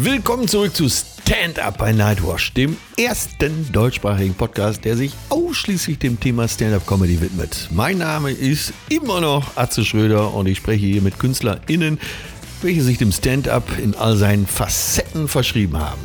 Willkommen 0.00 0.46
zurück 0.46 0.76
zu 0.76 0.88
Stand 0.88 1.58
Up 1.58 1.78
bei 1.78 1.90
Nightwash, 1.90 2.52
dem 2.52 2.76
ersten 2.96 3.72
deutschsprachigen 3.72 4.32
Podcast, 4.32 4.84
der 4.84 4.96
sich 4.96 5.12
ausschließlich 5.28 5.98
dem 5.98 6.20
Thema 6.20 6.46
Stand-Up 6.46 6.86
Comedy 6.86 7.20
widmet. 7.20 7.68
Mein 7.72 7.98
Name 7.98 8.30
ist 8.30 8.72
immer 8.90 9.20
noch 9.20 9.56
Atze 9.56 9.84
Schröder 9.84 10.32
und 10.34 10.46
ich 10.46 10.58
spreche 10.58 10.86
hier 10.86 11.02
mit 11.02 11.18
KünstlerInnen, 11.18 11.98
welche 12.62 12.82
sich 12.84 12.98
dem 12.98 13.10
Stand-Up 13.10 13.64
in 13.82 13.96
all 13.96 14.16
seinen 14.16 14.46
Facetten 14.46 15.26
verschrieben 15.26 15.76
haben. 15.80 16.00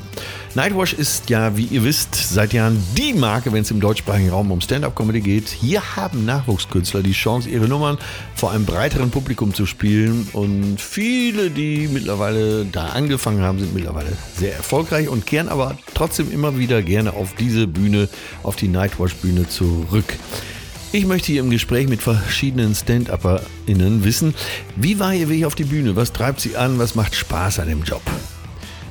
Nightwash 0.56 0.94
ist 0.94 1.32
ja, 1.32 1.58
wie 1.58 1.64
ihr 1.64 1.84
wisst, 1.84 2.14
seit 2.14 2.54
Jahren 2.54 2.78
die 2.96 3.14
Marke, 3.14 3.52
wenn 3.52 3.64
es 3.64 3.72
im 3.72 3.80
deutschsprachigen 3.80 4.30
Raum 4.30 4.52
um 4.52 4.62
Stand-Up-Comedy 4.62 5.22
geht. 5.22 5.50
Hier 5.50 5.96
haben 5.96 6.26
Nachwuchskünstler 6.26 7.02
die 7.02 7.14
Chance, 7.14 7.50
ihre 7.50 7.68
Nummern 7.68 7.98
vor 8.36 8.52
einem 8.52 8.64
breiteren 8.64 9.10
Publikum 9.10 9.56
zu 9.56 9.66
spielen. 9.66 10.28
Und 10.32 10.80
viele, 10.80 11.50
die 11.50 11.88
mittlerweile 11.88 12.66
da 12.66 12.89
angefangen 12.89 13.42
haben, 13.42 13.58
sind 13.58 13.74
mittlerweile 13.74 14.16
sehr 14.38 14.56
erfolgreich 14.56 15.10
und 15.10 15.25
kehren 15.25 15.50
aber 15.50 15.75
trotzdem 15.96 16.32
immer 16.32 16.56
wieder 16.56 16.83
gerne 16.83 17.14
auf 17.14 17.33
diese 17.33 17.66
Bühne, 17.66 18.08
auf 18.44 18.56
die 18.56 18.68
Nightwash-Bühne 18.68 19.50
zurück. 19.50 20.14
Ich 20.92 21.08
möchte 21.08 21.32
hier 21.32 21.42
im 21.42 21.50
Gespräch 21.50 21.88
mit 21.88 22.04
verschiedenen 22.04 22.75
Stand-UpperInnen 22.75 24.04
wissen, 24.04 24.36
wie 24.75 25.00
war 25.00 25.16
ihr 25.16 25.30
Weg 25.30 25.46
auf 25.46 25.56
die 25.56 25.64
Bühne? 25.64 25.96
Was 25.96 26.14
treibt 26.14 26.42
sie 26.42 26.56
an? 26.58 26.78
Was 26.78 26.94
macht 26.94 27.16
Spaß 27.16 27.58
an 27.58 27.70
dem 27.70 27.82
Job? 27.82 28.04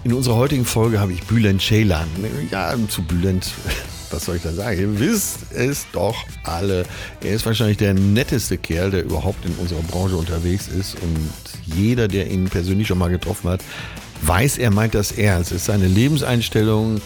In 0.04 0.14
unserer 0.14 0.34
heutigen 0.34 0.64
Folge 0.64 0.98
habe 0.98 1.12
ich 1.12 1.22
Bülent 1.22 1.62
Ceylan. 1.62 2.08
Ja, 2.50 2.74
zu 2.88 3.02
Bülent, 3.02 3.52
was 4.10 4.24
soll 4.24 4.36
ich 4.36 4.42
da 4.42 4.52
sagen? 4.52 4.80
Ihr 4.80 4.98
wisst 4.98 5.52
es 5.54 5.86
doch 5.92 6.16
alle. 6.42 6.84
Er 7.22 7.34
ist 7.34 7.46
wahrscheinlich 7.46 7.76
der 7.76 7.94
netteste 7.94 8.58
Kerl, 8.58 8.90
der 8.90 9.04
überhaupt 9.04 9.44
in 9.44 9.54
unserer 9.54 9.82
Branche 9.82 10.16
unterwegs 10.16 10.66
ist. 10.66 10.96
Und 11.00 11.30
jeder, 11.76 12.08
der 12.08 12.28
ihn 12.28 12.46
persönlich 12.46 12.88
schon 12.88 12.98
mal 12.98 13.10
getroffen 13.10 13.48
hat, 13.48 13.62
weiß, 14.22 14.58
er 14.58 14.72
meint 14.72 14.96
das 14.96 15.12
ernst. 15.12 15.52
Es 15.52 15.58
ist 15.58 15.66
seine 15.66 15.86
Lebenseinstellung. 15.86 17.00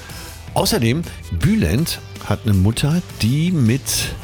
Außerdem, 0.54 1.02
Bülent 1.32 2.00
hat 2.24 2.40
eine 2.44 2.54
Mutter, 2.54 3.02
die 3.20 3.52
mit 3.52 4.14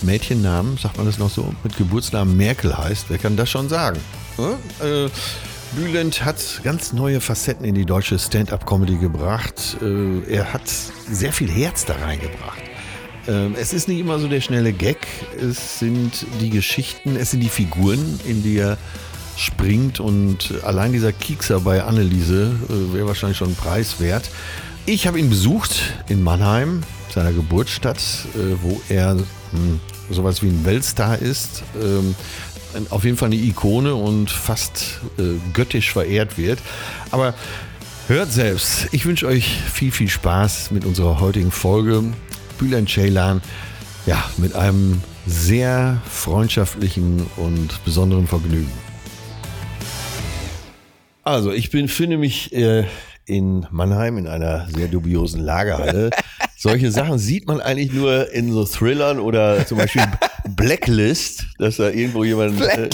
Mädchennamen, 0.00 0.78
sagt 0.78 0.96
man 0.96 1.04
das 1.04 1.18
noch 1.18 1.30
so, 1.30 1.52
mit 1.62 1.76
Geburtsnamen 1.76 2.34
Merkel 2.34 2.78
heißt. 2.78 3.06
Wer 3.08 3.18
kann 3.18 3.36
das 3.36 3.50
schon 3.50 3.68
sagen? 3.68 4.00
Ja? 4.38 4.86
Äh, 4.86 5.10
Bülent 5.72 6.24
hat 6.24 6.60
ganz 6.64 6.92
neue 6.92 7.20
Facetten 7.20 7.64
in 7.64 7.76
die 7.76 7.84
deutsche 7.84 8.18
Stand-up-Comedy 8.18 8.96
gebracht. 8.96 9.76
Äh, 9.80 10.20
er 10.28 10.52
hat 10.52 10.68
sehr 10.68 11.32
viel 11.32 11.48
Herz 11.48 11.84
da 11.84 11.94
reingebracht. 11.94 12.60
Ähm, 13.28 13.54
es 13.56 13.72
ist 13.72 13.86
nicht 13.86 14.00
immer 14.00 14.18
so 14.18 14.26
der 14.26 14.40
schnelle 14.40 14.72
Gag, 14.72 15.06
es 15.40 15.78
sind 15.78 16.26
die 16.40 16.50
Geschichten, 16.50 17.14
es 17.14 17.30
sind 17.30 17.40
die 17.40 17.48
Figuren, 17.48 18.18
in 18.24 18.42
die 18.42 18.58
er 18.58 18.78
springt 19.36 20.00
und 20.00 20.54
allein 20.64 20.92
dieser 20.92 21.12
Kiekser 21.12 21.60
bei 21.60 21.84
Anneliese 21.84 22.52
äh, 22.68 22.94
wäre 22.94 23.06
wahrscheinlich 23.06 23.38
schon 23.38 23.54
preiswert. 23.54 24.28
Ich 24.86 25.06
habe 25.06 25.20
ihn 25.20 25.30
besucht 25.30 25.94
in 26.08 26.22
Mannheim, 26.24 26.82
seiner 27.14 27.32
Geburtsstadt, 27.32 27.98
äh, 28.34 28.56
wo 28.60 28.80
er 28.88 29.16
hm, 29.52 29.80
sowas 30.10 30.42
wie 30.42 30.48
ein 30.48 30.64
Weltstar 30.64 31.18
ist. 31.20 31.62
Auf 32.90 33.04
jeden 33.04 33.16
Fall 33.16 33.26
eine 33.26 33.36
Ikone 33.36 33.94
und 33.94 34.30
fast 34.30 35.00
äh, 35.18 35.38
göttisch 35.52 35.92
verehrt 35.92 36.38
wird. 36.38 36.58
Aber 37.10 37.34
hört 38.08 38.32
selbst. 38.32 38.88
Ich 38.92 39.06
wünsche 39.06 39.26
euch 39.26 39.46
viel, 39.46 39.92
viel 39.92 40.08
Spaß 40.08 40.70
mit 40.70 40.84
unserer 40.84 41.20
heutigen 41.20 41.50
Folge. 41.50 42.02
Bülent 42.58 42.90
Ceylan, 42.90 43.40
ja, 44.06 44.22
mit 44.36 44.54
einem 44.54 45.00
sehr 45.26 46.00
freundschaftlichen 46.08 47.26
und 47.36 47.84
besonderen 47.84 48.26
Vergnügen. 48.26 48.70
Also, 51.22 51.52
ich 51.52 51.70
befinde 51.70 52.18
mich 52.18 52.52
äh, 52.52 52.84
in 53.24 53.66
Mannheim 53.70 54.18
in 54.18 54.26
einer 54.26 54.68
sehr 54.68 54.88
dubiosen 54.88 55.40
Lagerhalle. 55.40 56.10
Solche 56.62 56.90
Sachen 56.90 57.18
sieht 57.18 57.46
man 57.46 57.62
eigentlich 57.62 57.90
nur 57.90 58.30
in 58.34 58.52
so 58.52 58.66
Thrillern 58.66 59.18
oder 59.18 59.64
zum 59.64 59.78
Beispiel 59.78 60.02
Blacklist, 60.50 61.46
dass 61.56 61.78
da 61.78 61.88
irgendwo 61.88 62.22
jemand 62.22 62.60
äh, 62.60 62.90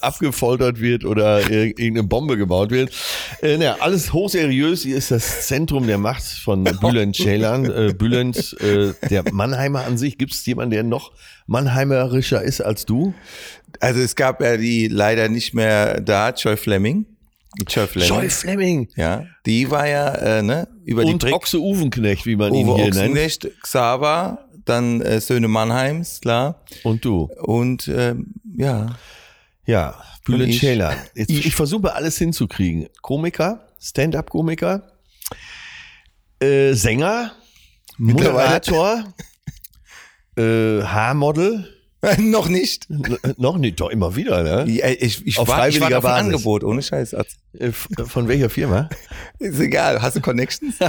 abgefoltert 0.00 0.80
wird 0.80 1.04
oder 1.04 1.50
irgendeine 1.50 2.04
Bombe 2.04 2.36
gebaut 2.36 2.70
wird. 2.70 2.92
Äh, 3.42 3.56
naja, 3.56 3.78
alles 3.80 4.12
hochseriös. 4.12 4.84
Hier 4.84 4.96
ist 4.96 5.10
das 5.10 5.48
Zentrum 5.48 5.88
der 5.88 5.98
Macht 5.98 6.22
von 6.22 6.62
Bülent 6.62 7.16
Ceylan. 7.16 7.64
Äh, 7.64 7.94
Bülent, 7.98 8.56
äh, 8.60 8.92
der 9.10 9.24
Mannheimer 9.32 9.86
an 9.86 9.98
sich. 9.98 10.16
Gibt 10.16 10.32
es 10.32 10.46
jemanden, 10.46 10.70
der 10.70 10.84
noch 10.84 11.10
Mannheimerischer 11.48 12.40
ist 12.42 12.60
als 12.60 12.86
du? 12.86 13.12
Also 13.80 13.98
es 13.98 14.14
gab 14.14 14.40
ja 14.40 14.56
die 14.56 14.86
leider 14.86 15.28
nicht 15.28 15.52
mehr 15.52 16.00
da, 16.00 16.30
Joy 16.30 16.56
Fleming. 16.56 17.06
Joy 17.66 17.88
Fleming. 17.88 18.08
Joy 18.08 18.30
Fleming. 18.30 18.88
Ja, 18.94 19.26
die 19.46 19.68
war 19.70 19.88
ja 19.88 20.14
äh, 20.14 20.42
ne, 20.42 20.68
über 20.90 21.02
Und 21.02 21.22
die 21.22 21.26
Brick. 21.26 21.34
Ochse 21.34 21.60
Uwenknecht, 21.60 22.26
wie 22.26 22.36
man 22.36 22.52
ihn 22.52 22.68
Uwe 22.68 22.76
hier 22.76 22.88
Ochsenknecht, 22.88 23.48
Xaver, 23.62 24.46
dann 24.64 25.00
äh, 25.00 25.20
Söhne 25.20 25.48
Mannheims, 25.48 26.20
klar. 26.20 26.62
nennt. 26.70 26.84
Und 26.84 27.04
du. 27.04 27.30
Und 27.42 27.88
ähm, 27.88 28.34
ja, 28.56 28.98
Ja, 29.66 30.02
Bülent 30.24 30.50
ich. 30.50 30.60
Ceylan. 30.60 30.96
Jetzt, 31.14 31.30
ich 31.30 31.54
versuche 31.54 31.94
alles 31.94 32.18
hinzukriegen. 32.18 32.88
Komiker, 33.02 33.68
Stand-up-Komiker, 33.80 34.82
äh, 36.40 36.72
Sänger, 36.74 37.32
Moderator, 37.96 39.04
äh, 40.36 40.82
Haarmodel. 40.82 41.68
noch 42.18 42.48
nicht. 42.48 42.88
Noch 43.36 43.58
nicht, 43.58 43.80
doch 43.80 43.90
immer 43.90 44.16
wieder, 44.16 44.42
ne? 44.42 44.70
Ja, 44.72 44.88
ich, 44.88 45.26
ich, 45.26 45.38
Auf 45.38 45.48
war, 45.48 45.68
ich 45.68 45.76
freiwilliger 45.76 46.02
war 46.02 46.14
auf 46.14 46.18
ein. 46.18 46.26
Angebot, 46.26 46.64
ohne 46.64 46.82
Scheiß. 46.82 47.14
Arzt. 47.14 47.36
Äh, 47.58 47.72
Von 47.72 48.28
welcher 48.28 48.48
Firma? 48.48 48.88
Ist 49.38 49.60
egal, 49.60 50.00
hast 50.00 50.16
du 50.16 50.20
Connections? 50.20 50.76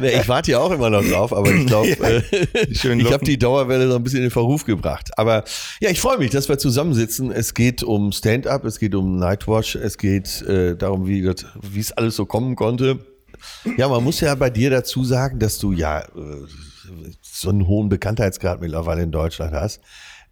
Nee, 0.00 0.20
ich 0.20 0.28
warte 0.28 0.50
ja 0.52 0.58
auch 0.58 0.70
immer 0.70 0.90
noch 0.90 1.04
drauf, 1.04 1.32
aber 1.32 1.50
ich 1.50 1.66
glaube, 1.66 1.88
äh, 1.88 2.22
ich 2.68 2.84
habe 2.84 3.24
die 3.24 3.38
Dauerwelle 3.38 3.88
so 3.88 3.96
ein 3.96 4.02
bisschen 4.02 4.18
in 4.18 4.24
den 4.24 4.30
Verruf 4.30 4.64
gebracht. 4.64 5.10
Aber 5.16 5.44
ja, 5.80 5.90
ich 5.90 6.00
freue 6.00 6.18
mich, 6.18 6.30
dass 6.30 6.48
wir 6.48 6.58
zusammensitzen. 6.58 7.30
Es 7.30 7.54
geht 7.54 7.82
um 7.82 8.12
Stand-up, 8.12 8.64
es 8.64 8.78
geht 8.78 8.94
um 8.94 9.16
Nightwatch, 9.18 9.76
es 9.76 9.96
geht 9.96 10.42
äh, 10.42 10.76
darum, 10.76 11.06
wie 11.06 11.26
es 11.78 11.92
alles 11.92 12.16
so 12.16 12.26
kommen 12.26 12.56
konnte. 12.56 12.98
Ja, 13.76 13.88
man 13.88 14.02
muss 14.02 14.20
ja 14.20 14.34
bei 14.34 14.50
dir 14.50 14.70
dazu 14.70 15.04
sagen, 15.04 15.38
dass 15.38 15.58
du 15.58 15.72
ja 15.72 16.00
äh, 16.00 16.06
so 17.22 17.50
einen 17.50 17.66
hohen 17.66 17.88
Bekanntheitsgrad 17.88 18.60
mittlerweile 18.60 19.02
in 19.02 19.12
Deutschland 19.12 19.52
hast. 19.52 19.80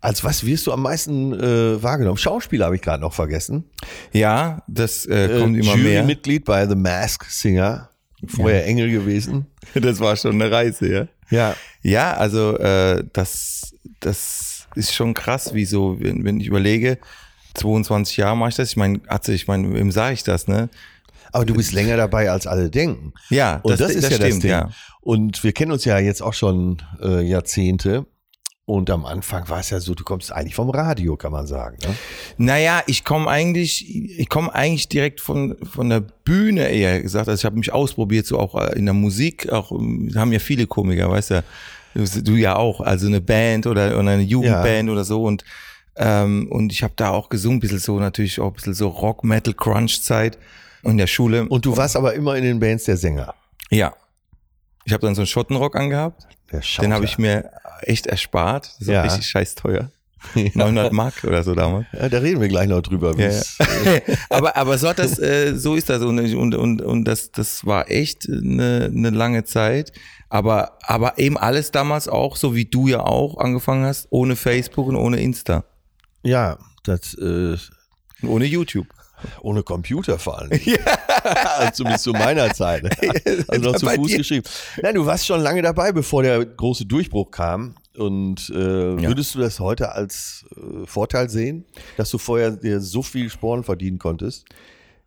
Als 0.01 0.23
was 0.23 0.47
wirst 0.47 0.67
du 0.67 0.73
am 0.73 0.83
meisten 0.83 1.33
äh, 1.33 1.83
wahrgenommen? 1.83 2.19
Schauspieler 2.19 2.67
habe 2.67 2.77
ich 2.77 2.83
gerade 2.83 3.01
noch 3.03 3.13
vergessen. 3.13 3.65
Ja, 4.13 4.63
das 4.69 5.07
äh, 5.07 5.41
kommt 5.41 5.57
äh, 5.57 5.61
immer 5.61 5.77
mehr. 5.77 5.95
Jurymitglied 5.95 6.45
bei 6.45 6.67
The 6.69 6.77
Mask 6.77 7.25
Singer. 7.25 7.91
Vorher 8.27 8.67
Engel 8.67 8.91
gewesen. 8.91 9.47
Das 9.75 10.01
war 10.01 10.17
schon 10.17 10.41
eine 10.41 10.51
Reise, 10.51 10.89
ja. 10.89 11.09
Ja, 11.31 11.55
Ja, 11.83 12.15
also 12.15 12.57
äh, 12.57 13.05
das, 13.13 13.75
das 14.01 14.67
ist 14.75 14.95
schon 14.95 15.13
krass, 15.13 15.53
wie 15.53 15.67
so, 15.67 16.01
wenn, 16.01 16.25
wenn 16.25 16.41
ich 16.41 16.47
überlege, 16.47 16.99
22 17.55 18.17
Jahre 18.17 18.37
mache 18.37 18.51
ich 18.51 18.55
das. 18.57 18.71
Ich 18.71 18.77
meine, 18.77 19.01
Atze, 19.09 19.35
ich 19.35 19.47
meine, 19.47 19.75
wem 19.75 19.91
sage 19.91 20.15
ich 20.15 20.23
das, 20.23 20.49
ne? 20.49 20.71
Aber 21.33 21.45
du 21.45 21.55
bist 21.55 21.73
länger 21.73 21.97
dabei, 21.97 22.31
als 22.31 22.47
alle 22.47 22.71
denken. 22.71 23.13
Ja, 23.31 23.61
Und 23.63 23.81
das, 23.81 23.91
ist 23.91 24.11
ja 24.11 24.19
das 24.19 24.27
stimmt, 24.27 24.43
Ding. 24.43 24.51
ja. 24.51 24.71
Und 25.01 25.43
wir 25.45 25.53
kennen 25.53 25.73
uns 25.73 25.85
ja 25.85 25.99
jetzt 25.99 26.23
auch 26.23 26.35
schon 26.35 26.83
äh, 27.03 27.23
Jahrzehnte. 27.23 28.07
Und 28.65 28.91
am 28.91 29.07
Anfang 29.07 29.49
war 29.49 29.61
es 29.61 29.71
ja 29.71 29.81
so, 29.81 29.95
du 29.95 30.05
kommst 30.05 30.31
eigentlich 30.31 30.55
vom 30.55 30.69
Radio, 30.69 31.17
kann 31.17 31.33
man 31.33 31.47
sagen. 31.47 31.79
Ne? 31.83 31.95
Naja, 32.37 32.83
ich 32.87 33.03
komme 33.03 33.27
eigentlich, 33.27 33.89
ich 33.89 34.29
komme 34.29 34.55
eigentlich 34.55 34.91
direkt 34.91 35.23
von, 35.23 35.57
von 35.63 35.89
der 35.89 36.01
Bühne 36.01 36.69
eher 36.69 37.01
gesagt. 37.01 37.31
Also 37.31 37.41
ich 37.41 37.45
habe 37.47 37.57
mich 37.57 37.73
ausprobiert, 37.73 38.27
so 38.27 38.39
auch 38.39 38.55
in 38.73 38.85
der 38.85 38.93
Musik, 38.93 39.51
auch 39.51 39.73
ähm, 39.73 40.13
haben 40.15 40.35
ja 40.35 40.39
viele 40.39 40.67
Komiker, 40.67 41.11
weißt 41.11 41.31
du, 41.31 41.45
du, 42.23 42.35
ja 42.35 42.57
auch, 42.57 42.83
also 42.83 43.07
eine 43.07 43.23
Band 43.23 43.67
oder, 43.67 43.99
oder 43.99 44.11
eine 44.11 44.23
Jugendband 44.23 44.91
oder 44.91 45.05
so 45.05 45.25
und 45.25 45.45
ähm, 45.97 46.47
und 46.51 46.71
ich 46.71 46.83
habe 46.83 46.93
da 46.95 47.11
auch 47.11 47.29
gesungen, 47.29 47.57
ein 47.57 47.61
bisschen 47.61 47.81
so 47.81 47.99
natürlich 47.99 48.39
auch 48.39 48.49
ein 48.49 48.53
bisschen 48.53 48.75
so 48.75 48.89
Rock, 48.89 49.25
Metal, 49.25 49.53
Crunch-Zeit 49.53 50.39
in 50.83 50.99
der 50.99 51.07
Schule. 51.07 51.47
Und 51.49 51.65
du 51.65 51.77
warst 51.77 51.97
aber 51.97 52.15
immer 52.15 52.37
in 52.37 52.45
den 52.45 52.59
Bands 52.61 52.85
der 52.85 52.97
Sänger. 52.97 53.35
ja, 53.71 53.95
ich 54.85 54.93
habe 54.95 55.05
dann 55.05 55.15
so 55.15 55.21
einen 55.21 55.27
Schottenrock 55.27 55.77
angehabt, 55.77 56.27
Der 56.51 56.63
den 56.81 56.95
habe 56.95 57.05
ich 57.05 57.19
mir 57.19 57.51
echt 57.83 58.07
erspart, 58.07 58.67
das 58.79 58.81
ist 58.81 58.89
Ja. 58.89 59.03
richtig 59.03 59.27
scheiß 59.27 59.55
teuer. 59.55 59.91
900 60.35 60.93
Mark 60.93 61.23
oder 61.25 61.45
so 61.45 61.55
damals. 61.55 61.87
Ja, 61.93 62.09
da 62.09 62.19
reden 62.19 62.41
wir 62.41 62.49
gleich 62.49 62.69
noch 62.69 62.81
drüber. 62.81 63.15
Ja. 63.17 63.31
aber 64.31 64.57
aber 64.57 64.77
so 64.79 64.89
hat 64.89 64.99
das 64.99 65.19
äh, 65.19 65.55
so 65.57 65.77
ist 65.77 65.89
das 65.91 66.03
und 66.03 66.19
und 66.19 66.55
und, 66.57 66.83
und 66.83 67.05
das 67.05 67.31
das 67.31 67.65
war 67.67 67.89
echt 67.91 68.29
eine, 68.29 68.91
eine 68.93 69.11
lange 69.11 69.45
Zeit 69.45 69.93
aber 70.29 70.79
aber 70.83 71.19
eben 71.19 71.39
alles 71.39 71.71
damals 71.71 72.09
auch 72.09 72.35
so 72.37 72.55
wie 72.57 72.65
du 72.65 72.89
ja 72.89 73.01
auch 73.01 73.39
angefangen 73.39 73.85
hast 73.85 74.09
ohne 74.11 74.35
Facebook 74.35 74.89
und 74.89 74.97
ohne 74.97 75.21
Insta 75.21 75.65
ja 76.25 76.59
das 76.83 77.15
äh, 77.15 77.57
und 78.23 78.29
ohne 78.29 78.47
YouTube 78.47 78.89
ohne 79.43 79.63
Computer 79.63 80.19
vor 80.19 80.39
allem. 80.39 80.51
also 81.59 81.73
zumindest 81.73 82.05
zu 82.05 82.13
meiner 82.13 82.53
Zeit. 82.53 82.83
ne? 82.83 82.91
Also 83.49 83.71
noch 83.71 83.77
zu 83.77 83.87
Fuß 83.87 84.11
dir. 84.11 84.19
geschrieben. 84.19 84.47
Nein, 84.83 84.95
du 84.95 85.07
warst 85.07 85.27
schon 85.27 85.41
lange 85.41 85.63
dabei, 85.63 85.93
bevor 85.93 86.23
der 86.23 86.45
große 86.45 86.87
Durchbruch 86.87 87.31
kam. 87.31 87.75
Und 87.97 88.51
äh, 88.51 88.55
würdest 88.55 89.35
du 89.35 89.41
das 89.41 89.59
heute 89.59 89.93
als 89.93 90.45
äh, 90.57 90.87
Vorteil 90.87 91.29
sehen, 91.29 91.65
dass 91.97 92.11
du 92.11 92.19
vorher 92.19 92.53
dir 92.53 92.81
so 92.81 93.03
viel 93.03 93.29
Sporen 93.29 93.65
verdienen 93.65 93.99
konntest? 93.99 94.45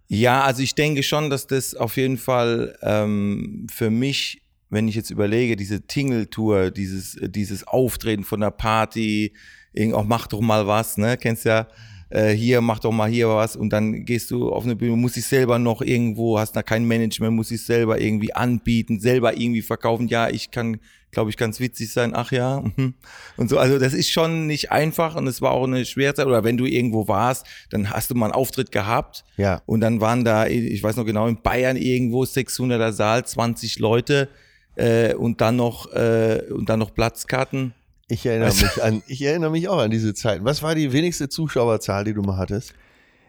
Ja, 0.08 0.44
also 0.44 0.62
ich 0.62 0.76
denke 0.76 1.04
schon, 1.04 1.30
dass 1.30 1.48
das 1.48 1.74
auf 1.74 1.96
jeden 1.96 2.18
Fall 2.18 2.78
ähm, 2.82 3.66
für 3.72 3.90
mich, 3.90 4.42
wenn 4.70 4.90
ich 4.90 4.96
jetzt 4.96 5.10
überlege, 5.10 5.56
diese 5.56 5.88
Tingle-Tour, 5.88 6.72
dieses, 6.72 7.18
dieses 7.22 7.66
Auftreten 7.66 8.26
von 8.26 8.42
der 8.42 8.52
Party, 8.52 9.34
irgend 9.72 9.96
auch 9.96 10.04
mach 10.04 10.28
doch 10.28 10.42
mal 10.42 10.68
was, 10.68 10.98
ne? 10.98 11.16
Kennst 11.16 11.46
ja, 11.46 11.68
äh, 12.12 12.30
hier, 12.30 12.62
mach 12.62 12.80
doch 12.80 12.92
mal 12.92 13.10
hier 13.10 13.30
was 13.30 13.56
und 13.56 13.72
dann 13.72 14.06
gehst 14.06 14.32
du 14.32 14.52
auf 14.52 14.64
eine 14.64 14.76
Bühne, 14.76 14.96
musst 14.96 15.16
dich 15.16 15.26
selber 15.26 15.60
noch 15.60 15.82
irgendwo, 15.82 16.40
hast 16.40 16.56
da 16.56 16.64
kein 16.64 16.86
Management, 16.86 17.36
musst 17.36 17.52
dich 17.52 17.64
selber 17.66 18.00
irgendwie 18.00 18.34
anbieten, 18.34 19.00
selber 19.00 19.38
irgendwie 19.38 19.62
verkaufen. 19.62 20.08
Ja, 20.08 20.30
ich 20.30 20.52
kann 20.52 20.80
glaube 21.12 21.30
ich, 21.30 21.38
ganz 21.38 21.60
witzig 21.60 21.92
sein. 21.92 22.14
Ach 22.16 22.32
ja. 22.32 22.64
mhm. 22.76 22.94
Und 23.38 23.50
so, 23.50 23.58
also 23.58 23.78
das 23.78 23.94
ist 23.94 24.10
schon 24.10 24.48
nicht 24.48 24.72
einfach 24.72 25.16
und 25.16 25.28
es 25.28 25.42
war 25.42 25.52
auch 25.52 25.66
eine 25.66 25.86
schwere 25.86 26.14
Zeit. 26.14 26.26
Oder 26.26 26.44
wenn 26.44 26.58
du 26.58 26.66
irgendwo 26.66 27.08
warst, 27.08 27.46
dann 27.70 27.90
hast 27.90 28.10
du 28.10 28.16
mal 28.16 28.28
einen 28.28 28.34
Auftritt 28.34 28.72
gehabt. 28.72 29.24
Ja. 29.38 29.62
Und 29.66 29.82
dann 29.82 30.02
waren 30.02 30.24
da, 30.24 30.48
ich 30.48 30.82
weiß 30.82 30.96
noch 30.96 31.06
genau, 31.06 31.28
in 31.28 31.42
Bayern 31.42 31.78
irgendwo 31.78 32.24
600er 32.24 32.92
Saal, 32.92 33.26
20 33.26 33.80
Leute 33.80 34.30
äh, 34.76 35.14
und 35.14 35.42
dann 35.42 35.58
noch 35.58 35.92
äh, 35.94 36.44
und 36.50 36.70
dann 36.70 36.80
noch 36.80 36.94
Platzkarten. 36.94 37.74
Ich 38.12 38.26
erinnere 38.26 38.54
mich 38.54 38.84
an, 38.84 39.04
ich 39.08 39.22
erinnere 39.22 39.52
mich 39.52 39.70
auch 39.70 39.78
an 39.78 39.90
diese 39.90 40.14
Zeiten. 40.14 40.44
Was 40.44 40.62
war 40.62 40.76
die 40.76 40.92
wenigste 40.92 41.30
Zuschauerzahl, 41.30 42.04
die 42.04 42.14
du 42.14 42.22
mal 42.22 42.36
hattest? 42.36 42.74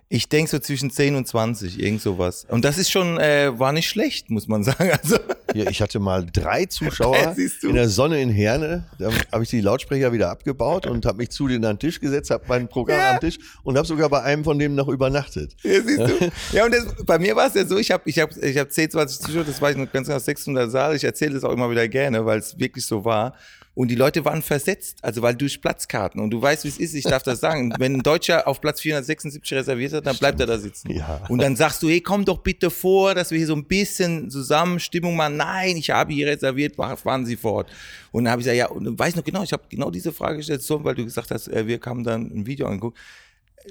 Ich 0.09 0.29
denke 0.29 0.51
so 0.51 0.59
zwischen 0.59 0.91
10 0.91 1.15
und 1.15 1.27
20, 1.27 1.81
irgend 1.81 2.03
sowas. 2.03 2.47
Und 2.49 2.65
das 2.65 2.79
ist 2.79 2.91
schon, 2.91 3.17
äh, 3.19 3.57
war 3.57 3.73
nicht 3.73 3.89
schlecht, 3.89 4.29
muss 4.29 4.49
man 4.49 4.65
sagen. 4.65 4.91
Also 5.01 5.19
ja, 5.55 5.71
ich 5.71 5.81
hatte 5.81 6.01
mal 6.01 6.27
drei 6.27 6.67
Zuschauer 6.67 7.37
in 7.63 7.75
der 7.75 7.89
Sonne 7.89 8.21
in 8.21 8.29
Herne. 8.29 8.85
Da 8.99 9.11
habe 9.31 9.45
ich 9.45 9.51
die 9.51 9.61
Lautsprecher 9.61 10.13
wieder 10.13 10.31
abgebaut 10.31 10.89
und 10.89 11.07
habe 11.07 11.19
mich 11.19 11.31
zu 11.31 11.47
denen 11.47 11.65
an 11.65 11.77
den 11.77 11.79
Tisch 11.79 12.01
gesetzt, 12.01 12.31
habe 12.31 12.43
mein 12.49 12.67
Programm 12.67 12.99
ja. 12.99 13.13
am 13.13 13.21
Tisch 13.21 13.39
und 13.63 13.79
habe 13.79 13.87
sogar 13.87 14.09
bei 14.09 14.25
einem 14.25 14.43
von 14.43 14.59
denen 14.59 14.75
noch 14.75 14.89
übernachtet. 14.89 15.55
Ja, 15.63 15.81
siehst 15.81 16.01
du. 16.01 16.33
Ja, 16.53 16.65
und 16.65 16.75
das, 16.75 16.87
bei 17.07 17.21
mir 17.21 17.37
war 17.37 17.47
es 17.47 17.55
ja 17.55 17.65
so, 17.65 17.79
ich 17.79 17.93
habe 17.93 18.03
ich 18.07 18.19
hab, 18.19 18.37
ich 18.37 18.59
hab 18.59 18.71
10, 18.71 18.91
20 18.91 19.27
Zuschauer, 19.27 19.45
das 19.45 19.63
war 19.63 19.71
ich 19.71 19.77
noch 19.77 19.91
ganz 19.93 20.09
genau 20.09 20.19
600 20.19 20.69
Saal. 20.73 20.97
Ich 20.97 21.05
erzähle 21.05 21.35
das 21.35 21.45
auch 21.45 21.53
immer 21.53 21.71
wieder 21.71 21.87
gerne, 21.87 22.27
weil 22.27 22.41
es 22.41 22.59
wirklich 22.59 22.85
so 22.85 23.05
war. 23.05 23.35
Und 23.75 23.89
die 23.89 23.95
Leute 23.95 24.25
waren 24.27 24.43
versetzt, 24.43 24.99
also 25.01 25.23
weil 25.23 25.35
durch 25.35 25.61
Platzkarten. 25.61 26.21
Und 26.21 26.31
du 26.31 26.43
weißt, 26.43 26.65
wie 26.65 26.69
es 26.69 26.79
ist, 26.79 26.95
ich 26.95 27.05
darf 27.05 27.23
das 27.23 27.41
sagen. 27.41 27.73
Wenn 27.79 27.95
ein 27.95 28.03
Deutscher 28.03 28.47
auf 28.47 28.61
Platz 28.61 28.83
476 28.83 29.55
reserviert 29.55 29.95
hat, 29.95 30.07
dann 30.07 30.17
bleibt 30.17 30.41
er 30.41 30.47
da 30.47 30.59
sitzen. 30.59 30.93
Ja. 30.93 31.23
Und 31.29 31.41
dann 31.41 31.57
sagst 31.57 31.83
du, 31.83 31.89
hey, 31.89 32.03
komm 32.03 32.27
doch 32.27 32.39
bitte 32.39 32.71
vor, 32.71 33.15
dass 33.15 33.31
wir 33.31 33.39
hier 33.39 33.47
so 33.47 33.55
ein 33.55 33.65
bisschen 33.65 34.31
zusammen 34.31 34.79
Stimmung 34.79 35.17
machen. 35.17 35.39
Nein, 35.39 35.79
ich 35.79 35.89
habe 35.89 36.13
hier 36.13 36.27
reserviert, 36.27 36.77
fahren 36.77 37.25
Sie 37.25 37.37
fort. 37.37 37.71
Und 38.11 38.25
dann 38.25 38.33
habe 38.33 38.43
ich 38.43 38.45
gesagt, 38.45 38.59
ja, 38.59 38.69
und 38.69 38.99
weiß 38.99 39.17
noch 39.17 39.25
genau, 39.25 39.43
ich 39.43 39.53
habe 39.53 39.63
genau 39.71 39.91
diese 39.91 40.13
Frage 40.13 40.37
gestellt, 40.37 40.63
weil 40.69 40.95
du 40.95 41.05
gesagt 41.05 41.31
hast, 41.31 41.49
äh, 41.49 41.67
wir 41.67 41.81
haben 41.87 42.05
dann 42.05 42.31
ein 42.31 42.47
Video 42.47 42.67
angeguckt 42.67 42.99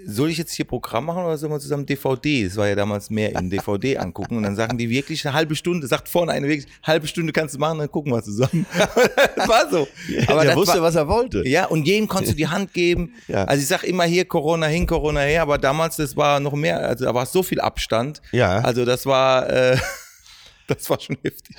soll 0.06 0.30
ich 0.30 0.38
jetzt 0.38 0.54
hier 0.54 0.66
Programm 0.66 1.06
machen 1.06 1.24
oder 1.24 1.38
sollen 1.38 1.52
wir 1.52 1.60
zusammen 1.60 1.86
DVD? 1.86 2.46
Das 2.46 2.56
war 2.56 2.68
ja 2.68 2.76
damals 2.76 3.10
mehr 3.10 3.36
in 3.36 3.50
DVD 3.50 3.98
angucken. 4.00 4.38
Und 4.38 4.44
dann 4.44 4.56
sagen 4.56 4.78
die 4.78 4.90
wirklich 4.90 5.26
eine 5.26 5.34
halbe 5.34 5.56
Stunde, 5.56 5.88
sagt 5.88 6.10
vorne 6.10 6.32
eine 6.32 6.48
wirklich, 6.48 6.72
halbe 6.84 7.08
Stunde 7.08 7.34
kannst 7.34 7.56
du 7.56 7.60
machen, 7.60 7.80
dann 7.80 7.92
gucken 7.92 8.12
wir 8.12 8.24
zusammen. 8.24 8.66
das 9.36 9.48
war 9.48 9.70
so. 9.70 9.88
Aber 10.28 10.46
er 10.46 10.56
wusste, 10.56 10.76
war, 10.76 10.84
was 10.84 10.96
er 10.96 11.08
wollte. 11.08 11.48
Ja, 11.48 11.66
und 11.66 11.86
jedem 11.86 12.08
konntest 12.08 12.34
du 12.34 12.38
die 12.38 12.48
Hand 12.48 12.74
geben. 12.74 13.14
Ja. 13.28 13.46
Also 13.46 13.62
ich 13.62 13.68
sag 13.68 13.84
immer 13.84 14.04
hier 14.04 14.26
Corona 14.26 14.66
hin, 14.66 14.86
Corona 14.86 15.22
her, 15.22 15.44
aber 15.44 15.58
damals, 15.58 15.96
das 15.96 16.18
war 16.18 16.40
noch 16.42 16.54
mehr, 16.54 16.80
also 16.80 17.06
da 17.06 17.14
war 17.14 17.26
so 17.26 17.44
viel 17.44 17.62
Abstand. 17.62 18.22
Ja. 18.34 18.60
Also 18.60 18.84
das 18.84 19.06
war, 19.06 19.50
äh, 19.50 19.78
das 20.68 20.90
war 20.90 21.00
schon 21.00 21.18
heftig. 21.24 21.56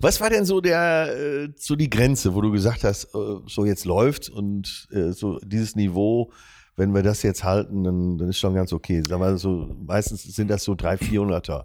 Was 0.00 0.20
war 0.20 0.30
denn 0.30 0.44
so 0.44 0.60
der, 0.60 1.14
äh, 1.16 1.48
so 1.56 1.76
die 1.76 1.90
Grenze, 1.90 2.34
wo 2.34 2.40
du 2.40 2.50
gesagt 2.50 2.84
hast, 2.84 3.04
äh, 3.14 3.18
so 3.46 3.64
jetzt 3.64 3.84
läuft 3.84 4.28
und 4.28 4.88
äh, 4.92 5.12
so 5.12 5.38
dieses 5.44 5.76
Niveau, 5.76 6.32
wenn 6.76 6.94
wir 6.94 7.02
das 7.02 7.22
jetzt 7.22 7.42
halten, 7.42 7.84
dann, 7.84 8.18
dann 8.18 8.28
ist 8.28 8.38
schon 8.38 8.54
ganz 8.54 8.72
okay. 8.72 9.02
Sag 9.06 9.18
mal 9.18 9.36
so, 9.38 9.74
meistens 9.86 10.22
sind 10.22 10.48
das 10.48 10.64
so 10.64 10.74
300, 10.74 11.02
400er. 11.02 11.64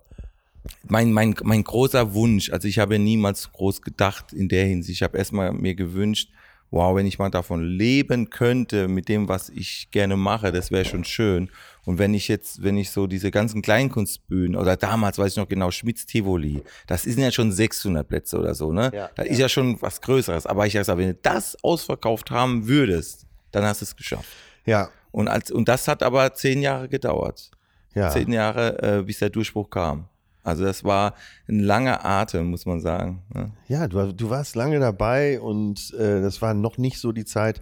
Mein, 0.88 1.12
mein, 1.12 1.36
mein 1.44 1.64
großer 1.64 2.14
Wunsch, 2.14 2.52
also 2.52 2.68
ich 2.68 2.80
habe 2.80 3.00
niemals 3.00 3.52
groß 3.52 3.82
gedacht 3.82 4.32
in 4.32 4.48
der 4.48 4.66
Hinsicht. 4.66 5.00
Ich 5.00 5.04
habe 5.04 5.18
erstmal 5.18 5.52
mir 5.52 5.76
gewünscht, 5.76 6.30
wow, 6.70 6.96
wenn 6.96 7.06
ich 7.06 7.20
mal 7.20 7.30
davon 7.30 7.64
leben 7.64 8.30
könnte, 8.30 8.88
mit 8.88 9.10
dem, 9.10 9.28
was 9.28 9.50
ich 9.50 9.90
gerne 9.92 10.16
mache, 10.16 10.52
das 10.52 10.72
wäre 10.72 10.86
schon 10.86 11.04
schön. 11.04 11.50
Und 11.84 11.98
wenn 11.98 12.14
ich 12.14 12.28
jetzt, 12.28 12.64
wenn 12.64 12.78
ich 12.78 12.92
so 12.92 13.08
diese 13.08 13.32
ganzen 13.32 13.62
Kleinkunstbühnen 13.62 14.56
oder 14.56 14.78
damals 14.78 15.18
weiß 15.18 15.34
ich 15.34 15.38
noch 15.38 15.50
genau, 15.50 15.72
Schmitz 15.72 16.06
Tivoli, 16.06 16.64
das 16.88 17.04
sind 17.04 17.20
ja 17.20 17.32
schon 17.32 17.52
600 17.52 18.08
Plätze 18.08 18.40
oder 18.40 18.56
so, 18.56 18.72
ne? 18.72 18.92
Ja, 18.94 19.10
das 19.16 19.26
ja. 19.26 19.32
ist 19.32 19.40
ja 19.40 19.50
schon 19.50 19.82
was 19.82 20.00
Größeres. 20.00 20.46
Aber 20.46 20.66
ich 20.66 20.74
sage, 20.74 20.98
wenn 20.98 21.10
du 21.10 21.20
das 21.22 21.62
ausverkauft 21.64 22.32
haben 22.32 22.68
würdest, 22.68 23.26
dann 23.52 23.66
hast 23.66 23.82
du 23.82 23.86
es 23.86 23.96
geschafft. 23.96 24.30
Ja, 24.66 24.90
und, 25.12 25.28
als, 25.28 25.52
und 25.52 25.68
das 25.68 25.88
hat 25.88 26.04
aber 26.04 26.34
zehn 26.34 26.62
Jahre 26.62 26.90
gedauert. 26.90 27.52
Ja. 27.94 28.10
Zehn 28.10 28.32
Jahre, 28.32 29.00
äh, 29.00 29.04
bis 29.04 29.20
der 29.20 29.30
Durchbruch 29.30 29.70
kam. 29.70 30.08
Also 30.44 30.64
das 30.64 30.84
war 30.84 31.14
ein 31.48 31.60
langer 31.60 32.06
Atem, 32.06 32.50
muss 32.50 32.66
man 32.66 32.80
sagen. 32.80 33.22
Ne? 33.34 33.52
Ja, 33.68 33.88
du, 33.88 34.14
du, 34.14 34.30
warst 34.30 34.56
lange 34.56 34.80
dabei 34.80 35.40
und 35.40 35.94
äh, 35.94 36.22
das 36.22 36.42
war 36.42 36.54
noch 36.54 36.78
nicht 36.78 37.00
so 37.00 37.12
die 37.12 37.26
Zeit, 37.26 37.62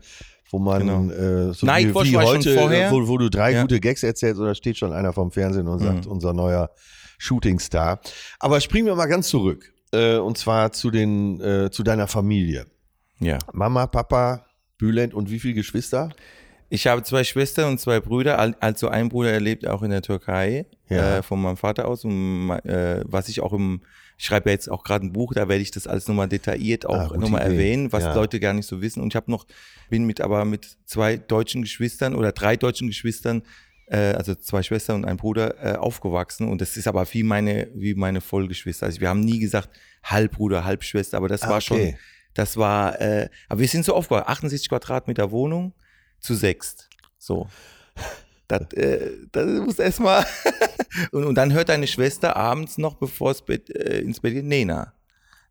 wo 0.49 0.59
man 0.59 0.87
genau. 0.87 1.11
äh, 1.11 1.53
so 1.53 1.65
Nightwatch 1.65 2.07
wie, 2.07 2.13
wie 2.13 2.17
heute, 2.17 2.55
wo, 2.91 3.07
wo, 3.07 3.17
du 3.17 3.29
drei 3.29 3.51
ja. 3.53 3.61
gute 3.61 3.79
Gags 3.79 4.03
erzählst 4.03 4.39
oder 4.39 4.55
steht 4.55 4.77
schon 4.77 4.93
einer 4.93 5.11
vom 5.11 5.31
Fernsehen 5.31 5.67
und 5.67 5.79
sagt, 5.79 6.05
mhm. 6.05 6.11
unser 6.11 6.33
neuer 6.33 6.71
Shootingstar. 7.17 7.99
Aber 8.39 8.61
springen 8.61 8.87
wir 8.87 8.95
mal 8.95 9.07
ganz 9.07 9.27
zurück. 9.27 9.73
Äh, 9.91 10.17
und 10.17 10.37
zwar 10.37 10.71
zu 10.71 10.89
den, 10.91 11.41
äh, 11.41 11.69
zu 11.71 11.83
deiner 11.83 12.07
Familie. 12.07 12.65
Ja. 13.19 13.39
Mama, 13.51 13.87
Papa, 13.87 14.45
Bülent 14.77 15.13
und 15.13 15.29
wie 15.29 15.39
viele 15.39 15.55
Geschwister? 15.55 16.09
Ich 16.71 16.85
habe 16.85 17.01
zwei 17.01 17.23
Schwestern 17.23 17.71
und 17.71 17.79
zwei 17.79 17.99
Brüder. 17.99 18.37
Also 18.59 18.89
ein 18.89 19.09
Bruder 19.09 19.31
er 19.31 19.39
lebt 19.39 19.67
auch 19.67 19.81
in 19.81 19.89
der 19.89 20.03
Türkei 20.03 20.67
ja. 20.87 21.17
äh, 21.17 21.23
von 21.23 21.41
meinem 21.41 21.57
Vater 21.57 21.87
aus. 21.87 22.05
Und, 22.05 22.51
äh, 22.63 23.01
was 23.05 23.27
ich 23.27 23.41
auch 23.41 23.53
im, 23.53 23.81
ich 24.17 24.25
schreibe 24.25 24.49
ja 24.49 24.53
jetzt 24.53 24.69
auch 24.69 24.83
gerade 24.83 25.07
ein 25.07 25.11
Buch, 25.11 25.33
da 25.33 25.49
werde 25.49 25.63
ich 25.63 25.71
das 25.71 25.87
alles 25.87 26.07
nochmal 26.07 26.29
detailliert 26.29 26.85
auch 26.85 27.11
ah, 27.11 27.17
nochmal 27.17 27.41
erwähnen, 27.41 27.91
was 27.91 28.03
ja. 28.03 28.13
Leute 28.13 28.39
gar 28.39 28.53
nicht 28.53 28.67
so 28.67 28.81
wissen. 28.81 29.01
Und 29.01 29.13
ich 29.13 29.15
habe 29.15 29.31
noch, 29.31 29.47
bin 29.89 30.05
mit 30.05 30.21
aber 30.21 30.45
mit 30.45 30.77
zwei 30.85 31.17
deutschen 31.17 31.63
Geschwistern 31.63 32.13
oder 32.13 32.31
drei 32.31 32.55
deutschen 32.55 32.87
Geschwistern, 32.87 33.41
äh, 33.87 34.13
also 34.13 34.35
zwei 34.35 34.61
Schwestern 34.61 34.97
und 34.97 35.05
ein 35.05 35.17
Bruder, 35.17 35.55
äh, 35.63 35.75
aufgewachsen. 35.75 36.47
Und 36.47 36.61
das 36.61 36.77
ist 36.77 36.87
aber 36.87 37.11
wie 37.13 37.23
meine, 37.23 37.69
wie 37.73 37.95
meine 37.95 38.21
Vollgeschwister. 38.21 38.85
Also 38.85 39.01
wir 39.01 39.09
haben 39.09 39.21
nie 39.21 39.39
gesagt 39.39 39.69
Halbbruder, 40.03 40.65
Halbschwester, 40.65 41.17
aber 41.17 41.29
das 41.29 41.41
ah, 41.41 41.49
war 41.49 41.57
okay. 41.57 41.63
schon, 41.63 41.93
das 42.35 42.57
war, 42.57 43.01
äh, 43.01 43.27
aber 43.47 43.61
wir 43.61 43.67
sind 43.67 43.85
so 43.85 43.95
aufgewachsen, 43.95 44.29
68 44.29 44.69
Quadratmeter 44.69 45.31
Wohnung 45.31 45.73
zu 46.19 46.35
sechst. 46.35 46.89
So. 47.17 47.47
Das, 48.47 48.73
äh, 48.73 49.11
das 49.31 49.45
muss 49.61 49.79
erstmal. 49.79 50.25
und, 51.11 51.23
und 51.23 51.35
dann 51.35 51.53
hört 51.53 51.69
deine 51.69 51.87
Schwester 51.87 52.35
abends 52.35 52.77
noch, 52.77 52.95
bevor 52.95 53.31
es 53.31 53.41
Bett, 53.41 53.69
äh, 53.69 53.99
ins 53.99 54.19
Bett 54.19 54.33
geht, 54.33 54.45
Nena. 54.45 54.93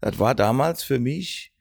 Das 0.00 0.18
war 0.18 0.34
damals 0.34 0.82
für 0.82 0.98
mich. 0.98 1.52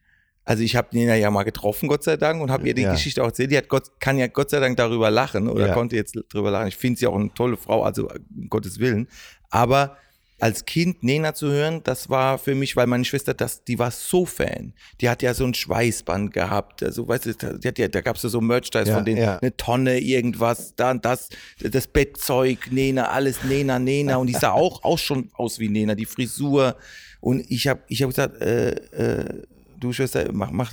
Also 0.44 0.62
ich 0.62 0.76
habe 0.76 0.88
Nena 0.92 1.14
ja 1.14 1.30
mal 1.30 1.42
getroffen, 1.42 1.88
Gott 1.88 2.02
sei 2.02 2.16
Dank, 2.16 2.40
und 2.40 2.50
habe 2.50 2.66
ihr 2.66 2.74
die 2.74 2.82
ja. 2.82 2.92
Geschichte 2.92 3.22
auch 3.22 3.26
erzählt. 3.26 3.50
Die 3.50 3.58
hat 3.58 3.68
Gott, 3.68 4.00
kann 4.00 4.16
ja 4.16 4.28
Gott 4.28 4.50
sei 4.50 4.60
Dank 4.60 4.76
darüber 4.78 5.10
lachen 5.10 5.48
oder 5.48 5.68
ja. 5.68 5.74
konnte 5.74 5.94
jetzt 5.94 6.18
darüber 6.30 6.50
lachen. 6.50 6.68
Ich 6.68 6.76
finde 6.76 6.98
sie 6.98 7.06
auch 7.06 7.14
eine 7.14 7.32
tolle 7.34 7.56
Frau, 7.56 7.82
also 7.82 8.08
um 8.08 8.48
Gottes 8.48 8.78
Willen. 8.78 9.08
Aber 9.50 9.98
als 10.38 10.64
Kind 10.64 11.02
Nena 11.02 11.34
zu 11.34 11.48
hören, 11.48 11.80
das 11.82 12.08
war 12.08 12.38
für 12.38 12.54
mich, 12.54 12.76
weil 12.76 12.86
meine 12.86 13.04
Schwester, 13.04 13.34
das, 13.34 13.64
die 13.64 13.78
war 13.78 13.90
so 13.90 14.24
Fan. 14.24 14.72
Die 15.00 15.08
hat 15.08 15.22
ja 15.22 15.34
so 15.34 15.44
ein 15.44 15.54
Schweißband 15.54 16.32
gehabt, 16.32 16.82
also 16.82 17.08
weißt 17.08 17.26
du, 17.26 17.58
die 17.58 17.68
hat 17.68 17.78
ja, 17.78 17.88
da 17.88 18.00
gab's 18.00 18.22
ja 18.22 18.28
so 18.28 18.40
Merchandise 18.40 18.90
ja, 18.90 18.96
von 18.96 19.04
denen, 19.04 19.20
ja. 19.20 19.38
eine 19.38 19.56
Tonne, 19.56 19.98
irgendwas, 19.98 20.74
dann 20.76 21.00
das, 21.00 21.28
das 21.58 21.86
Bettzeug, 21.88 22.70
Nena, 22.70 23.08
alles 23.08 23.42
Nena, 23.44 23.78
Nena 23.78 24.16
und 24.16 24.28
die 24.28 24.34
sah 24.34 24.52
auch, 24.52 24.82
auch 24.84 24.98
schon 24.98 25.30
aus 25.34 25.58
wie 25.58 25.68
Nena, 25.68 25.94
die 25.94 26.06
Frisur 26.06 26.76
und 27.20 27.44
ich 27.50 27.66
habe 27.66 27.80
ich 27.88 28.02
hab 28.02 28.10
gesagt, 28.10 28.40
äh, 28.40 28.70
äh, 28.70 29.42
du 29.78 29.92
Schwester, 29.92 30.26
mach, 30.32 30.50
mach, 30.50 30.72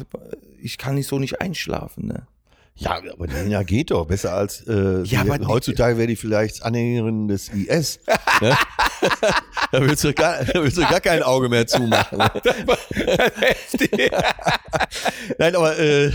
ich 0.61 0.77
kann 0.77 0.95
nicht 0.95 1.07
so 1.07 1.17
nicht 1.17 1.41
einschlafen, 1.41 2.07
ne? 2.07 2.27
Ja, 2.77 3.01
aber 3.13 3.27
Nena 3.27 3.63
geht 3.63 3.91
doch 3.91 4.05
besser 4.05 4.33
als 4.33 4.67
äh, 4.67 5.01
ja, 5.03 5.21
aber 5.21 5.39
heutzutage 5.47 5.97
wäre 5.97 6.07
die 6.07 6.17
vielleicht 6.17 6.61
Anhängerin 6.61 7.29
des 7.29 7.47
IS. 7.47 8.01
ne? 8.41 8.53
da, 9.71 9.81
willst 9.81 10.03
du 10.03 10.13
gar, 10.13 10.43
da 10.43 10.61
willst 10.61 10.77
du 10.77 10.81
gar 10.81 10.99
kein 10.99 11.23
Auge 11.23 11.47
mehr 11.47 11.65
zumachen. 11.65 12.17
Nein, 15.37 15.55
aber 15.55 15.79
äh, 15.79 16.11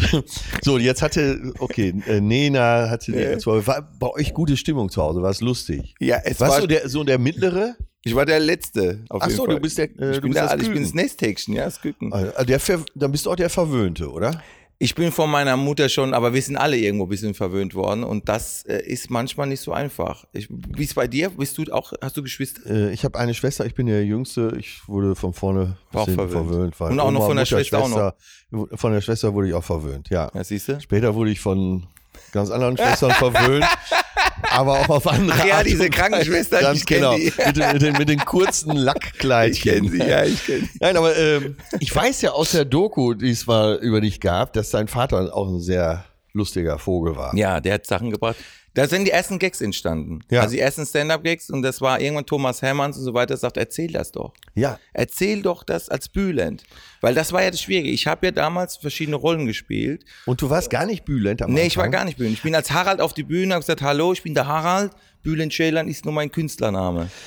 so, 0.61 0.77
jetzt 0.77 1.01
hatte, 1.01 1.55
okay, 1.61 1.95
äh, 2.07 2.21
Nena 2.21 2.91
hatte, 2.91 3.13
ja. 3.13 3.39
war 3.67 3.91
bei 3.99 4.09
euch 4.09 4.35
gute 4.35 4.59
Stimmung 4.59 4.91
zu 4.91 5.01
Hause, 5.01 5.23
war 5.23 5.31
es 5.31 5.41
lustig? 5.41 5.95
Ja, 5.99 6.19
es 6.25 6.41
Warst 6.41 6.53
war. 6.53 6.61
du 6.61 6.67
der, 6.67 6.91
so 6.91 7.05
der 7.05 7.19
mittlere? 7.19 7.75
Ich 8.03 8.15
war 8.15 8.27
der 8.27 8.41
Letzte. 8.41 9.05
Auf 9.09 9.23
Ach 9.23 9.31
so, 9.31 9.47
du 9.47 9.61
bist 9.61 9.79
der. 9.79 9.89
Äh, 9.99 10.13
ich, 10.13 10.21
bin 10.21 10.33
der, 10.33 10.59
ich 10.59 10.71
bin 10.71 10.83
das 10.83 10.95
Nesthäkchen, 10.95 11.55
ja, 11.55 11.65
das 11.65 11.81
Küken. 11.81 12.13
Also, 12.13 12.45
der, 12.45 12.61
dann 12.95 13.13
bist 13.13 13.25
du 13.27 13.31
auch 13.31 13.37
der 13.37 13.51
Verwöhnte, 13.51 14.11
oder? 14.11 14.43
Ich 14.83 14.95
bin 14.95 15.13
von 15.13 15.31
meiner 15.31 15.59
Mutter 15.59 15.91
schon, 15.91 16.15
aber 16.15 16.33
wir 16.33 16.41
sind 16.41 16.57
alle 16.57 16.79
irgendwo 16.79 17.05
ein 17.05 17.11
bisschen 17.11 17.35
verwöhnt 17.35 17.75
worden 17.75 18.03
und 18.03 18.31
das 18.31 18.63
äh, 18.63 18.79
ist 18.79 19.11
manchmal 19.11 19.47
nicht 19.47 19.61
so 19.61 19.75
einfach. 19.75 20.25
wie 20.33 20.83
ist 20.83 20.95
bei 20.95 21.07
dir? 21.07 21.29
Bist 21.29 21.59
du 21.59 21.71
auch, 21.71 21.93
hast 22.01 22.17
du 22.17 22.23
Geschwister? 22.23 22.63
Äh, 22.65 22.91
ich 22.95 23.05
habe 23.05 23.19
eine 23.19 23.35
Schwester, 23.35 23.67
ich 23.67 23.75
bin 23.75 23.89
der 23.89 24.07
Jüngste. 24.07 24.57
Ich 24.59 24.89
wurde 24.89 25.15
von 25.17 25.35
vorne 25.35 25.77
auch 25.93 26.09
verwöhnt. 26.09 26.75
verwöhnt 26.75 26.81
und 26.93 26.99
auch 26.99 27.09
Oma, 27.09 27.11
noch 27.11 27.27
von 27.27 27.37
der 27.37 27.43
Mutter, 27.43 27.47
Schwester, 27.47 27.81
Schwester, 27.81 28.17
auch 28.51 28.69
noch. 28.71 28.79
Von 28.79 28.93
der 28.95 29.03
Schwester 29.03 29.35
wurde 29.35 29.49
ich 29.49 29.55
auch 29.55 29.63
verwöhnt, 29.65 30.09
ja. 30.09 30.31
Ja, 30.33 30.43
siehst 30.43 30.69
du? 30.69 30.81
Später 30.81 31.15
wurde 31.15 31.31
ich 31.31 31.41
von 31.41 31.87
ganz 32.33 32.49
anderen 32.51 32.79
Schwestern 32.79 33.11
verwöhnt. 33.11 33.67
aber 34.51 34.81
auch 34.81 34.89
auf 34.89 35.07
andere 35.07 35.39
Ach 35.41 35.45
ja, 35.45 35.57
Art 35.59 35.67
diese 35.67 35.85
und 35.85 35.91
Krankenschwester, 35.91 36.57
Weise. 36.57 36.65
Ganz 36.67 36.79
ich 36.81 36.87
genau. 36.87 37.17
die. 37.17 37.33
Mit, 37.47 37.57
den- 37.57 37.73
mit, 37.73 37.83
den, 37.83 37.93
mit 37.99 38.09
den 38.09 38.19
kurzen 38.21 38.77
Lackkleidchen. 38.77 39.85
Ich 39.85 39.91
kenn 39.91 39.91
sie, 39.91 39.99
ja, 40.09 40.25
ich 40.25 40.45
kenn 40.47 40.63
sie. 40.73 40.79
Nein, 40.81 40.97
aber 40.97 41.17
ähm, 41.17 41.57
ich 41.79 41.95
weiß 41.95 42.23
ja 42.23 42.31
aus 42.33 42.53
der 42.53 42.65
Doku, 42.65 43.15
die 43.15 43.31
es 43.31 43.47
mal 43.47 43.77
über 43.83 44.01
dich 44.01 44.21
gab, 44.21 44.53
dass 44.53 44.71
dein 44.71 44.89
Vater 44.89 45.35
auch 45.35 45.49
ein 45.49 45.61
sehr 45.61 46.05
lustiger 46.33 46.79
Vogel 46.79 47.17
war. 47.17 47.35
Ja, 47.37 47.61
der 47.61 47.75
hat 47.75 47.87
Sachen 47.87 48.11
gebracht. 48.11 48.37
Da 48.75 48.87
sind 48.87 49.05
die 49.05 49.11
ersten 49.11 49.39
Gags 49.41 49.61
entstanden. 49.61 50.21
Ja. 50.31 50.43
Also 50.43 50.55
die 50.55 50.61
ersten 50.61 50.87
Stand-Up-Gags 50.87 51.51
und 51.51 51.63
das 51.63 51.81
war 51.81 52.01
irgendwann 52.01 52.27
Thomas 52.27 52.63
Hermanns 52.63 52.97
und 52.99 53.03
so 53.05 53.15
weiter, 53.15 53.37
sagt, 53.37 53.57
erzähl 53.57 53.91
das 53.91 54.13
doch. 54.13 54.33
Ja. 54.55 54.79
Erzähl 54.93 55.43
doch 55.43 55.65
das 55.65 55.89
als 55.89 56.09
Bülent. 56.09 56.63
Weil 57.01 57.15
das 57.15 57.33
war 57.33 57.43
ja 57.43 57.51
das 57.51 57.61
Schwierige. 57.61 57.89
Ich 57.91 58.07
habe 58.07 58.27
ja 58.27 58.31
damals 58.33 58.77
verschiedene 58.77 59.17
Rollen 59.17 59.47
gespielt. 59.47 60.05
Und 60.27 60.41
du 60.41 60.51
warst 60.51 60.71
gar 60.71 60.87
nicht 60.87 61.05
Bülent 61.05 61.43
am 61.43 61.53
Nee, 61.53 61.67
ich 61.67 61.77
war 61.77 61.89
gar 61.89 62.05
nicht 62.05 62.17
Bülent. 62.19 62.35
Ich 62.37 62.43
bin 62.43 62.55
als 62.55 62.71
Harald 62.71 63.01
auf 63.01 63.13
die 63.13 63.25
Bühne, 63.25 63.55
habe 63.55 63.63
gesagt, 63.63 63.83
hallo, 63.83 64.13
ich 64.13 64.23
bin 64.23 64.35
der 64.35 64.47
Harald. 64.47 64.93
Bülent 65.23 65.53
Schälern 65.53 65.87
ist 65.89 66.05
nur 66.05 66.15
mein 66.15 66.31
Künstlername. 66.31 67.11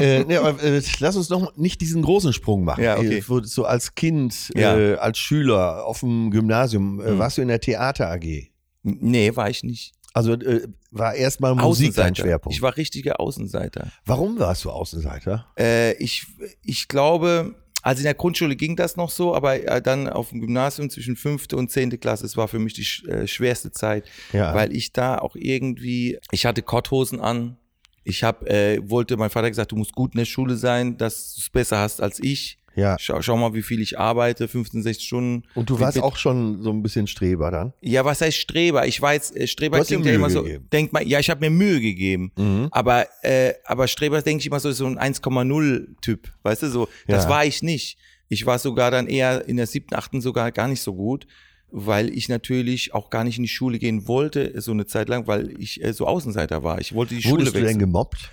Äh, 0.00 0.24
nee, 0.24 0.36
aber, 0.36 0.60
äh, 0.62 0.82
lass 0.98 1.14
uns 1.16 1.28
noch 1.28 1.56
nicht 1.56 1.80
diesen 1.80 2.02
großen 2.02 2.32
Sprung 2.32 2.64
machen. 2.64 2.82
Ja, 2.82 2.96
okay. 2.98 3.18
Äh, 3.18 3.42
So 3.44 3.64
als 3.64 3.94
Kind, 3.94 4.50
Ja. 4.54 4.76
äh, 4.76 4.94
als 4.96 5.18
Schüler 5.18 5.84
auf 5.86 6.00
dem 6.00 6.30
Gymnasium, 6.32 7.00
äh, 7.00 7.16
warst 7.18 7.38
du 7.38 7.42
in 7.42 7.48
der 7.48 7.60
Theater 7.60 8.10
AG? 8.10 8.50
Nee, 8.82 9.36
war 9.36 9.50
ich 9.50 9.62
nicht. 9.62 9.92
Also 10.18 10.32
äh, 10.32 10.66
war 10.90 11.14
erstmal 11.14 11.54
Musik 11.54 11.94
dein 11.94 12.14
Schwerpunkt. 12.14 12.54
Ich 12.56 12.60
war 12.62 12.76
richtiger 12.76 13.20
Außenseiter. 13.20 13.88
Warum 14.04 14.38
warst 14.38 14.64
du 14.64 14.70
Außenseiter? 14.70 15.46
Äh, 15.58 15.92
ich, 16.02 16.26
ich 16.64 16.88
glaube, 16.88 17.54
also 17.82 18.00
in 18.00 18.04
der 18.04 18.14
Grundschule 18.14 18.56
ging 18.56 18.74
das 18.74 18.96
noch 18.96 19.10
so, 19.10 19.34
aber 19.34 19.62
äh, 19.64 19.80
dann 19.80 20.08
auf 20.08 20.30
dem 20.30 20.40
Gymnasium 20.40 20.90
zwischen 20.90 21.14
fünfte 21.14 21.56
und 21.56 21.70
zehnte 21.70 21.98
Klasse, 21.98 22.26
es 22.26 22.36
war 22.36 22.48
für 22.48 22.58
mich 22.58 22.74
die 22.74 23.08
äh, 23.08 23.26
schwerste 23.28 23.70
Zeit, 23.70 24.08
Ja. 24.32 24.54
weil 24.54 24.74
ich 24.74 24.92
da 24.92 25.18
auch 25.18 25.36
irgendwie, 25.36 26.18
ich 26.32 26.44
hatte 26.46 26.62
Korthosen 26.62 27.20
an, 27.20 27.56
ich 28.02 28.24
habe, 28.24 28.48
äh, 28.50 28.80
wollte, 28.90 29.16
mein 29.16 29.30
Vater 29.30 29.46
hat 29.46 29.52
gesagt, 29.52 29.70
du 29.72 29.76
musst 29.76 29.92
gut 29.92 30.14
in 30.14 30.18
der 30.18 30.24
Schule 30.24 30.56
sein, 30.56 30.96
dass 30.96 31.34
du 31.34 31.40
es 31.42 31.50
besser 31.50 31.78
hast 31.78 32.00
als 32.02 32.18
ich. 32.20 32.57
Ja. 32.74 32.96
Schau, 33.00 33.20
schau 33.22 33.36
mal, 33.36 33.54
wie 33.54 33.62
viel 33.62 33.80
ich 33.80 33.98
arbeite, 33.98 34.46
15, 34.46 34.82
16 34.82 35.04
Stunden. 35.04 35.42
Und 35.54 35.68
du 35.68 35.80
warst 35.80 35.96
mit- 35.96 36.04
auch 36.04 36.16
schon 36.16 36.62
so 36.62 36.70
ein 36.70 36.82
bisschen 36.82 37.06
Streber 37.08 37.50
dann? 37.50 37.72
Ja, 37.80 38.04
was 38.04 38.20
heißt 38.20 38.36
Streber? 38.36 38.86
Ich 38.86 39.02
war 39.02 39.14
jetzt, 39.14 39.36
äh, 39.36 39.46
Streber 39.48 39.80
klingt 39.84 40.06
ja 40.06 40.12
immer 40.12 40.30
so, 40.30 40.42
gegeben. 40.44 40.64
Mhm. 40.64 40.70
denkt 40.70 40.92
man, 40.92 41.06
ja, 41.06 41.18
ich 41.18 41.28
habe 41.30 41.40
mir 41.40 41.50
Mühe 41.50 41.80
gegeben. 41.80 42.30
Aber, 42.70 43.06
äh, 43.22 43.54
aber 43.64 43.88
Streber 43.88 44.22
denke 44.22 44.40
ich 44.42 44.46
immer 44.46 44.60
so, 44.60 44.68
ist 44.68 44.78
so 44.78 44.86
ein 44.86 44.96
1,0-Typ, 44.98 46.32
weißt 46.42 46.62
du, 46.62 46.68
so, 46.70 46.88
das 47.06 47.24
Ja. 47.24 47.30
war 47.30 47.44
ich 47.44 47.62
nicht. 47.62 47.98
Ich 48.28 48.44
war 48.46 48.58
sogar 48.58 48.90
dann 48.90 49.06
eher 49.06 49.48
in 49.48 49.56
der 49.56 49.66
siebten, 49.66 49.94
achten 49.94 50.20
sogar 50.20 50.52
gar 50.52 50.68
nicht 50.68 50.82
so 50.82 50.94
gut, 50.94 51.26
weil 51.70 52.10
ich 52.10 52.28
natürlich 52.28 52.94
auch 52.94 53.10
gar 53.10 53.24
nicht 53.24 53.38
in 53.38 53.42
die 53.44 53.48
Schule 53.48 53.78
gehen 53.78 54.06
wollte, 54.06 54.60
so 54.60 54.70
eine 54.72 54.86
Zeit 54.86 55.08
lang, 55.08 55.26
weil 55.26 55.50
ich 55.60 55.82
äh, 55.82 55.92
so 55.92 56.06
Außenseiter 56.06 56.62
war. 56.62 56.80
Ich 56.80 56.94
wollte 56.94 57.14
die 57.14 57.22
Schule 57.22 57.38
Wurdest 57.38 57.54
du 57.56 57.60
wechseln. 57.60 57.78
denn 57.78 57.78
gemobbt? 57.88 58.30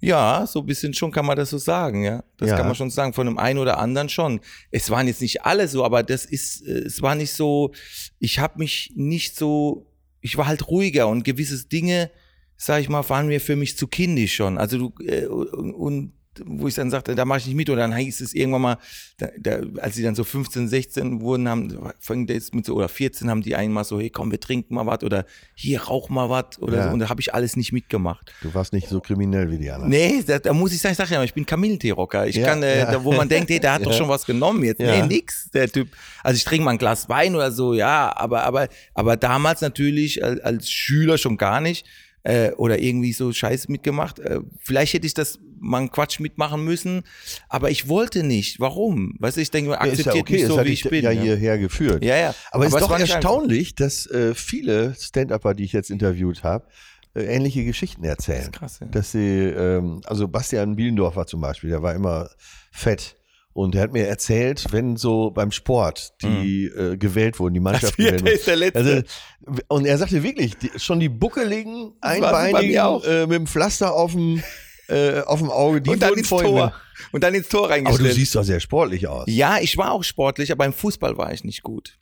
Ja, 0.00 0.46
so 0.46 0.60
ein 0.60 0.66
bisschen 0.66 0.92
schon 0.94 1.10
kann 1.10 1.24
man 1.26 1.36
das 1.36 1.50
so 1.50 1.58
sagen, 1.58 2.04
ja. 2.04 2.22
Das 2.36 2.50
Ja. 2.50 2.56
kann 2.56 2.66
man 2.66 2.74
schon 2.74 2.90
sagen, 2.90 3.12
von 3.14 3.26
dem 3.26 3.38
einen 3.38 3.58
oder 3.58 3.78
anderen 3.78 4.08
schon. 4.08 4.40
Es 4.70 4.90
waren 4.90 5.06
jetzt 5.06 5.22
nicht 5.22 5.42
alle 5.44 5.68
so, 5.68 5.84
aber 5.84 6.02
das 6.02 6.24
ist, 6.26 6.66
äh, 6.66 6.80
es 6.80 7.00
war 7.02 7.14
nicht 7.14 7.32
so, 7.32 7.72
ich 8.18 8.38
habe 8.38 8.58
mich 8.58 8.92
nicht 8.94 9.36
so, 9.36 9.86
ich 10.20 10.36
war 10.36 10.46
halt 10.46 10.68
ruhiger 10.68 11.08
und 11.08 11.24
gewisse 11.24 11.66
Dinge, 11.66 12.10
sag 12.56 12.80
ich 12.80 12.88
mal, 12.88 13.08
waren 13.08 13.26
mir 13.28 13.40
für 13.40 13.56
mich 13.56 13.76
zu 13.78 13.86
kindisch 13.86 14.34
schon. 14.34 14.58
Also 14.58 14.78
du, 14.78 14.94
äh, 15.04 15.26
und, 15.26 15.72
und 15.74 16.12
wo 16.44 16.68
ich 16.68 16.74
dann 16.74 16.90
sagte, 16.90 17.14
da 17.14 17.24
mache 17.24 17.38
ich 17.38 17.46
nicht 17.46 17.54
mit. 17.56 17.70
Und 17.70 17.76
dann 17.78 17.94
hieß 17.96 18.20
es 18.20 18.34
irgendwann 18.34 18.62
mal, 18.62 18.78
da, 19.18 19.28
da, 19.38 19.60
als 19.80 19.94
sie 19.96 20.02
dann 20.02 20.14
so 20.14 20.24
15, 20.24 20.68
16 20.68 21.20
wurden, 21.20 21.48
haben, 21.48 21.90
fängt 21.98 22.28
jetzt 22.30 22.54
mit 22.54 22.66
so, 22.66 22.74
oder 22.74 22.88
14 22.88 23.30
haben 23.30 23.42
die 23.42 23.56
einmal 23.56 23.84
so, 23.84 23.98
hey 24.00 24.10
komm, 24.10 24.30
wir 24.30 24.40
trinken 24.40 24.74
mal 24.74 24.86
was 24.86 25.02
oder 25.02 25.24
hier 25.54 25.82
rauch 25.82 26.08
mal 26.08 26.28
was 26.28 26.58
oder 26.60 26.76
Ja. 26.76 26.84
so. 26.88 26.90
Und 26.90 26.98
da 27.00 27.08
habe 27.08 27.20
ich 27.20 27.32
alles 27.34 27.56
nicht 27.56 27.72
mitgemacht. 27.72 28.32
Du 28.42 28.52
warst 28.54 28.72
nicht 28.72 28.88
so 28.88 29.00
kriminell 29.00 29.50
wie 29.50 29.58
die 29.58 29.70
anderen. 29.70 29.90
Nee, 29.90 30.22
da, 30.26 30.38
da 30.38 30.52
muss 30.52 30.72
ich 30.72 30.80
sagen, 30.80 30.92
ich 30.92 30.98
sag 30.98 31.10
ja, 31.10 31.22
ich 31.22 31.34
bin 31.34 31.46
Kamillentee-Rocker. 31.46 32.26
Ich 32.26 32.36
Ja, 32.36 32.46
kann, 32.48 32.62
äh, 32.62 32.80
ja. 32.80 32.90
da, 32.92 33.02
wo 33.04 33.12
man 33.12 33.28
denkt, 33.28 33.50
hey, 33.50 33.60
der 33.60 33.72
hat 33.74 33.86
doch 33.86 33.92
schon 33.92 34.08
was 34.08 34.26
genommen 34.26 34.64
jetzt. 34.64 34.78
Nee, 34.80 35.02
nix, 35.02 35.50
der 35.50 35.70
Typ. 35.70 35.88
Also 36.22 36.36
ich 36.36 36.44
trinke 36.44 36.64
mal 36.64 36.72
ein 36.72 36.78
Glas 36.78 37.08
Wein 37.08 37.34
oder 37.34 37.52
so, 37.52 37.72
ja, 37.74 38.12
aber, 38.16 38.42
aber, 38.44 38.68
aber 38.94 39.16
damals 39.16 39.60
natürlich 39.60 40.22
als, 40.24 40.40
als 40.40 40.70
Schüler 40.70 41.18
schon 41.18 41.36
gar 41.36 41.60
nicht. 41.60 41.86
Äh, 42.26 42.50
oder 42.56 42.80
irgendwie 42.80 43.12
so 43.12 43.32
Scheiß 43.32 43.68
mitgemacht. 43.68 44.18
Äh, 44.18 44.40
vielleicht 44.58 44.94
hätte 44.94 45.06
ich 45.06 45.14
das 45.14 45.38
mal 45.60 45.78
einen 45.78 45.92
Quatsch 45.92 46.18
mitmachen 46.18 46.64
müssen, 46.64 47.04
aber 47.48 47.70
ich 47.70 47.86
wollte 47.86 48.24
nicht. 48.24 48.58
Warum? 48.58 49.14
Weißt 49.20 49.36
du, 49.36 49.42
ich 49.42 49.52
denke, 49.52 49.70
Ja, 49.70 49.76
ist 49.84 50.00
akzeptiert 50.00 50.14
ja 50.16 50.20
okay, 50.22 50.32
mich 50.32 50.46
so, 50.46 50.58
wie 50.58 50.64
dich 50.64 50.84
ich 50.84 50.90
bin. 50.90 51.04
ja 51.04 51.12
ja. 51.12 51.22
hierher 51.22 51.56
geführt. 51.56 52.04
ja, 52.04 52.16
ja. 52.16 52.34
Aber 52.50 52.66
es 52.66 52.74
ist 52.74 52.80
doch 52.80 52.98
erstaunlich, 52.98 53.76
dass 53.76 54.06
äh, 54.06 54.34
viele 54.34 54.96
Stand-Upper, 54.98 55.54
die 55.54 55.62
ich 55.62 55.72
jetzt 55.72 55.88
interviewt 55.88 56.42
habe, 56.42 56.66
äh, 57.14 57.22
ähnliche 57.22 57.64
Geschichten 57.64 58.02
erzählen. 58.02 58.38
Das 58.38 58.46
ist 58.46 58.52
krass, 58.52 58.78
ja. 58.80 58.86
Dass 58.88 59.12
sie, 59.12 59.44
ähm, 59.44 60.00
also 60.06 60.26
Bastian 60.26 60.74
Bielendorfer 60.74 61.26
zum 61.26 61.40
Beispiel, 61.40 61.70
der 61.70 61.82
war 61.82 61.94
immer 61.94 62.28
fett. 62.72 63.14
Und 63.56 63.74
er 63.74 63.82
hat 63.84 63.92
mir 63.92 64.06
erzählt, 64.06 64.66
wenn 64.70 64.96
so 64.96 65.30
beim 65.30 65.50
Sport 65.50 66.12
die 66.22 66.66
äh, 66.66 66.98
gewählt 66.98 67.38
wurden, 67.40 67.54
die 67.54 67.60
Mannschaften 67.60 68.02
Vierte 68.02 68.18
gewählt 68.18 68.34
Mhm. 68.34 68.36
ist 68.38 68.46
der 68.46 68.56
Letzte. 68.56 68.78
Also, 68.78 69.62
und 69.68 69.86
er 69.86 69.96
sagte 69.96 70.22
wirklich, 70.22 70.56
die, 70.58 70.70
schon 70.76 71.00
die 71.00 71.08
buckeligen, 71.08 71.94
einbeinigen, 72.02 73.00
äh, 73.04 73.26
mit 73.26 73.32
dem 73.38 73.46
Pflaster 73.46 73.94
auf 73.94 74.12
dem, 74.12 74.42
äh, 74.88 75.20
auf 75.20 75.38
dem 75.40 75.50
Auge, 75.50 75.80
die 75.80 75.88
und 75.90 76.02
dann 76.02 76.10
wurden 76.10 76.18
ins 76.18 76.28
Tor. 76.28 76.74
Und 77.12 77.24
dann 77.24 77.34
ins 77.34 77.48
Tor 77.48 77.64
Aber 77.64 77.74
reingestellt. 77.74 78.10
du 78.10 78.14
siehst 78.14 78.34
doch 78.34 78.42
sehr 78.42 78.60
sportlich 78.60 79.06
aus. 79.08 79.24
Ja, 79.26 79.58
ich 79.58 79.76
war 79.78 79.92
auch 79.92 80.04
sportlich, 80.04 80.52
aber 80.52 80.66
im 80.66 80.72
Fußball 80.74 81.16
war 81.16 81.32
ich 81.32 81.42
nicht 81.42 81.62
gut. 81.62 81.98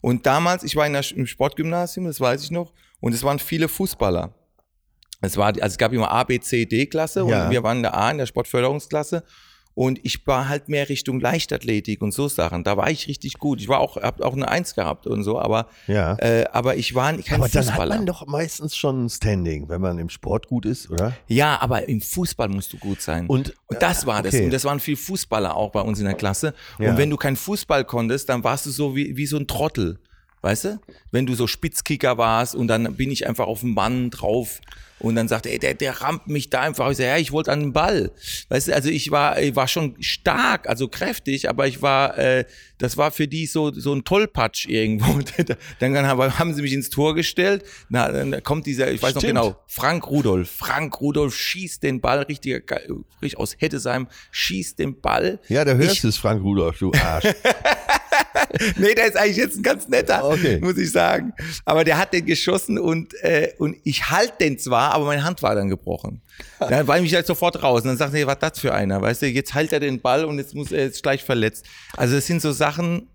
Und 0.00 0.26
damals, 0.26 0.64
ich 0.64 0.74
war 0.74 0.86
in 0.88 0.92
der, 0.92 1.04
im 1.14 1.26
Sportgymnasium, 1.28 2.06
das 2.06 2.20
weiß 2.20 2.42
ich 2.42 2.50
noch, 2.50 2.72
und 3.00 3.12
es 3.14 3.22
waren 3.22 3.38
viele 3.38 3.68
Fußballer. 3.68 4.34
Es 5.20 5.36
war, 5.36 5.46
also 5.48 5.60
es 5.62 5.78
gab 5.78 5.92
immer 5.92 6.10
A, 6.10 6.24
B, 6.24 6.40
C, 6.40 6.66
D-Klasse 6.66 7.20
Ja. 7.28 7.44
und 7.44 7.50
wir 7.52 7.62
waren 7.62 7.76
in 7.78 7.82
der 7.84 7.94
A, 7.96 8.10
in 8.10 8.18
der 8.18 8.26
Sportförderungsklasse. 8.26 9.22
Und 9.78 10.00
ich 10.04 10.26
war 10.26 10.48
halt 10.48 10.70
mehr 10.70 10.88
Richtung 10.88 11.20
Leichtathletik 11.20 12.00
und 12.00 12.10
so 12.12 12.28
Sachen. 12.28 12.64
Da 12.64 12.78
war 12.78 12.90
ich 12.90 13.08
richtig 13.08 13.34
gut. 13.38 13.60
Ich 13.60 13.68
war 13.68 13.78
auch, 13.80 13.96
hab 13.98 14.22
auch 14.22 14.32
eine 14.32 14.48
Eins 14.48 14.74
gehabt 14.74 15.06
und 15.06 15.22
so, 15.22 15.38
aber, 15.38 15.66
Ja. 15.86 16.16
äh, 16.16 16.46
aber 16.50 16.76
ich 16.76 16.94
war 16.94 17.12
kein 17.12 17.40
Aber 17.42 17.48
dann 17.50 17.62
hat 17.66 17.68
Fußballer. 17.72 17.96
man 17.96 18.06
doch 18.06 18.26
meistens 18.26 18.74
schon 18.74 19.04
ein 19.04 19.10
Standing, 19.10 19.68
wenn 19.68 19.82
man 19.82 19.98
im 19.98 20.08
Sport 20.08 20.46
gut 20.48 20.64
ist, 20.64 20.90
oder? 20.90 21.12
Ja, 21.28 21.60
aber 21.60 21.86
im 21.90 22.00
Fußball 22.00 22.48
musst 22.48 22.72
du 22.72 22.78
gut 22.78 23.02
sein. 23.02 23.26
Und- 23.26 23.52
und 23.66 23.82
das 23.82 24.06
war 24.06 24.22
das. 24.22 24.32
okay. 24.32 24.46
Und 24.46 24.52
das 24.54 24.64
waren 24.64 24.80
viele 24.80 24.96
Fußballer 24.96 25.54
auch 25.54 25.72
bei 25.72 25.82
uns 25.82 25.98
in 25.98 26.06
der 26.06 26.14
Klasse. 26.14 26.54
Ja. 26.78 26.90
Und 26.92 26.96
wenn 26.96 27.10
du 27.10 27.18
kein 27.18 27.36
Fußball 27.36 27.84
konntest, 27.84 28.30
dann 28.30 28.42
warst 28.44 28.64
du 28.64 28.70
so 28.70 28.96
wie, 28.96 29.18
wie 29.18 29.26
so 29.26 29.36
ein 29.36 29.46
Trottel. 29.46 29.98
Weißt 30.46 30.64
du? 30.66 30.80
Wenn 31.10 31.26
du 31.26 31.34
so 31.34 31.48
Spitzkicker 31.48 32.18
warst 32.18 32.54
und 32.54 32.68
dann 32.68 32.94
bin 32.94 33.10
ich 33.10 33.26
einfach 33.26 33.46
auf 33.48 33.62
den 33.62 33.74
Mann 33.74 34.10
drauf 34.10 34.60
und 35.00 35.16
dann 35.16 35.26
sagte, 35.26 35.50
ey, 35.50 35.58
der, 35.58 35.74
der 35.74 36.00
rammt 36.02 36.28
mich 36.28 36.50
da 36.50 36.60
einfach. 36.60 36.88
Ich 36.92 36.98
sag, 36.98 37.04
ja, 37.06 37.16
ich 37.16 37.32
wollte 37.32 37.50
an 37.50 37.58
den 37.60 37.72
Ball. 37.72 38.12
Weißt 38.48 38.68
du, 38.68 38.74
also 38.74 38.88
ich 38.88 39.10
war, 39.10 39.40
ich 39.42 39.56
war 39.56 39.66
schon 39.66 39.96
stark, 39.98 40.68
also 40.68 40.86
kräftig, 40.86 41.48
aber 41.48 41.66
ich 41.66 41.82
war, 41.82 42.16
äh, 42.16 42.44
das 42.78 42.96
war 42.96 43.10
für 43.10 43.26
die 43.26 43.46
so, 43.46 43.72
so 43.72 43.92
ein 43.92 44.04
Tollpatsch 44.04 44.66
irgendwo. 44.68 45.18
dann 45.80 45.96
haben 46.06 46.38
haben 46.38 46.54
sie 46.54 46.62
mich 46.62 46.72
ins 46.74 46.90
Tor 46.90 47.16
gestellt. 47.16 47.64
Na, 47.88 48.12
dann 48.12 48.40
kommt 48.44 48.66
dieser, 48.66 48.92
ich 48.92 49.02
weiß 49.02 49.10
Stimmt. 49.18 49.34
noch 49.34 49.42
genau, 49.48 49.60
Frank 49.66 50.06
Rudolf. 50.08 50.48
Frank 50.48 51.00
Rudolf 51.00 51.36
schießt 51.36 51.82
den 51.82 52.00
Ball, 52.00 52.22
richtiger, 52.22 52.60
Ge- 52.60 52.88
richtig 53.20 53.38
aus 53.40 53.56
Hettesheim, 53.58 54.06
schießt 54.30 54.78
den 54.78 55.00
Ball. 55.00 55.40
Ja, 55.48 55.64
da 55.64 55.74
hörst 55.74 56.04
du 56.04 56.08
es, 56.08 56.16
Frank 56.18 56.40
Rudolf, 56.44 56.78
du 56.78 56.92
Arsch. 56.92 57.24
Nee, 58.76 58.94
der 58.94 59.06
ist 59.06 59.16
eigentlich 59.16 59.36
jetzt 59.36 59.56
ein 59.58 59.62
ganz 59.62 59.88
netter, 59.88 60.24
Okay. 60.24 60.58
muss 60.62 60.76
ich 60.78 60.90
sagen. 60.92 61.32
Aber 61.64 61.84
der 61.84 61.98
hat 61.98 62.12
den 62.12 62.24
geschossen 62.24 62.78
und, 62.78 63.14
äh, 63.22 63.52
und 63.58 63.76
ich 63.84 64.10
halt 64.10 64.40
den 64.40 64.58
zwar, 64.58 64.92
aber 64.92 65.06
meine 65.06 65.24
Hand 65.24 65.42
war 65.42 65.54
dann 65.54 65.68
gebrochen. 65.68 66.22
Dann 66.58 66.86
war 66.86 66.98
ich 66.98 67.14
halt 67.14 67.26
sofort 67.26 67.62
raus. 67.62 67.82
Und 67.82 67.88
dann 67.88 67.96
sagte 67.96 68.18
er, 68.18 68.26
was 68.26 68.38
das 68.38 68.58
für 68.58 68.74
einer? 68.74 69.00
Weißt 69.00 69.22
du, 69.22 69.26
jetzt 69.26 69.54
halt 69.54 69.72
er 69.72 69.80
den 69.80 70.00
Ball 70.00 70.24
und 70.24 70.38
jetzt 70.38 70.54
muss 70.54 70.72
er 70.72 70.84
jetzt 70.84 71.02
gleich 71.02 71.22
verletzt. 71.24 71.66
Also 71.96 72.14
das 72.14 72.26
sind 72.26 72.40
so 72.42 72.52
Sachen, 72.52 73.08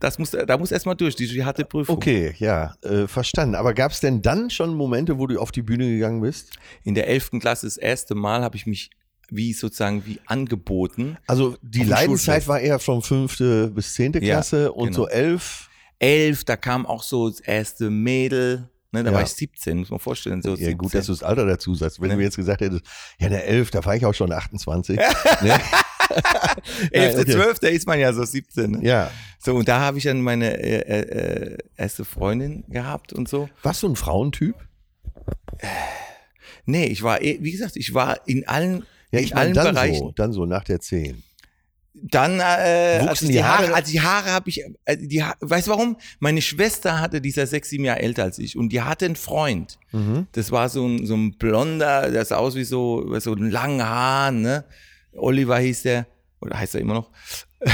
das 0.00 0.18
muss, 0.18 0.30
da 0.32 0.58
muss 0.58 0.70
erstmal 0.70 0.96
durch, 0.96 1.16
die 1.16 1.44
harte 1.44 1.64
Prüfung. 1.64 1.96
Okay, 1.96 2.34
ja, 2.38 2.74
äh, 2.82 3.06
verstanden. 3.06 3.54
Aber 3.54 3.74
gab 3.74 3.92
es 3.92 4.00
denn 4.00 4.22
dann 4.22 4.50
schon 4.50 4.74
Momente, 4.74 5.18
wo 5.18 5.26
du 5.26 5.38
auf 5.40 5.50
die 5.50 5.62
Bühne 5.62 5.86
gegangen 5.88 6.20
bist? 6.20 6.50
In 6.82 6.94
der 6.94 7.08
11. 7.08 7.32
Klasse 7.40 7.66
das 7.66 7.76
erste 7.76 8.14
Mal 8.14 8.42
habe 8.42 8.56
ich 8.56 8.66
mich 8.66 8.90
wie 9.30 9.52
sozusagen 9.52 10.04
wie 10.06 10.20
angeboten. 10.26 11.16
Also 11.26 11.56
die 11.62 11.82
Leidenszeit 11.84 12.46
war 12.48 12.60
eher 12.60 12.78
von 12.78 13.02
fünfte 13.02 13.68
bis 13.68 13.94
zehnte 13.94 14.18
Ja, 14.24 14.34
Klasse 14.36 14.72
und 14.72 14.86
genau. 14.88 14.96
so 15.04 15.08
elf. 15.08 15.68
Elf, 15.98 16.44
da 16.44 16.56
kam 16.56 16.86
auch 16.86 17.02
so 17.02 17.28
das 17.30 17.40
erste 17.40 17.90
Mädel. 17.90 18.68
Ne, 18.92 19.02
da 19.02 19.10
Ja. 19.10 19.16
war 19.16 19.22
ich 19.22 19.30
17, 19.30 19.78
muss 19.78 19.90
man 19.90 19.98
vorstellen. 19.98 20.40
So 20.42 20.50
Ja, 20.50 20.56
17. 20.56 20.78
gut, 20.78 20.94
dass 20.94 21.06
du 21.06 21.12
das 21.12 21.22
Alter 21.24 21.46
dazu 21.46 21.74
sagst. 21.74 22.00
Wenn 22.00 22.08
Ne? 22.08 22.14
du 22.14 22.18
mir 22.18 22.24
jetzt 22.24 22.36
gesagt 22.36 22.60
hättest, 22.60 22.82
ja, 23.18 23.28
der 23.28 23.46
elf, 23.48 23.70
da 23.70 23.84
war 23.84 23.96
ich 23.96 24.06
auch 24.06 24.14
schon 24.14 24.30
28. 24.30 24.96
ne? 25.42 25.58
11., 26.92 27.18
okay. 27.20 27.32
12. 27.32 27.62
ist 27.62 27.86
man 27.88 27.98
ja 27.98 28.12
so 28.12 28.24
17. 28.24 28.70
Ne? 28.70 28.78
Ja. 28.86 29.10
So, 29.38 29.54
und 29.56 29.66
da 29.68 29.80
habe 29.80 29.98
ich 29.98 30.04
dann 30.04 30.20
meine 30.20 30.56
äh, 30.62 30.80
äh, 30.80 31.00
äh, 31.54 31.58
erste 31.76 32.04
Freundin 32.04 32.64
gehabt 32.68 33.12
und 33.12 33.28
so. 33.28 33.48
Warst 33.62 33.82
du 33.82 33.88
ein 33.88 33.96
Frauentyp? 33.96 34.54
Nee, 36.66 36.86
ich 36.86 37.02
war, 37.02 37.20
eh- 37.22 37.38
wie 37.42 37.52
gesagt, 37.52 37.76
ich 37.76 37.94
war 37.94 38.26
in 38.26 38.46
allen, 38.48 38.84
Ja, 39.14 39.20
ich 39.20 39.34
meine 39.34 39.52
dann 39.52 39.74
Bereichen. 39.74 39.98
so, 39.98 40.12
dann 40.12 40.32
so 40.32 40.44
nach 40.46 40.64
der 40.64 40.80
10. 40.80 41.22
dann, 41.94 42.40
äh, 42.40 42.42
also 43.06 43.26
die 43.26 43.32
die 43.34 43.44
Haare, 43.44 43.66
Haare- 43.68 43.74
also 43.74 43.92
die 43.92 44.00
Haare 44.00 44.30
habe 44.32 44.48
ich, 44.50 44.62
äh, 44.84 44.96
die 44.96 45.22
ha 45.22 45.34
weißt 45.40 45.68
du 45.68 45.70
warum? 45.70 45.96
Meine 46.18 46.42
Schwester 46.42 47.00
hatte, 47.00 47.20
die 47.20 47.28
ist 47.28 47.36
ja 47.36 47.46
sechs, 47.46 47.70
sieben 47.70 47.84
Jahre 47.84 48.00
älter 48.00 48.24
als 48.24 48.38
ich 48.38 48.56
und 48.58 48.70
die 48.70 48.82
hatte 48.82 49.04
einen 49.06 49.16
Freund. 49.16 49.78
Mhm. 49.92 50.26
Das 50.32 50.50
war 50.50 50.68
so 50.68 50.86
ein, 50.86 51.06
so 51.06 51.14
ein 51.14 51.38
blonder, 51.38 52.10
der 52.10 52.24
sah 52.24 52.36
aus 52.36 52.56
wie 52.56 52.64
so, 52.64 53.18
so 53.20 53.32
ein 53.34 53.48
langen 53.50 53.82
Haaren, 53.84 54.42
ne? 54.42 54.64
Oliver 55.16 55.58
hieß 55.58 55.82
der, 55.82 56.06
oder 56.40 56.58
heißt 56.58 56.74
er 56.74 56.80
immer 56.80 56.94
noch. 56.94 57.10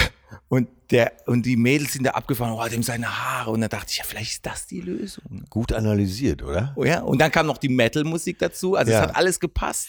Und 0.49 0.69
der, 0.93 1.13
und 1.27 1.45
die 1.47 1.57
Mädels 1.57 1.93
sind 1.93 2.05
da 2.05 2.11
abgefahren, 2.13 2.53
oh, 2.53 2.69
dem 2.69 2.83
seine 2.85 3.09
Haare. 3.09 3.51
Und 3.51 3.61
da 3.63 3.69
dachte 3.69 3.87
ich, 3.91 3.99
ja, 3.99 4.05
vielleicht 4.05 4.33
ist 4.33 4.47
das 4.47 4.67
die 4.67 4.81
Lösung. 4.81 5.45
Gut 5.51 5.73
analysiert, 5.73 6.43
oder? 6.43 6.73
Oh 6.77 6.85
ja, 6.85 7.01
und 7.03 7.21
dann 7.21 7.31
kam 7.33 7.47
noch 7.47 7.59
die 7.59 7.69
Metal-Musik 7.69 8.39
dazu. 8.39 8.75
Also 8.77 8.93
Ja. 8.93 8.99
es 8.99 9.09
hat 9.09 9.17
alles 9.17 9.39
gepasst. 9.41 9.89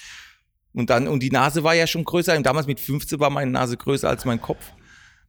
Und 0.74 0.90
dann, 0.90 1.08
und 1.08 1.22
die 1.22 1.32
Nase 1.32 1.63
war 1.63 1.74
ja 1.74 1.88
schon 1.88 2.04
größer. 2.04 2.36
Und 2.36 2.46
damals 2.46 2.68
mit 2.68 2.80
15 2.80 3.20
war 3.20 3.30
meine 3.30 3.51
Nase 3.51 3.78
größer 3.78 4.10
als 4.10 4.25
mein 4.25 4.42
Kopf. 4.42 4.72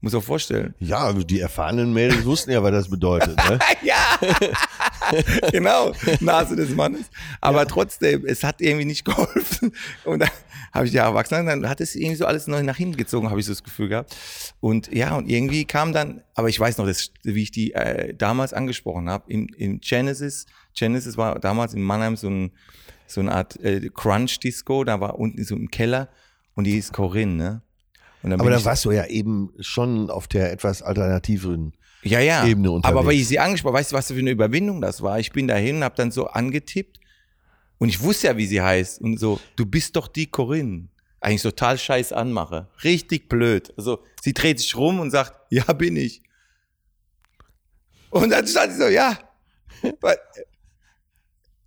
Muss 0.04 0.16
auch 0.16 0.22
vorstellen. 0.22 0.74
Ja, 0.80 1.12
die 1.12 1.38
erfahrenen 1.38 1.92
Mädels 1.92 2.24
wussten 2.24 2.50
ja, 2.50 2.60
was 2.60 2.72
das 2.72 2.90
bedeutet. 2.90 3.36
Ne? 3.36 3.60
ja, 3.82 4.18
genau, 5.52 5.92
Nase 6.18 6.56
des 6.56 6.70
Mannes. 6.70 7.08
Aber 7.40 7.68
trotzdem, 7.68 8.26
es 8.26 8.42
hat 8.42 8.60
irgendwie 8.60 8.84
nicht 8.84 9.04
geholfen. 9.04 9.72
Und 10.04 10.18
dann 10.18 10.30
habe 10.72 10.86
ich 10.86 10.92
ja 10.92 11.04
erwachsen, 11.04 11.46
dann 11.46 11.68
hat 11.68 11.80
es 11.80 11.94
irgendwie 11.94 12.16
so 12.16 12.26
alles 12.26 12.48
neu 12.48 12.64
nach 12.64 12.76
hinten 12.76 12.96
gezogen, 12.96 13.30
habe 13.30 13.38
ich 13.38 13.46
so 13.46 13.52
das 13.52 13.62
Gefühl 13.62 13.88
gehabt. 13.88 14.16
Und 14.58 14.92
ja, 14.92 15.14
und 15.14 15.30
irgendwie 15.30 15.66
kam 15.66 15.92
dann, 15.92 16.22
aber 16.34 16.48
ich 16.48 16.58
weiß 16.58 16.78
noch, 16.78 16.86
das, 16.86 17.12
wie 17.22 17.44
ich 17.44 17.52
die 17.52 17.72
äh, 17.72 18.12
damals 18.12 18.52
angesprochen 18.52 19.08
habe, 19.08 19.30
im, 19.30 19.46
im 19.56 19.80
Genesis, 19.80 20.46
Genesis 20.74 21.16
war 21.16 21.38
damals 21.38 21.74
in 21.74 21.82
Mannheim 21.82 22.16
so, 22.16 22.28
ein, 22.28 22.50
so 23.12 23.20
eine 23.20 23.32
Art 23.32 23.58
äh, 23.60 23.90
Crunch-Disco, 23.90 24.84
da 24.84 25.00
war 25.00 25.18
unten 25.18 25.44
so 25.44 25.56
im 25.56 25.70
Keller 25.70 26.08
und 26.54 26.64
die 26.64 26.78
ist 26.78 26.92
Corinne, 26.92 27.34
ne? 27.34 27.62
Und 28.22 28.32
Aber 28.32 28.50
da 28.50 28.64
warst 28.64 28.84
du 28.84 28.92
ja 28.92 29.06
eben 29.06 29.52
schon 29.58 30.08
auf 30.08 30.28
der 30.28 30.52
etwas 30.52 30.80
alternativeren. 30.80 31.72
ja, 32.04 32.20
ja. 32.20 32.46
Ebene 32.46 32.70
unterwegs. 32.70 32.96
Aber 32.96 33.06
weil 33.06 33.16
ich 33.16 33.26
sie 33.26 33.40
angesprochen 33.40 33.74
weißt 33.74 33.92
du, 33.92 33.96
was 33.96 34.06
für 34.06 34.18
eine 34.18 34.30
Überwindung 34.30 34.80
das 34.80 35.02
war? 35.02 35.18
Ich 35.18 35.32
bin 35.32 35.48
dahin, 35.48 35.82
hab 35.82 35.96
dann 35.96 36.12
so 36.12 36.28
angetippt 36.28 37.00
und 37.78 37.88
ich 37.88 38.00
wusste 38.00 38.28
ja, 38.28 38.36
wie 38.36 38.46
sie 38.46 38.62
heißt. 38.62 39.00
Und 39.00 39.18
so, 39.18 39.40
du 39.56 39.66
bist 39.66 39.96
doch 39.96 40.06
die 40.06 40.28
Corinne. 40.28 40.86
Eigentlich 41.20 41.42
total 41.42 41.78
scheiß 41.78 42.12
Anmache. 42.12 42.68
Richtig 42.84 43.28
blöd. 43.28 43.72
Also, 43.76 44.04
sie 44.20 44.32
dreht 44.32 44.60
sich 44.60 44.76
rum 44.76 45.00
und 45.00 45.10
sagt, 45.10 45.32
ja, 45.50 45.64
bin 45.72 45.96
ich. 45.96 46.22
Und 48.10 48.30
dann 48.30 48.46
stand 48.46 48.72
sie 48.72 48.78
so, 48.78 48.88
ja. 48.88 49.18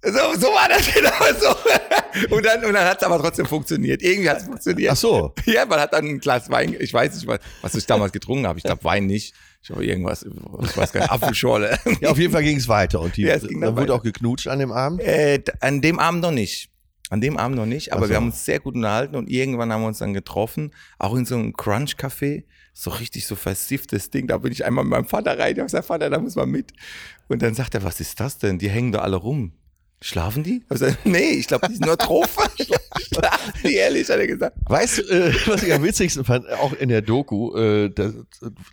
So, 0.05 0.39
so 0.39 0.47
war 0.47 0.69
das 0.69 0.85
genau 0.93 1.09
so. 1.39 2.35
Und 2.35 2.45
dann, 2.45 2.63
und 2.63 2.73
dann 2.73 2.85
hat 2.87 2.97
es 2.97 3.03
aber 3.03 3.19
trotzdem 3.19 3.45
funktioniert. 3.45 4.01
Irgendwie 4.01 4.29
hat 4.29 4.37
es 4.37 4.43
funktioniert. 4.43 4.91
Ach 4.91 4.95
so. 4.95 5.33
Ja, 5.45 5.65
man 5.65 5.79
hat 5.79 5.93
dann 5.93 6.05
ein 6.05 6.19
Glas 6.19 6.49
Wein, 6.49 6.75
ich 6.79 6.93
weiß 6.93 7.15
nicht, 7.15 7.27
was, 7.27 7.39
was 7.61 7.75
ich 7.75 7.85
damals 7.85 8.11
getrunken 8.11 8.47
habe. 8.47 8.59
Ich 8.59 8.63
glaube 8.63 8.83
Wein 8.83 9.05
nicht. 9.07 9.33
Ich 9.63 9.71
habe 9.71 9.83
irgendwas, 9.85 10.23
ich 10.63 10.77
weiß 10.77 10.91
gar 10.93 11.01
nicht, 11.01 11.11
Apfelschorle. 11.11 11.77
Ja, 12.01 12.09
auf 12.11 12.19
jeden 12.19 12.31
Fall 12.31 12.43
ging 12.43 12.57
es 12.57 12.67
weiter. 12.67 13.01
Und 13.01 13.17
die, 13.17 13.23
Ja, 13.23 13.37
dann 13.39 13.61
wurde 13.61 13.75
weiter. 13.75 13.95
auch 13.95 14.03
geknutscht 14.03 14.47
an 14.47 14.59
dem 14.59 14.71
Abend. 14.71 15.01
Äh, 15.01 15.41
an 15.59 15.81
dem 15.81 15.97
Abend 15.99 16.21
noch 16.21 16.31
nicht. 16.31 16.69
An 17.09 17.21
dem 17.21 17.37
Abend 17.37 17.57
noch 17.57 17.65
nicht, 17.67 17.93
aber 17.93 18.05
so. 18.05 18.09
wir 18.09 18.15
haben 18.17 18.27
uns 18.27 18.45
sehr 18.45 18.59
gut 18.59 18.73
unterhalten 18.75 19.15
und 19.15 19.29
irgendwann 19.29 19.71
haben 19.71 19.81
wir 19.81 19.87
uns 19.87 19.99
dann 19.99 20.13
getroffen, 20.15 20.71
auch 20.97 21.13
in 21.15 21.23
so 21.25 21.35
einem 21.35 21.53
Crunch-Café, 21.53 22.45
so 22.73 22.89
richtig 22.89 23.27
so 23.27 23.35
versifftes 23.35 24.09
Ding. 24.09 24.25
Da 24.27 24.39
bin 24.39 24.51
ich 24.51 24.65
einmal 24.65 24.83
mit 24.83 24.91
meinem 24.91 25.05
Vater 25.05 25.37
rein, 25.37 25.51
ich 25.53 25.59
habe 25.59 25.65
gesagt, 25.67 25.85
Vater, 25.85 26.09
da 26.09 26.17
muss 26.19 26.35
man 26.35 26.49
mit. 26.49 26.71
Und 27.27 27.43
dann 27.43 27.53
sagt 27.53 27.75
er, 27.75 27.83
was 27.83 27.99
ist 27.99 28.19
das 28.19 28.39
denn? 28.39 28.57
Die 28.57 28.69
hängen 28.69 28.91
da 28.91 28.99
alle 28.99 29.17
rum. 29.17 29.51
Schlafen 30.05 30.43
die? 30.43 30.61
Gesagt, 30.69 30.99
nee, 31.03 31.31
ich 31.31 31.47
glaube, 31.47 31.67
die 31.67 31.73
sind 31.73 31.85
nur 31.87 31.97
Tropfen. 31.97 32.43
Schlafen 33.11 33.53
die, 33.63 33.73
ehrlich, 33.73 34.07
hat 34.07 34.19
er 34.19 34.27
gesagt. 34.27 34.55
Weißt 34.67 34.99
du, 34.99 35.01
äh, 35.01 35.33
was 35.47 35.63
ich 35.63 35.73
am 35.73 35.81
witzigsten 35.81 36.23
fand, 36.23 36.47
auch 36.51 36.73
in 36.73 36.89
der 36.89 37.01
Doku, 37.01 37.55
äh, 37.57 37.89
das, 37.89 38.13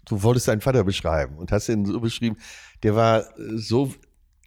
du 0.06 0.22
wolltest 0.22 0.48
deinen 0.48 0.60
Vater 0.60 0.84
beschreiben 0.84 1.38
und 1.38 1.50
hast 1.50 1.70
ihn 1.70 1.86
so 1.86 2.00
beschrieben, 2.00 2.36
der 2.82 2.94
war 2.96 3.20
äh, 3.20 3.24
so 3.56 3.94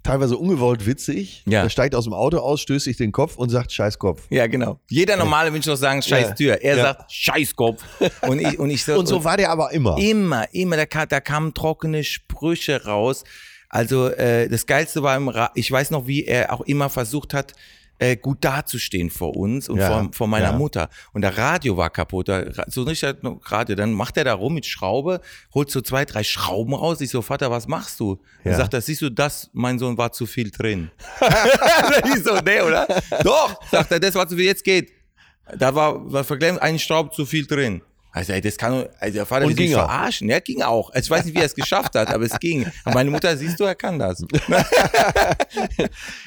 teilweise 0.03 0.37
ungewollt 0.37 0.85
witzig. 0.85 1.41
Ja. 1.47 1.63
Er 1.63 1.71
steigt 1.71 1.95
aus 1.95 2.03
dem 2.03 2.13
Auto 2.13 2.37
aus, 2.37 2.61
stößt 2.61 2.85
sich 2.85 2.97
den 2.97 3.11
Kopf 3.11 3.35
und 3.35 3.49
sagt 3.49 3.71
Scheiß 3.71 3.97
Kopf. 3.97 4.21
Ja, 4.29 4.45
genau. 4.45 4.79
Jeder 4.87 5.17
normale 5.17 5.49
Mensch 5.49 5.65
doch 5.65 5.75
sagen, 5.77 6.03
scheiß 6.03 6.27
Ja. 6.29 6.33
Tür. 6.35 6.61
Er 6.61 6.77
Ja. 6.77 6.83
sagt, 6.83 7.11
scheiß 7.11 7.55
Kopf. 7.55 7.83
Und 8.21 8.39
ich, 8.39 8.59
und 8.59 8.69
ich 8.69 8.85
so, 8.85 8.93
Und 8.99 9.07
so 9.07 9.23
war 9.23 9.37
der 9.37 9.49
aber 9.49 9.71
immer. 9.71 9.97
Immer, 9.97 10.45
immer, 10.53 10.77
da, 10.85 11.05
da 11.07 11.19
kamen 11.19 11.55
trockene 11.55 12.03
Sprüche 12.03 12.83
raus. 12.85 13.23
Also 13.75 14.07
äh, 14.07 14.47
das 14.47 14.67
Geilste 14.67 15.03
war 15.03 15.17
im 15.17 15.27
Ra 15.27 15.51
ich 15.53 15.69
weiß 15.69 15.91
noch, 15.91 16.07
wie 16.07 16.23
er 16.23 16.53
auch 16.53 16.61
immer 16.61 16.89
versucht 16.89 17.33
hat, 17.33 17.51
äh, 17.99 18.15
gut 18.15 18.37
dazustehen 18.39 19.09
vor 19.09 19.35
uns 19.35 19.67
und 19.67 19.79
Ja, 19.79 19.87
vor, 19.89 20.09
vor 20.13 20.27
meiner 20.27 20.51
ja. 20.51 20.57
Mutter. 20.57 20.89
Und 21.11 21.23
der 21.23 21.37
Radio 21.37 21.75
war 21.75 21.89
kaputt, 21.89 22.31
so 22.67 22.85
nicht 22.85 23.03
Radio. 23.03 23.75
Dann 23.75 23.91
macht 23.91 24.15
er 24.15 24.23
da 24.23 24.33
rum 24.33 24.53
mit 24.53 24.65
Schraube, 24.65 25.19
holt 25.53 25.69
so 25.71 25.81
zwei, 25.81 26.05
drei 26.05 26.23
Schrauben 26.23 26.73
raus. 26.73 27.01
Ich 27.01 27.09
so, 27.09 27.21
Vater, 27.21 27.51
was 27.51 27.67
machst 27.67 27.99
du? 27.99 28.21
Ja. 28.45 28.51
Dann 28.51 28.61
sagt 28.61 28.73
er, 28.75 28.81
siehst 28.81 29.01
du 29.01 29.09
das, 29.09 29.49
mein 29.51 29.77
Sohn 29.77 29.97
war 29.97 30.13
zu 30.13 30.25
viel 30.25 30.51
drin. 30.51 30.89
ich 32.15 32.23
so, 32.23 32.39
nee, 32.45 32.61
oder? 32.61 32.87
Doch, 33.25 33.61
sagt 33.69 33.91
er, 33.91 33.99
das 33.99 34.15
war 34.15 34.25
zu 34.25 34.37
viel, 34.37 34.45
jetzt 34.45 34.63
geht. 34.63 34.93
Da 35.57 35.75
war, 35.75 36.09
war 36.09 36.23
verklemmt, 36.23 36.61
ein 36.61 36.79
Schraub 36.79 37.13
zu 37.13 37.25
viel 37.25 37.45
drin. 37.45 37.81
Also, 38.15 38.31
ey, 38.31 38.39
das 38.39 38.55
kann, 38.57 38.85
also 38.97 39.13
der 39.13 39.25
Vater 39.25 39.45
Und 39.45 39.57
ging 39.57 39.71
verarschen. 39.73 40.29
Ja, 40.29 40.39
ging 40.39 40.61
auch. 40.61 40.89
Also, 40.91 41.07
ich 41.07 41.09
weiß 41.11 41.25
nicht, 41.25 41.35
wie 41.35 41.39
er 41.41 41.45
es 41.47 41.53
geschafft 41.53 41.95
hat, 41.95 42.07
aber 42.13 42.23
es 42.23 42.39
ging. 42.39 42.65
Und 42.85 42.93
meine 42.93 43.11
Mutter, 43.11 43.35
siehst 43.35 43.59
du, 43.59 43.65
er 43.65 43.75
kann 43.75 43.99
das. 43.99 44.23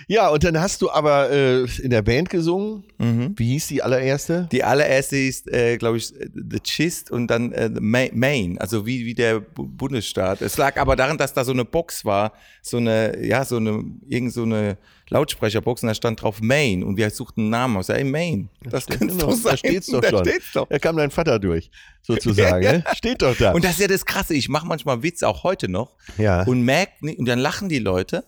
Ja, 0.07 0.29
und 0.29 0.43
dann 0.45 0.59
hast 0.61 0.81
du 0.83 0.91
aber 0.91 1.31
äh, 1.31 1.65
in 1.83 1.91
der 1.91 2.03
Band 2.03 2.31
gesungen. 2.31 2.85
Mhm. 2.99 3.35
Wie 3.37 3.49
hieß 3.53 3.67
die 3.69 3.83
allererste? 3.83 4.49
Die 4.53 4.65
allererste 4.65 5.17
ist, 5.17 5.49
äh, 5.53 5.77
glaube 5.77 5.99
ich, 5.99 6.09
The 6.09 6.61
Chist 6.61 7.11
und 7.11 7.27
dann 7.29 7.53
äh, 7.53 7.69
Maine, 7.69 8.61
also 8.61 8.87
wie, 8.87 9.05
wie 9.05 9.15
der 9.15 9.41
Bu- 9.41 9.67
Bundesstaat. 9.67 10.41
Es 10.43 10.57
lag 10.57 10.77
aber 10.79 10.97
daran, 10.97 11.19
dass 11.19 11.35
da 11.35 11.45
so 11.45 11.53
eine 11.53 11.65
Box 11.65 12.05
war, 12.05 12.33
so 12.63 12.79
eine, 12.79 13.23
ja, 13.25 13.45
so 13.45 13.57
eine, 13.57 13.85
irgend 14.07 14.33
so 14.33 14.43
eine 14.45 14.79
Lautsprecherbox 15.11 15.83
und 15.83 15.89
da 15.89 15.95
stand 15.95 16.23
drauf 16.23 16.41
Maine 16.41 16.85
und 16.85 16.97
wir 16.97 17.11
suchten 17.11 17.43
einen 17.43 17.51
Namen 17.51 17.77
aus. 17.77 17.89
Ey, 17.89 18.05
Maine. 18.05 18.49
Das 18.63 18.85
Stimmt, 18.85 18.99
könnte 18.99 19.17
doch 19.17 19.33
sein. 19.33 19.53
Da 19.53 19.57
steht's 19.57 19.87
doch 19.87 20.01
da 20.01 20.11
schon. 20.11 20.25
Steht's 20.25 20.53
doch. 20.53 20.69
Da 20.69 20.79
kam 20.79 20.97
dein 20.97 21.11
Vater 21.11 21.39
durch, 21.39 21.71
sozusagen. 22.03 22.61
ne? 22.65 22.85
Steht 22.95 23.23
doch 23.23 23.37
da. 23.37 23.53
Und 23.53 23.65
das 23.65 23.73
ist 23.73 23.81
ja 23.81 23.89
das 23.89 24.05
Krasse. 24.05 24.35
Ich 24.35 24.49
mache 24.49 24.67
manchmal 24.67 25.03
Witze, 25.03 25.27
auch 25.29 25.45
heute 25.45 25.69
noch. 25.69 25.97
Ja. 26.19 26.43
Und 26.45 26.63
merke 26.63 27.05
nicht, 27.05 27.19
und 27.19 27.27
dann 27.27 27.39
lachen 27.39 27.69
die 27.69 27.79
Leute. 27.79 28.25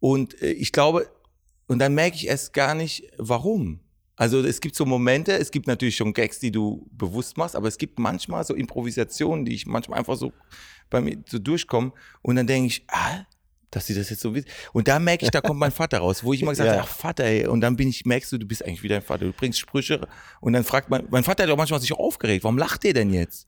Und 0.00 0.40
äh, 0.42 0.52
ich 0.52 0.72
glaube, 0.72 1.08
und 1.66 1.78
dann 1.78 1.94
merke 1.94 2.16
ich 2.16 2.26
erst 2.26 2.52
gar 2.52 2.74
nicht, 2.74 3.10
warum. 3.18 3.80
Also 4.16 4.40
es 4.40 4.60
gibt 4.60 4.76
so 4.76 4.86
Momente, 4.86 5.32
es 5.32 5.50
gibt 5.50 5.66
natürlich 5.66 5.96
schon 5.96 6.12
Gags, 6.12 6.38
die 6.38 6.52
du 6.52 6.88
bewusst 6.92 7.36
machst, 7.36 7.56
aber 7.56 7.66
es 7.66 7.78
gibt 7.78 7.98
manchmal 7.98 8.44
so 8.44 8.54
Improvisationen, 8.54 9.44
die 9.44 9.54
ich 9.54 9.66
manchmal 9.66 9.98
einfach 9.98 10.16
so 10.16 10.32
bei 10.88 11.00
mir 11.00 11.16
so 11.26 11.38
durchkomme. 11.38 11.92
Und 12.22 12.36
dann 12.36 12.46
denke 12.46 12.68
ich, 12.68 12.84
ah, 12.88 13.24
dass 13.74 13.86
sie 13.86 13.94
das 13.94 14.10
jetzt 14.10 14.20
so 14.22 14.34
wissen. 14.34 14.48
Und 14.72 14.88
da 14.88 14.98
merke 14.98 15.24
ich, 15.24 15.30
da 15.30 15.40
kommt 15.40 15.58
mein 15.60 15.70
Vater 15.72 15.98
raus, 15.98 16.22
wo 16.24 16.32
ich 16.32 16.42
immer 16.42 16.52
gesagt 16.52 16.66
Ja. 16.68 16.74
habe, 16.76 16.82
ach 16.88 16.88
Vater, 16.94 17.24
ey. 17.24 17.46
Und 17.46 17.60
dann 17.60 17.76
bin 17.76 17.88
ich, 17.88 18.04
merkst 18.04 18.32
du, 18.32 18.38
du 18.38 18.46
bist 18.46 18.64
eigentlich 18.64 18.82
wie 18.82 18.88
dein 18.88 19.02
Vater. 19.02 19.24
Du 19.26 19.32
bringst 19.32 19.58
Sprüche. 19.58 20.06
Und 20.40 20.52
dann 20.52 20.64
fragt 20.64 20.90
mein, 20.90 21.04
mein 21.10 21.24
Vater 21.24 21.42
hat 21.44 21.50
auch 21.50 21.56
manchmal 21.56 21.80
sich 21.80 21.92
aufgeregt, 21.92 22.44
warum 22.44 22.58
lacht 22.58 22.84
ihr 22.84 22.94
denn 22.94 23.12
jetzt? 23.12 23.46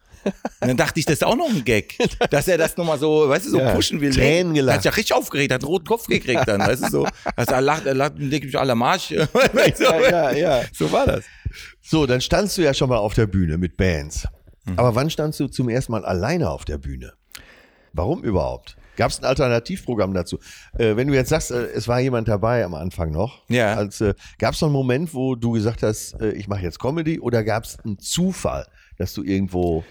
Und 0.61 0.69
dann 0.69 0.77
dachte 0.77 0.99
ich, 0.99 1.07
das 1.07 1.15
ist 1.17 1.25
auch 1.25 1.37
noch 1.37 1.49
ein 1.49 1.65
Gag, 1.65 1.97
dass 2.31 2.49
er 2.49 2.59
das 2.59 2.77
nochmal 2.77 2.99
so, 2.99 3.29
weißt 3.29 3.47
du, 3.47 3.51
so 3.51 3.59
Ja, 3.61 3.75
pushen 3.75 4.01
will. 4.01 4.13
Tränen 4.13 4.53
Er 4.53 4.61
gelacht. 4.63 4.75
hat 4.77 4.83
sich 4.83 4.91
ja 4.93 4.97
richtig 4.97 5.15
aufgeregt, 5.17 5.53
hat 5.53 5.61
einen 5.63 5.69
roten 5.69 5.87
Kopf 5.87 6.07
gekriegt 6.09 6.43
dann, 6.47 6.61
weißt 6.61 6.85
du, 6.87 6.91
so. 6.91 7.09
Also 7.37 7.53
er 7.55 7.61
lacht, 7.61 7.87
er 7.87 7.95
lacht, 7.95 8.15
ich 8.19 8.43
mich, 8.45 8.59
aller 8.59 8.75
Marsch. 8.75 9.09
so, 9.09 9.15
ja, 9.85 10.01
ja, 10.01 10.33
ja. 10.33 10.63
so 10.73 10.91
war 10.91 11.07
das. 11.07 11.25
So, 11.83 12.07
dann 12.07 12.21
standst 12.21 12.59
du 12.59 12.63
ja 12.63 12.75
schon 12.75 12.89
mal 12.89 12.99
auf 12.99 13.15
der 13.15 13.27
Bühne 13.27 13.57
mit 13.59 13.77
Bands. 13.77 14.27
Mhm. 14.65 14.79
Aber 14.79 14.95
wann 14.97 15.11
standst 15.11 15.39
du 15.39 15.47
zum 15.47 15.69
ersten 15.69 15.93
Mal 15.93 16.05
alleine 16.05 16.51
auf 16.51 16.65
der 16.65 16.79
Bühne? 16.79 17.13
Warum 17.93 18.25
überhaupt? 18.25 18.77
Gab 18.97 19.11
es 19.11 19.19
ein 19.21 19.25
Alternativprogramm 19.25 20.15
dazu? 20.15 20.39
Äh, 20.79 20.97
wenn 20.97 21.09
du 21.09 21.15
jetzt 21.15 21.29
sagst, 21.29 21.51
äh, 21.51 21.67
es 21.75 21.87
war 21.89 22.01
jemand 22.01 22.29
dabei 22.29 22.65
am 22.65 22.75
Anfang 22.75 23.11
noch, 23.11 23.43
Ja. 23.49 23.75
als, 23.75 24.01
äh, 24.01 24.15
gab 24.39 24.55
es 24.55 24.61
noch 24.61 24.69
einen 24.69 24.75
Moment, 24.75 25.15
wo 25.15 25.35
du 25.35 25.53
gesagt 25.53 25.83
hast, 25.83 26.21
äh, 26.21 26.33
ich 26.33 26.49
mache 26.49 26.63
jetzt 26.63 26.79
Comedy 26.81 27.21
oder 27.21 27.45
gab 27.45 27.65
es 27.65 27.79
einen 27.85 27.99
Zufall, 27.99 28.67
dass 28.99 29.13
du 29.15 29.23
irgendwo... 29.23 29.85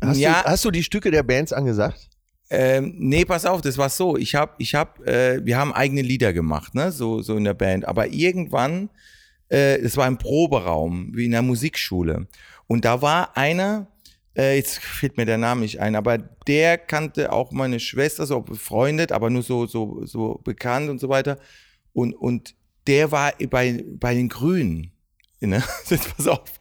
Hast, 0.00 0.18
Ja. 0.18 0.42
du, 0.42 0.48
hast 0.50 0.64
du 0.64 0.70
die 0.70 0.82
Stücke 0.82 1.10
der 1.10 1.22
Bands 1.22 1.52
angesagt? 1.52 2.08
Ähm, 2.50 2.94
nee, 2.98 3.24
pass 3.24 3.46
auf, 3.46 3.60
das 3.62 3.78
war 3.78 3.88
so. 3.88 4.16
Ich 4.16 4.34
hab, 4.34 4.56
ich 4.60 4.74
hab, 4.74 5.00
äh, 5.06 5.40
wir 5.44 5.56
haben 5.56 5.72
eigene 5.72 6.02
Lieder 6.02 6.32
gemacht, 6.32 6.74
ne, 6.74 6.92
so, 6.92 7.22
so 7.22 7.36
in 7.36 7.44
der 7.44 7.54
Band. 7.54 7.86
Aber 7.88 8.08
irgendwann, 8.08 8.90
äh, 9.50 9.76
es 9.78 9.96
war 9.96 10.06
ein 10.06 10.18
Proberaum, 10.18 11.12
wie 11.14 11.24
in 11.24 11.30
der 11.30 11.40
Musikschule. 11.42 12.26
Und 12.66 12.84
da 12.84 13.00
war 13.00 13.36
einer, 13.38 13.86
äh, 14.36 14.56
jetzt 14.56 14.78
fällt 14.78 15.16
mir 15.16 15.26
der 15.26 15.38
Name 15.38 15.62
nicht 15.62 15.80
ein, 15.80 15.94
aber 15.94 16.18
der 16.18 16.78
kannte 16.78 17.32
auch 17.32 17.52
meine 17.52 17.80
Schwester, 17.80 18.26
so 18.26 18.40
befreundet, 18.40 19.12
aber 19.12 19.30
nur 19.30 19.42
so, 19.42 19.66
so, 19.66 20.04
so 20.06 20.40
bekannt 20.44 20.90
und 20.90 20.98
so 20.98 21.08
weiter. 21.08 21.38
Und, 21.92 22.14
und 22.14 22.54
der 22.86 23.12
war 23.12 23.32
bei, 23.50 23.84
bei 23.86 24.14
den 24.14 24.28
Grünen. 24.28 24.92
Ne? 25.40 25.62
Pass 25.88 26.26
auf. 26.26 26.58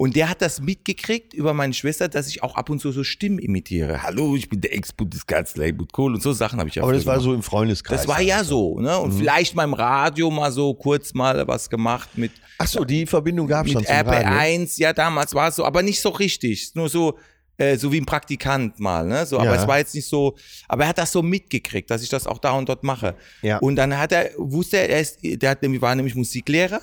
Und 0.00 0.16
der 0.16 0.30
hat 0.30 0.40
das 0.40 0.62
mitgekriegt 0.62 1.34
über 1.34 1.52
meine 1.52 1.74
Schwester, 1.74 2.08
dass 2.08 2.26
ich 2.26 2.42
auch 2.42 2.54
ab 2.54 2.70
und 2.70 2.80
zu 2.80 2.90
so 2.90 3.04
Stimmen 3.04 3.38
imitiere. 3.38 4.02
Hallo, 4.02 4.34
ich 4.34 4.48
bin 4.48 4.62
der 4.62 4.74
Ex-Bundeskanzler 4.74 5.64
Helmut 5.64 5.92
Kohl 5.92 6.14
und 6.14 6.22
so 6.22 6.32
Sachen 6.32 6.58
habe 6.58 6.70
ich 6.70 6.76
ja 6.76 6.84
Aber 6.84 6.94
das 6.94 7.04
war 7.04 7.16
gemacht. 7.16 7.24
so 7.24 7.34
im 7.34 7.42
Freundeskreis. 7.42 7.98
Das 8.00 8.08
war 8.08 8.22
ja 8.22 8.42
so, 8.42 8.80
ne? 8.80 8.96
Und 8.96 9.12
vielleicht 9.12 9.54
mal 9.54 9.64
im 9.64 9.74
Radio 9.74 10.30
mal 10.30 10.52
so 10.52 10.72
kurz 10.72 11.12
mal 11.12 11.46
was 11.46 11.68
gemacht 11.68 12.16
mit, 12.16 12.32
Ach 12.56 12.66
so, 12.66 12.86
die 12.86 13.04
Verbindung 13.04 13.46
gab 13.46 13.66
es 13.66 13.72
schon 13.72 13.82
mit 13.82 13.88
zum 13.90 13.96
Radio. 14.08 14.26
RB1. 14.38 14.80
Ja, 14.80 14.94
damals 14.94 15.34
war 15.34 15.48
es 15.48 15.56
so, 15.56 15.66
aber 15.66 15.82
nicht 15.82 16.00
so 16.00 16.08
richtig. 16.08 16.70
Nur 16.74 16.88
so, 16.88 17.18
äh, 17.58 17.76
so 17.76 17.92
wie 17.92 18.00
ein 18.00 18.06
Praktikant 18.06 18.80
mal, 18.80 19.06
ne? 19.06 19.26
So, 19.26 19.36
aber 19.38 19.54
Ja. 19.54 19.60
es 19.60 19.68
war 19.68 19.76
jetzt 19.80 19.94
nicht 19.94 20.08
so, 20.08 20.34
aber 20.66 20.84
er 20.84 20.88
hat 20.88 20.96
das 20.98 21.12
so 21.12 21.20
mitgekriegt, 21.22 21.90
dass 21.90 22.02
ich 22.02 22.08
das 22.08 22.26
auch 22.26 22.38
da 22.38 22.52
und 22.52 22.66
dort 22.70 22.84
mache. 22.84 23.16
Ja. 23.42 23.58
Und 23.58 23.76
dann 23.76 23.98
hat 23.98 24.12
er, 24.12 24.30
wusste 24.38 24.78
er, 24.78 24.88
er 24.88 25.00
ist, 25.02 25.18
der 25.22 25.50
hat 25.50 25.60
nämlich, 25.60 25.82
war 25.82 25.94
nämlich 25.94 26.14
Musiklehrer 26.14 26.80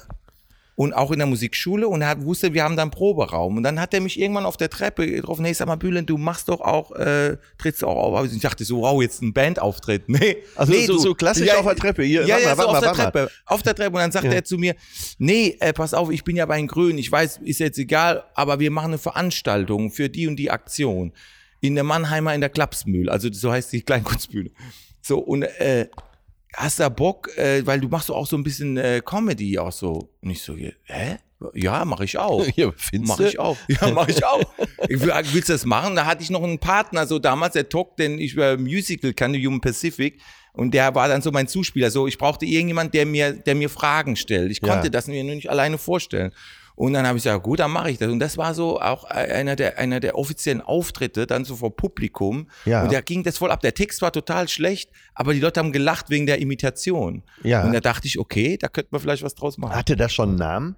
und 0.80 0.94
auch 0.94 1.10
in 1.10 1.18
der 1.18 1.26
Musikschule 1.26 1.88
und 1.88 2.04
er 2.04 2.10
hat, 2.10 2.22
wusste, 2.24 2.54
wir 2.54 2.64
haben 2.64 2.76
da 2.76 2.84
einen 2.84 2.92
Proberaum. 2.92 3.58
Und 3.58 3.64
dann 3.64 3.80
hat 3.82 3.96
er 3.96 4.00
mich 4.00 4.20
irgendwann 4.20 4.46
auf 4.46 4.58
der 4.58 4.70
Treppe 4.70 5.08
getroffen, 5.08 5.44
hey, 5.44 5.52
sag 5.56 5.66
mal, 5.68 5.76
Bülent, 5.76 6.08
du 6.08 6.18
machst 6.20 6.50
doch 6.50 6.62
auch, 6.62 6.92
äh, 6.92 7.38
trittst 7.58 7.84
auch 7.84 7.96
auf. 8.14 8.32
Ich 8.32 8.40
dachte 8.40 8.64
so, 8.64 8.82
wow, 8.82 9.02
jetzt 9.02 9.24
ein 9.24 9.34
Bandauftritt. 9.34 10.04
Nee. 10.08 10.38
Also 10.56 10.72
nee, 10.72 10.86
so- 10.86 11.00
so 11.00 11.16
klassisch 11.16 11.52
auf 11.52 11.66
der 11.66 11.76
Treppe. 11.76 12.04
Hier, 12.04 12.28
ja, 12.28 12.36
warte 12.36 12.44
ja, 12.44 12.56
mal, 12.56 12.62
so 12.62 12.68
auf 12.68 12.74
mal, 12.74 12.80
der 12.82 12.88
warte 12.90 13.02
mal. 13.02 13.12
Treppe. 13.12 13.32
Auf 13.48 13.64
der 13.64 13.74
Treppe. 13.76 13.90
Und 13.96 14.02
dann 14.02 14.12
sagt 14.12 14.26
Ja. 14.26 14.32
er 14.34 14.44
zu 14.44 14.60
mir, 14.60 14.76
nee, 15.18 15.58
äh, 15.60 15.74
pass 15.74 15.96
auf, 15.96 16.12
ich 16.12 16.24
bin 16.24 16.36
ja 16.36 16.46
bei 16.46 16.58
den 16.58 16.68
Grünen. 16.68 17.00
Ich 17.00 17.12
weiß, 17.12 17.38
ist 17.44 17.60
jetzt 17.60 17.80
egal, 17.80 18.24
aber 18.36 18.60
wir 18.60 18.70
machen 18.70 18.90
eine 18.92 18.98
Veranstaltung 19.00 19.90
für 19.90 20.10
die 20.10 20.28
und 20.28 20.36
die 20.36 20.52
Aktion. 20.52 21.12
In 21.60 21.74
der 21.74 21.86
Mannheimer 21.86 22.36
in 22.36 22.42
der 22.42 22.52
Klapsmühl. 22.52 23.10
Also 23.10 23.30
so 23.34 23.52
heißt 23.52 23.74
die 23.74 23.82
Kleinkunstbühne. 23.84 24.52
So, 25.02 25.18
und 25.18 25.42
äh, 25.42 25.88
hast 26.58 26.80
du 26.80 26.90
Bock, 26.90 27.30
äh, 27.38 27.66
weil 27.66 27.80
du 27.80 27.88
machst 27.88 28.10
doch 28.10 28.16
auch 28.16 28.28
so 28.28 28.36
ein 28.36 28.44
bisschen 28.44 28.78
äh, 28.78 29.02
Comedy 29.06 29.58
auch 29.60 29.72
so. 29.72 30.10
Und 30.22 30.30
ich 30.32 30.42
so, 30.42 30.56
hä? 30.56 31.18
Ja, 31.54 31.86
mache 31.86 32.04
ich 32.04 32.18
auch. 32.18 32.44
Ja, 32.56 32.72
findest 32.76 33.10
Mach 33.10 33.18
du? 33.18 33.28
ich 33.28 33.40
auch. 33.40 33.58
Ja, 33.68 33.92
mach 33.92 34.08
ich 34.08 34.26
auch. 34.26 34.42
Ich 34.90 35.00
will, 35.00 35.14
willst 35.32 35.50
du 35.50 35.54
das 35.54 35.66
machen? 35.66 35.96
Da 35.96 36.06
hatte 36.06 36.24
ich 36.24 36.30
noch 36.32 36.44
einen 36.44 36.58
Partner, 36.60 37.06
so 37.06 37.20
damals, 37.20 37.54
der 37.54 37.70
Talk, 37.70 37.96
den 37.98 38.20
ich 38.20 38.34
über 38.34 38.58
Musical 38.58 39.14
kannte, 39.14 39.40
Human 39.40 39.62
Pacific. 39.62 40.20
Und 40.54 40.74
der 40.74 40.96
war 40.96 41.08
dann 41.08 41.22
so 41.22 41.32
mein 41.32 41.48
Zuspieler. 41.48 41.92
So, 41.92 42.08
ich 42.08 42.18
brauchte 42.18 42.46
irgendjemand, 42.48 42.94
der 42.96 43.06
mir, 43.06 43.34
der 43.34 43.54
mir 43.54 43.70
Fragen 43.70 44.16
stellt. 44.16 44.52
Ich 44.52 44.60
Ja. 44.64 44.74
konnte 44.74 44.90
das 44.90 45.06
mir 45.06 45.24
nur 45.24 45.36
nicht 45.36 45.52
alleine 45.52 45.78
vorstellen. 45.78 46.32
Und 46.78 46.94
dann 46.94 47.08
habe 47.08 47.18
ich 47.18 47.24
gesagt, 47.24 47.44
gut, 47.44 47.60
dann 47.60 47.72
mache 47.72 47.90
ich 47.90 47.98
das. 47.98 48.12
Und 48.12 48.20
das 48.20 48.38
war 48.38 48.54
so 48.54 48.80
auch 48.80 49.04
einer 49.06 49.56
der, 49.56 49.80
einer 49.80 50.00
der 50.00 50.16
offiziellen 50.16 50.62
Auftritte, 50.62 51.26
dann 51.26 51.44
so 51.44 51.56
vor 51.56 51.76
Publikum. 51.76 52.50
Ja. 52.66 52.84
Und 52.84 52.94
da 52.94 53.02
ging 53.02 53.24
das 53.24 53.40
voll 53.40 53.50
ab. 53.50 53.62
Der 53.62 53.74
Text 53.74 54.04
war 54.04 54.12
total 54.12 54.48
schlecht, 54.48 54.92
aber 55.16 55.34
die 55.34 55.40
Leute 55.40 55.60
haben 55.60 55.72
gelacht 55.72 56.12
wegen 56.12 56.28
der 56.28 56.40
Imitation. 56.40 57.24
Ja. 57.42 57.64
Und 57.64 57.74
da 57.74 57.80
dachte 57.80 58.06
ich, 58.06 58.20
okay, 58.20 58.58
da 58.60 58.68
könnte 58.68 58.90
man 58.92 59.02
vielleicht 59.02 59.24
was 59.24 59.34
draus 59.34 59.58
machen. 59.58 59.74
Hatte 59.74 59.96
das 59.96 60.14
schon 60.14 60.30
einen 60.30 60.38
Namen, 60.38 60.76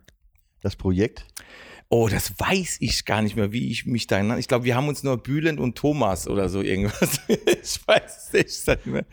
das 0.62 0.78
Projekt? 0.78 1.26
Oh, 1.90 2.08
das 2.08 2.32
weiß 2.40 2.78
ich 2.80 3.04
gar 3.04 3.22
nicht 3.22 3.36
mehr, 3.36 3.52
wie 3.52 3.70
ich 3.70 3.86
mich 3.86 4.08
da 4.08 4.24
nannte. 4.24 4.40
Ich 4.40 4.48
glaube, 4.48 4.64
wir 4.64 4.78
haben 4.78 4.88
uns 4.88 5.04
nur 5.04 5.18
Bülent 5.22 5.60
und 5.60 5.78
Thomas 5.78 6.30
oder 6.30 6.48
so 6.48 6.62
irgendwas. 6.62 7.20
ich 7.28 7.88
weiß 7.88 8.32
es 8.32 8.68
nicht 8.68 8.86
mal. 8.88 9.06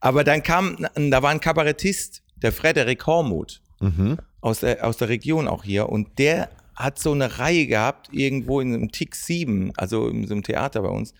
Aber 0.00 0.24
dann 0.24 0.42
kam, 0.42 0.78
da 0.94 1.22
war 1.22 1.30
ein 1.30 1.40
Kabarettist, 1.40 2.22
der 2.36 2.52
Frederik 2.52 3.06
Hormuth, 3.06 3.60
Mhm. 3.80 4.16
Aus 4.42 4.60
der, 4.60 4.86
aus 4.86 4.98
der 4.98 5.08
Region 5.08 5.48
auch 5.48 5.64
hier. 5.64 5.88
Und 5.88 6.18
der 6.18 6.50
hat 6.76 6.98
so 6.98 7.12
eine 7.12 7.38
Reihe 7.38 7.66
gehabt, 7.66 8.08
irgendwo 8.12 8.60
in 8.60 8.74
einem 8.74 8.92
Tick 8.92 9.14
7, 9.14 9.72
also 9.76 10.08
in 10.08 10.26
so 10.26 10.34
einem 10.34 10.42
Theater 10.42 10.82
bei 10.82 10.88
uns. 10.90 11.14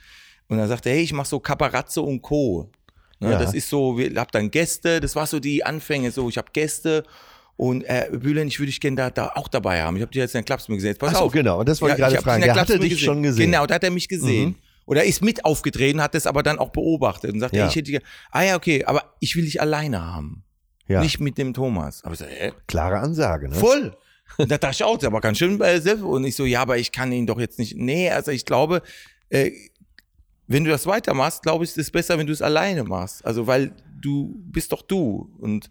Und 0.48 0.58
er 0.58 0.68
sagte, 0.68 0.90
hey, 0.90 1.00
ich 1.02 1.12
mache 1.14 1.28
so 1.28 1.40
Caparazzo 1.40 2.02
und 2.02 2.20
Co. 2.20 2.70
Ne, 3.20 3.30
Ja. 3.32 3.38
Das 3.38 3.54
ist 3.54 3.68
so, 3.70 3.96
wir 3.96 4.14
hab 4.20 4.30
dann 4.32 4.50
Gäste, 4.50 5.00
das 5.00 5.16
war 5.16 5.26
so 5.26 5.40
die 5.40 5.64
Anfänge, 5.64 6.10
so 6.10 6.28
ich 6.28 6.36
habe 6.36 6.48
Gäste 6.52 7.04
und 7.56 7.84
äh, 7.84 8.08
Bülent, 8.12 8.50
ich 8.50 8.58
würde 8.58 8.66
dich 8.70 8.80
gerne 8.80 8.96
da, 8.96 9.10
da 9.10 9.32
auch 9.36 9.46
dabei 9.48 9.82
haben. 9.82 9.96
Ich 9.96 10.02
habe 10.02 10.10
dich 10.10 10.20
jetzt 10.20 10.34
in 10.34 10.38
der 10.40 10.44
Klapsmühle 10.44 10.76
gesehen. 10.78 10.90
Jetzt 10.90 10.98
pass 10.98 11.14
Ach 11.14 11.18
so, 11.20 11.24
auf. 11.26 11.32
genau. 11.32 11.60
Und 11.60 11.68
das 11.68 11.80
wollte 11.80 11.94
ich 11.96 12.00
gerade 12.00 12.16
fragen. 12.22 12.42
in 12.42 12.48
Der 12.48 12.56
hatte 12.60 12.78
dich 12.78 12.98
schon 13.00 13.22
gesehen. 13.22 13.50
Genau, 13.52 13.66
da 13.66 13.76
hat 13.76 13.84
er 13.84 13.90
mich 13.90 14.08
gesehen. 14.08 14.48
Mhm. 14.50 14.54
Oder 14.86 15.04
ist 15.04 15.22
mit 15.22 15.44
aufgetreten, 15.44 16.02
hat 16.02 16.14
das 16.16 16.26
aber 16.26 16.42
dann 16.42 16.58
auch 16.58 16.70
beobachtet 16.70 17.32
und 17.32 17.38
sagt, 17.40 17.54
Ja. 17.54 17.64
ey, 17.64 17.68
ich 17.68 17.76
hätte, 17.76 18.02
ah 18.32 18.42
ja, 18.42 18.56
okay, 18.56 18.84
aber 18.84 19.04
ich 19.20 19.36
will 19.36 19.44
dich 19.44 19.60
alleine 19.60 20.02
haben. 20.04 20.42
Ja. 20.92 21.00
Nicht 21.00 21.20
mit 21.20 21.38
dem 21.38 21.54
Thomas. 21.54 22.04
Aber 22.04 22.14
ich 22.14 22.20
so, 22.20 22.26
hä? 22.26 22.52
Klare 22.66 22.98
Ansage, 22.98 23.48
ne? 23.48 23.54
Voll. 23.54 23.96
Und 24.38 24.50
da 24.50 24.58
dachte 24.58 24.74
ich 24.74 24.84
auch, 24.84 25.02
war 25.02 25.20
ganz 25.20 25.38
schön 25.38 25.60
äh, 25.60 25.80
selbst. 25.80 26.04
Und 26.04 26.24
ich 26.24 26.36
so, 26.36 26.44
ja, 26.44 26.62
aber 26.62 26.78
ich 26.78 26.92
kann 26.92 27.12
ihn 27.12 27.26
doch 27.26 27.40
jetzt 27.40 27.58
nicht. 27.58 27.76
Nee, 27.76 28.10
also 28.10 28.30
ich 28.30 28.44
glaube, 28.44 28.82
äh, 29.30 29.50
wenn 30.46 30.64
du 30.64 30.70
das 30.70 30.86
weitermachst, 30.86 31.42
glaube 31.42 31.64
ich, 31.64 31.70
ist 31.70 31.78
es 31.78 31.90
besser, 31.90 32.18
wenn 32.18 32.26
du 32.26 32.32
es 32.32 32.42
alleine 32.42 32.84
machst. 32.84 33.24
Also, 33.24 33.46
weil 33.46 33.72
du 34.00 34.34
bist 34.36 34.72
doch 34.72 34.82
du. 34.82 35.34
Und, 35.38 35.70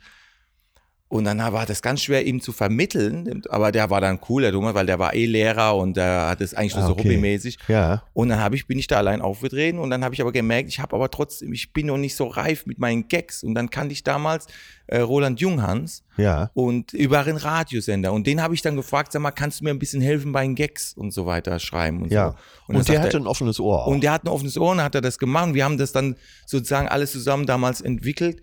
und 1.12 1.26
dann 1.26 1.40
war 1.40 1.66
das 1.66 1.82
ganz 1.82 2.02
schwer, 2.02 2.26
ihm 2.26 2.40
zu 2.42 2.54
vermitteln. 2.54 3.44
Aber 3.50 3.72
der 3.72 3.90
war 3.90 4.00
dann 4.00 4.20
cool, 4.30 4.44
der 4.44 4.52
Thomas, 4.54 4.74
weil 4.74 4.86
der 4.86 4.98
war 4.98 5.14
eh 5.14 5.26
Lehrer 5.26 5.76
und 5.76 5.98
der 5.98 6.28
hat 6.30 6.40
es 6.42 6.54
eigentlich 6.54 6.74
nur 6.76 6.84
Ah, 6.86 6.88
so 6.88 6.94
okay. 6.94 7.04
hobbymäßig. 7.04 7.58
Ja. 7.68 8.04
Und 8.14 8.30
dann 8.30 8.40
habe 8.40 8.56
ich, 8.56 8.66
bin 8.66 8.80
ich 8.80 8.88
da 8.88 8.98
allein 8.98 9.22
aufgetreten 9.22 9.78
und 9.78 9.90
dann 9.90 10.04
habe 10.06 10.16
ich 10.16 10.22
aber 10.22 10.32
gemerkt, 10.32 10.70
ich 10.70 10.80
habe 10.80 10.96
aber 10.96 11.12
trotzdem, 11.12 11.52
ich 11.52 11.74
bin 11.74 11.88
noch 11.88 11.98
nicht 11.98 12.16
so 12.16 12.28
reif 12.28 12.66
mit 12.66 12.80
meinen 12.80 13.08
Gags. 13.10 13.44
Und 13.44 13.56
dann 13.56 13.70
kannte 13.70 13.92
ich 13.92 14.04
damals 14.04 14.48
äh, 14.88 15.00
Roland 15.00 15.40
Junghans 15.42 16.04
Ja. 16.18 16.50
und 16.54 16.94
über 16.94 17.20
einen 17.20 17.36
Radiosender. 17.38 18.14
Und 18.14 18.26
den 18.26 18.42
habe 18.42 18.54
ich 18.54 18.62
dann 18.62 18.78
gefragt, 18.78 19.12
sag 19.12 19.22
mal, 19.22 19.32
kannst 19.32 19.60
du 19.60 19.66
mir 19.66 19.72
ein 19.72 19.80
bisschen 19.80 20.02
helfen 20.02 20.32
bei 20.32 20.44
den 20.44 20.56
Gags 20.56 20.94
und 20.94 21.12
so 21.14 21.26
weiter 21.26 21.60
schreiben 21.60 22.04
und 22.04 22.12
Ja. 22.12 22.30
so. 22.30 22.36
Und, 22.68 22.76
dann 22.78 22.86
der 22.86 23.02
hatte 23.02 23.18
ein 23.18 23.28
offenes 23.28 23.60
Ohr 23.60 23.84
auch. 23.84 23.88
und 23.88 24.02
der 24.02 24.14
hat 24.14 24.24
ein 24.24 24.30
offenes 24.30 24.58
Ohr 24.58 24.72
und 24.72 24.82
hat 24.82 24.96
er 24.96 25.02
das 25.02 25.18
gemacht. 25.18 25.48
Und 25.48 25.54
wir 25.56 25.66
haben 25.66 25.78
das 25.78 25.92
dann 25.92 26.16
sozusagen 26.46 26.88
alles 26.88 27.12
zusammen 27.12 27.46
damals 27.46 27.82
entwickelt. 27.82 28.42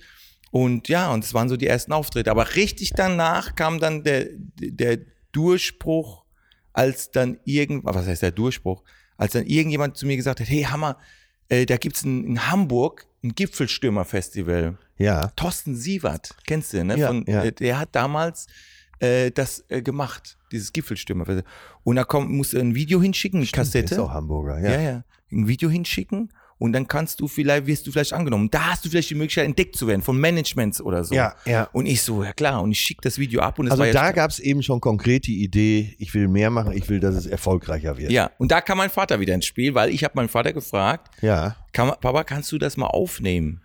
Und 0.51 0.89
ja, 0.89 1.11
und 1.13 1.25
es 1.25 1.35
waren 1.35 1.49
so 1.49 1.57
die 1.57 1.67
ersten 1.67 1.93
Auftritte. 1.93 2.31
Aber 2.31 2.55
richtig 2.55 2.93
danach 2.97 3.55
kam 3.55 3.81
dann 3.81 4.03
der, 4.05 4.29
der 4.59 4.99
Durchbruch, 5.33 6.25
als 6.73 7.11
dann 7.11 7.39
irgendwann, 7.45 7.95
was 7.95 8.07
heißt 8.07 8.23
der 8.23 8.31
Durchbruch? 8.33 8.83
Als 9.17 9.33
dann 9.33 9.47
irgendjemand 9.47 9.97
zu 9.97 10.07
mir 10.07 10.17
gesagt 10.17 10.41
hat, 10.41 10.49
hey 10.49 10.63
Hammer, 10.63 10.97
äh, 11.49 11.67
da 11.67 11.77
gibt's 11.77 12.05
ein, 12.05 12.25
in 12.25 12.51
Hamburg 12.51 13.07
ein 13.25 13.35
Gipfelstürmer-Festival. 13.35 14.79
ja. 14.97 15.29
Thorsten 15.37 15.75
Sievert, 15.75 16.35
kennst 16.47 16.73
du, 16.73 16.85
ne? 16.85 16.97
Ja, 16.99 17.09
Von, 17.09 17.25
ja. 17.27 17.43
äh, 17.45 17.53
Der 17.53 17.79
hat 17.79 17.89
damals 17.93 18.47
äh, 19.01 19.31
das 19.31 19.65
äh, 19.69 19.83
gemacht, 19.83 20.39
dieses 20.53 20.73
Gipfelstürmer. 20.73 21.43
Und 21.85 21.97
da 21.97 22.05
kommt, 22.05 22.31
musst 22.31 22.53
du 22.53 22.59
ein 22.59 22.75
Video 22.75 23.03
hinschicken 23.03 23.41
mit 23.41 23.51
Der 23.53 23.57
Kassette. 23.57 23.95
ist 23.95 24.01
auch 24.01 24.11
Hamburger, 24.13 24.61
ja. 24.61 24.71
ja. 24.73 24.81
ja, 24.81 25.05
Ein 25.33 25.49
Video 25.49 25.69
hinschicken 25.69 26.33
und 26.59 26.73
dann 26.73 26.89
kannst 26.89 27.21
du 27.21 27.29
vielleicht, 27.29 27.67
wirst 27.67 27.87
du 27.87 27.93
vielleicht 27.93 28.13
angenommen. 28.13 28.51
Da 28.51 28.71
hast 28.73 28.85
du 28.85 28.89
vielleicht 28.91 29.11
die 29.11 29.15
Möglichkeit, 29.15 29.45
entdeckt 29.47 29.77
zu 29.77 29.87
werden 29.87 30.03
von 30.03 30.19
Managements 30.21 30.81
oder 30.81 31.05
so. 31.05 31.15
Ja, 31.15 31.35
ja. 31.47 31.69
Und 31.73 31.87
ich 31.87 32.03
so, 32.03 32.25
ja 32.25 32.33
klar, 32.33 32.63
und 32.63 32.73
ich 32.73 32.81
schicke 32.81 33.01
das 33.03 33.19
Video 33.19 33.41
ab 33.41 33.59
und 33.59 33.71
Also 33.71 33.85
da 33.85 34.13
gab 34.13 34.31
es 34.31 34.39
eben 34.41 34.63
schon 34.63 34.81
konkret 34.81 35.27
die 35.27 35.43
Idee, 35.43 35.95
ich 35.99 36.13
will 36.15 36.29
mehr 36.29 36.51
machen, 36.51 36.73
ich 36.73 36.89
will, 36.89 37.01
dass 37.01 37.15
es 37.15 37.27
erfolgreicher 37.27 37.97
wird. 37.97 38.11
ja, 38.11 38.31
und 38.39 38.51
da 38.51 38.61
kam 38.61 38.79
mein 38.79 38.91
Vater 38.91 39.21
wieder 39.21 39.35
ins 39.35 39.47
Spiel, 39.47 39.75
weil 39.75 39.91
ich 39.91 40.05
habe 40.05 40.15
meinen 40.17 40.29
Vater 40.29 40.53
gefragt, 40.53 41.15
Ja. 41.23 41.57
kann, 41.73 41.93
Papa, 42.01 42.25
kannst 42.25 42.51
du 42.53 42.59
das 42.59 42.77
mal 42.77 42.87
aufnehmen? 42.87 43.63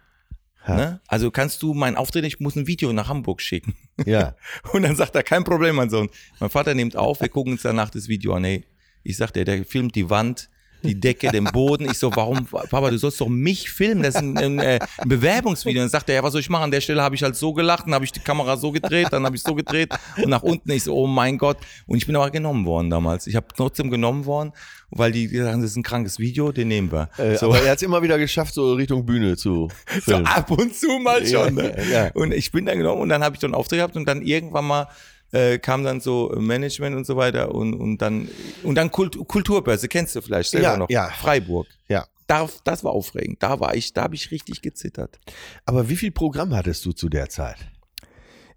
Ja. 0.67 0.75
Ne? 0.75 1.01
Also 1.07 1.29
kannst 1.29 1.61
du 1.61 1.73
meinen 1.73 1.97
Auftritt, 1.97 2.23
ich 2.23 2.39
muss 2.39 2.55
ein 2.55 2.67
Video 2.67 2.93
nach 2.93 3.09
Hamburg 3.09 3.41
schicken. 3.41 3.75
Ja. 4.05 4.35
Und 4.71 4.83
dann 4.83 4.95
sagt 4.95 5.13
er, 5.15 5.21
kein 5.23 5.43
Problem, 5.43 5.75
mein 5.75 5.89
Sohn. 5.89 6.09
Mein 6.39 6.49
Vater 6.49 6.73
nimmt 6.73 6.95
auf, 6.95 7.19
wir 7.19 7.27
gucken 7.27 7.53
uns 7.53 7.63
danach 7.63 7.89
das 7.89 8.07
Video 8.07 8.33
an. 8.33 8.45
Hey, 8.45 8.63
ich 9.03 9.17
sagte, 9.17 9.43
der 9.43 9.65
filmt 9.65 9.95
die 9.95 10.09
Wand, 10.09 10.49
die 10.83 10.99
Decke, 10.99 11.29
den 11.31 11.45
Boden. 11.45 11.85
Ich 11.85 11.97
so, 11.97 12.11
warum, 12.15 12.45
Papa, 12.45 12.89
du 12.89 12.97
sollst 12.97 13.19
doch 13.21 13.27
mich 13.29 13.69
filmen, 13.71 14.03
das 14.03 14.15
ist 14.15 14.21
ein, 14.21 14.37
ein, 14.37 14.59
äh, 14.59 14.79
ein 14.97 15.09
Bewerbungsvideo. 15.09 15.81
Und 15.81 15.85
dann 15.85 15.89
sagt 15.89 16.09
er, 16.09 16.15
ja, 16.15 16.23
was 16.23 16.31
soll 16.33 16.41
ich 16.41 16.49
machen? 16.49 16.63
An 16.63 16.71
der 16.71 16.81
Stelle 16.81 17.01
habe 17.01 17.15
ich 17.15 17.23
halt 17.23 17.35
so 17.35 17.53
gelacht, 17.53 17.85
dann 17.85 17.93
habe 17.93 18.05
ich 18.05 18.11
die 18.11 18.19
Kamera 18.19 18.57
so 18.57 18.71
gedreht, 18.71 19.07
dann 19.11 19.25
habe 19.25 19.35
ich 19.35 19.41
so 19.43 19.55
gedreht 19.55 19.89
und 20.17 20.29
nach 20.29 20.43
unten. 20.43 20.69
Ich 20.71 20.83
so, 20.83 20.95
oh 20.95 21.07
mein 21.07 21.37
Gott. 21.37 21.57
Und 21.87 21.97
ich 21.97 22.05
bin 22.05 22.15
aber 22.15 22.29
genommen 22.31 22.65
worden 22.65 22.89
damals. 22.89 23.27
Ich 23.27 23.35
habe 23.35 23.47
trotzdem 23.55 23.89
genommen 23.89 24.25
worden, 24.25 24.51
weil 24.91 25.11
die 25.11 25.27
gesagt 25.27 25.51
haben, 25.53 25.61
das 25.61 25.71
ist 25.71 25.77
ein 25.77 25.83
krankes 25.83 26.19
Video, 26.19 26.51
den 26.51 26.67
nehmen 26.67 26.91
wir. 26.91 27.09
Äh, 27.17 27.37
so, 27.37 27.47
Aber 27.47 27.59
er 27.61 27.71
hat 27.71 27.77
es 27.77 27.83
immer 27.83 28.01
wieder 28.03 28.17
geschafft, 28.17 28.53
so 28.53 28.73
Richtung 28.73 29.05
Bühne 29.05 29.37
zu 29.37 29.69
so 29.95 30.01
filmen. 30.01 30.25
ab 30.27 30.51
und 30.51 30.75
zu 30.75 30.99
mal 30.99 31.25
schon. 31.25 31.57
Ja, 31.57 31.63
Ne? 31.63 31.75
ja. 31.91 32.11
Und 32.13 32.31
ich 32.33 32.51
bin 32.51 32.65
dann 32.65 32.77
genommen 32.77 33.01
und 33.01 33.09
dann 33.09 33.23
habe 33.23 33.35
ich 33.35 33.39
dann 33.41 33.49
einen 33.51 33.55
Auftritt 33.59 33.79
gehabt 33.79 33.95
und 33.95 34.07
dann 34.07 34.21
irgendwann 34.21 34.65
mal 34.65 34.87
äh, 35.33 35.59
kam 35.59 35.83
dann 35.83 35.99
so 35.99 36.31
Management 36.37 36.95
und 36.95 37.05
so 37.05 37.17
weiter 37.17 37.53
und, 37.53 37.73
und 37.73 37.97
dann 37.97 38.29
und 38.63 38.75
dann 38.75 38.89
Kult, 38.91 39.17
Kulturbörse, 39.27 39.87
kennst 39.89 40.15
du 40.15 40.21
vielleicht 40.21 40.51
selber 40.51 40.67
Ja, 40.67 40.77
noch. 40.77 40.89
ja. 40.89 41.09
Freiburg. 41.09 41.67
Ja. 41.89 42.05
Da, 42.27 42.47
das 42.63 42.83
war 42.85 42.93
aufregend. 42.93 43.43
Da 43.43 43.59
war 43.59 43.75
ich, 43.75 43.91
da 43.93 44.03
habe 44.03 44.15
ich 44.15 44.31
richtig 44.31 44.61
gezittert. 44.61 45.19
Aber 45.65 45.89
wie 45.89 45.97
viel 45.97 46.11
Programm 46.11 46.55
hattest 46.55 46.85
du 46.85 46.93
zu 46.93 47.09
der 47.09 47.27
Zeit? 47.29 47.57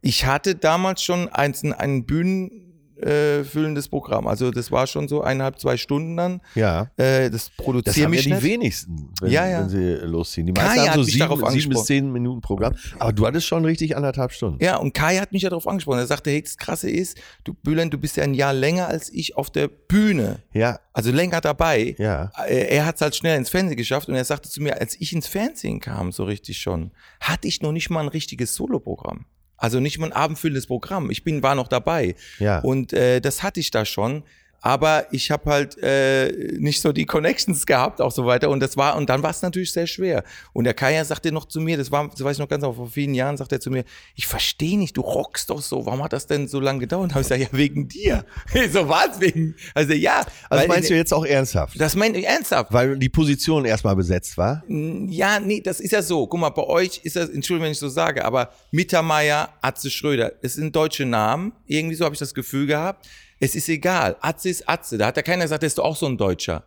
Ich 0.03 0.25
hatte 0.25 0.55
damals 0.55 1.03
schon 1.03 1.29
ein, 1.29 1.53
ein 2.96 3.02
bühnenfüllendes 3.06 3.88
Programm. 3.88 4.26
Also 4.26 4.50
das 4.50 4.70
war 4.70 4.87
schon 4.87 5.09
so 5.09 5.22
eineinhalb, 5.22 5.59
zwei 5.61 5.76
Stunden 5.76 6.16
dann. 6.16 6.40
Ja. 6.54 6.90
Äh, 6.96 7.30
das 7.30 7.46
Das 7.46 7.50
produziere 7.56 8.06
haben 8.06 8.12
ja 8.14 8.16
mich 8.18 8.24
die 8.24 8.32
nicht. 8.32 8.42
wenigsten, 8.42 9.11
wenn, 9.20 9.30
Ja, 9.30 9.46
ja. 9.46 9.61
wenn 9.61 9.68
sie 9.68 9.92
losziehen. 10.06 10.46
Die 10.46 10.52
meisten 10.52 10.80
hat 10.80 10.88
haben 10.90 11.00
so 11.02 11.06
mich 11.06 11.14
sieben, 11.14 11.50
sieben 11.50 11.68
bis 11.70 11.85
zehn 11.85 12.12
Minuten 12.12 12.40
Programm. 12.40 12.74
Aber 12.98 13.12
du 13.12 13.26
hattest 13.26 13.46
schon 13.46 13.64
richtig 13.64 13.96
anderthalb 13.96 14.32
Stunden. 14.32 14.62
Ja, 14.64 14.76
und 14.76 14.94
Kai 14.94 15.18
hat 15.18 15.32
mich 15.32 15.42
ja 15.42 15.50
darauf 15.50 15.66
angesprochen. 15.68 15.98
Er 15.98 16.06
sagte, 16.06 16.30
hey, 16.30 16.42
das 16.42 16.56
Krasse 16.56 16.90
ist, 16.90 17.18
du 17.44 17.54
Bülent, 17.54 17.92
du 17.92 17.98
bist 17.98 18.16
ja 18.16 18.24
ein 18.24 18.35
Jahr 18.35 18.52
länger 18.54 18.88
als 18.88 19.11
ich 19.12 19.37
auf 19.37 19.50
der 19.50 19.68
Bühne. 19.68 20.40
Ja, 20.52 20.80
Also 20.92 21.11
länger 21.12 21.40
dabei. 21.40 21.94
ja. 21.98 22.30
Äh, 22.48 22.74
Er 22.76 22.87
hat 22.87 22.96
es 22.96 23.00
halt 23.02 23.14
schnell 23.16 23.37
ins 23.37 23.48
Fernsehen 23.50 23.76
geschafft 23.76 24.09
und 24.09 24.14
er 24.14 24.24
sagte 24.24 24.48
zu 24.48 24.62
mir, 24.62 24.80
als 24.80 24.96
ich 25.00 25.12
ins 25.12 25.26
Fernsehen 25.26 25.80
kam, 25.80 26.12
so 26.12 26.24
richtig 26.24 26.59
schon, 26.59 26.92
hatte 27.20 27.46
ich 27.48 27.61
noch 27.62 27.72
nicht 27.72 27.90
mal 27.90 28.00
ein 28.00 28.09
richtiges 28.09 28.54
Soloprogramm. 28.54 29.26
Also 29.57 29.81
nicht 29.81 29.99
mal 29.99 30.07
ein 30.07 30.12
abendfüllendes 30.12 30.66
Programm. 30.66 31.11
Ich 31.11 31.25
bin, 31.25 31.42
war 31.42 31.55
noch 31.55 31.69
dabei. 31.69 32.14
Ja. 32.38 32.61
Und 32.61 32.92
äh, 32.92 33.21
das 33.21 33.42
hatte 33.42 33.61
ich 33.61 33.71
da 33.71 33.85
schon. 33.85 34.25
Aber 34.66 35.07
ich 35.12 35.31
habe 35.31 35.48
halt 35.48 35.79
äh, 35.81 36.57
nicht 36.59 36.81
so 36.81 36.90
die 36.90 37.07
Connections 37.07 37.66
gehabt, 37.66 38.00
auch 38.00 38.11
so 38.11 38.26
weiter. 38.26 38.50
Und 38.50 38.59
das 38.59 38.76
war, 38.76 38.96
und 38.96 39.09
dann 39.09 39.22
war 39.22 39.31
es 39.31 39.40
natürlich 39.40 39.70
sehr 39.70 39.87
schwer. 39.87 40.24
Und 40.52 40.64
der 40.64 40.74
Kaya 40.74 41.05
sagte 41.05 41.31
noch 41.31 41.44
zu 41.44 41.61
mir, 41.61 41.76
das 41.76 41.92
war, 41.92 42.09
das 42.09 42.20
weiß 42.20 42.33
ich 42.33 42.40
noch 42.40 42.48
ganz 42.48 42.62
genau, 42.62 42.72
vor 42.72 42.90
vielen 42.90 43.14
Jahren 43.14 43.37
sagte 43.37 43.55
er 43.55 43.61
zu 43.61 43.70
mir, 43.70 43.85
ich 44.16 44.26
verstehe 44.26 44.76
nicht, 44.76 44.96
du 44.96 45.02
rockst 45.02 45.50
doch 45.50 45.62
so, 45.62 45.87
warum 45.87 46.02
hat 46.02 46.12
das 46.12 46.26
denn 46.26 46.48
so 46.48 46.59
lange 46.59 46.81
gedauert? 46.81 47.05
Und 47.05 47.11
habe 47.14 47.20
ich 47.20 47.29
gesagt, 47.29 47.52
ja, 47.52 47.57
wegen 47.57 47.87
dir. 47.87 48.24
so 48.72 48.88
was 48.88 49.20
wegen. 49.20 49.55
Also 49.72 49.92
ja. 49.92 50.26
Also 50.50 50.66
meinst 50.66 50.90
du 50.90 50.96
jetzt 50.96 51.14
auch 51.14 51.24
ernsthaft? 51.24 51.81
das 51.81 51.94
meine 51.94 52.18
ich 52.18 52.26
ernsthaft. 52.26 52.72
Weil 52.72 52.98
die 52.98 53.09
Position 53.09 53.66
erstmal 53.66 53.94
besetzt 53.94 54.37
war? 54.37 54.64
Ja, 54.66 55.38
nee, 55.38 55.61
das 55.61 55.79
ist 55.79 55.92
ja 55.92 56.02
so. 56.02 56.26
Guck 56.26 56.40
mal, 56.40 56.50
bei 56.50 56.64
euch 56.64 57.02
ist 57.05 57.14
das, 57.14 57.31
Entschuldigung, 57.31 57.66
wenn 57.66 57.72
ich 57.72 57.79
so 57.79 57.88
sage, 57.88 58.24
aber 58.24 58.50
Mittermeier, 58.72 59.48
Atze 59.62 59.92
Schröder, 59.92 60.33
es 60.42 60.55
sind 60.55 60.74
deutsche 60.74 61.05
Namen. 61.05 61.52
Irgendwie 61.68 61.94
so 61.94 62.05
habe 62.05 62.16
ich 62.16 62.18
das 62.18 62.35
Gefühl 62.35 62.66
gehabt. 62.66 63.07
Es 63.40 63.55
ist 63.55 63.68
egal. 63.68 64.16
Atze 64.20 64.49
ist 64.49 64.68
Atze. 64.68 64.99
Da 64.99 65.07
hat 65.07 65.16
ja 65.16 65.22
keiner 65.22 65.44
gesagt, 65.44 65.62
der 65.62 65.66
ist 65.68 65.79
doch 65.79 65.85
auch 65.85 65.96
so 65.96 66.07
ein 66.07 66.16
Deutscher. 66.16 66.64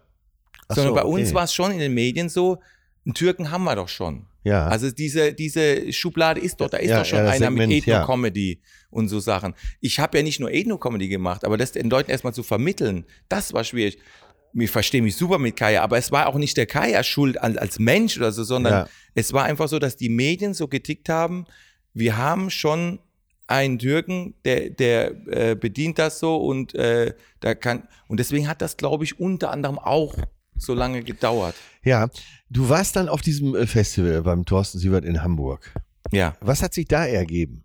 Ach 0.67 0.75
Sondern 0.75 0.93
so, 0.93 1.01
bei 1.01 1.05
uns 1.05 1.27
okay. 1.27 1.35
war 1.35 1.43
es 1.43 1.53
schon 1.53 1.71
in 1.71 1.79
den 1.79 1.93
Medien 1.93 2.29
so, 2.29 2.59
einen 3.05 3.13
Türken 3.13 3.49
haben 3.51 3.63
wir 3.63 3.75
doch 3.75 3.89
schon. 3.89 4.27
Ja. 4.43 4.67
Also 4.67 4.91
diese, 4.91 5.33
diese 5.33 5.91
Schublade 5.91 6.39
ist 6.39 6.61
doch, 6.61 6.69
da 6.69 6.77
ist 6.77 6.89
Ja, 6.89 6.99
doch 6.99 7.05
schon 7.05 7.19
ja, 7.19 7.25
das 7.25 7.35
einer 7.35 7.49
mit 7.49 7.61
Segment, 7.61 7.85
ja. 7.85 8.01
Ethno-Comedy 8.01 8.61
und 8.89 9.09
so 9.09 9.19
Sachen. 9.19 9.53
Ich 9.81 9.99
habe 9.99 10.17
ja 10.17 10.23
nicht 10.23 10.39
nur 10.39 10.51
Ethno-Comedy 10.51 11.07
gemacht, 11.09 11.43
aber 11.43 11.57
das 11.57 11.73
den 11.73 11.89
Leuten 11.89 12.11
erstmal 12.11 12.33
zu 12.33 12.43
vermitteln, 12.43 13.05
das 13.27 13.53
war 13.53 13.63
schwierig. 13.63 13.99
Ich 14.53 14.71
verstehe 14.71 15.01
mich 15.01 15.15
super 15.15 15.37
mit 15.37 15.55
Kaya, 15.55 15.83
aber 15.83 15.97
es 15.97 16.11
war 16.11 16.27
auch 16.27 16.35
nicht 16.35 16.57
der 16.57 16.65
Kaya 16.65 17.03
schuld 17.03 17.39
als, 17.39 17.77
Mensch 17.77 18.17
oder 18.17 18.31
so, 18.31 18.43
sondern 18.43 18.87
es 19.13 19.31
war 19.33 19.43
einfach 19.43 19.67
so, 19.67 19.77
dass 19.77 19.95
die 19.95 20.09
Medien 20.09 20.55
so 20.55 20.67
getickt 20.67 21.09
haben, 21.09 21.45
wir 21.93 22.17
haben 22.17 22.49
schon 22.49 22.99
einen 23.49 23.79
Türken, 23.79 24.35
der, 24.45 24.69
der 24.69 25.27
äh, 25.27 25.55
bedient 25.55 25.97
das 25.97 26.19
so 26.19 26.37
und 26.37 26.75
äh, 26.75 27.13
da 27.39 27.55
kann 27.55 27.87
und 28.07 28.19
deswegen 28.19 28.47
hat 28.47 28.61
das, 28.61 28.77
glaube 28.77 29.03
ich, 29.03 29.19
unter 29.19 29.51
anderem 29.51 29.79
auch 29.79 30.15
so 30.55 30.73
lange 30.73 31.03
gedauert. 31.03 31.55
Ja. 31.83 32.09
Du 32.49 32.69
warst 32.69 32.95
dann 32.95 33.09
auf 33.09 33.21
diesem 33.21 33.55
äh, 33.55 33.65
Festival 33.65 34.21
beim 34.21 34.45
Thorsten 34.45 34.79
Sievert 34.79 35.05
in 35.05 35.23
Hamburg. 35.23 35.73
Ja. 36.11 36.35
Was 36.41 36.61
hat 36.61 36.73
sich 36.73 36.87
da 36.87 37.05
ergeben? 37.05 37.63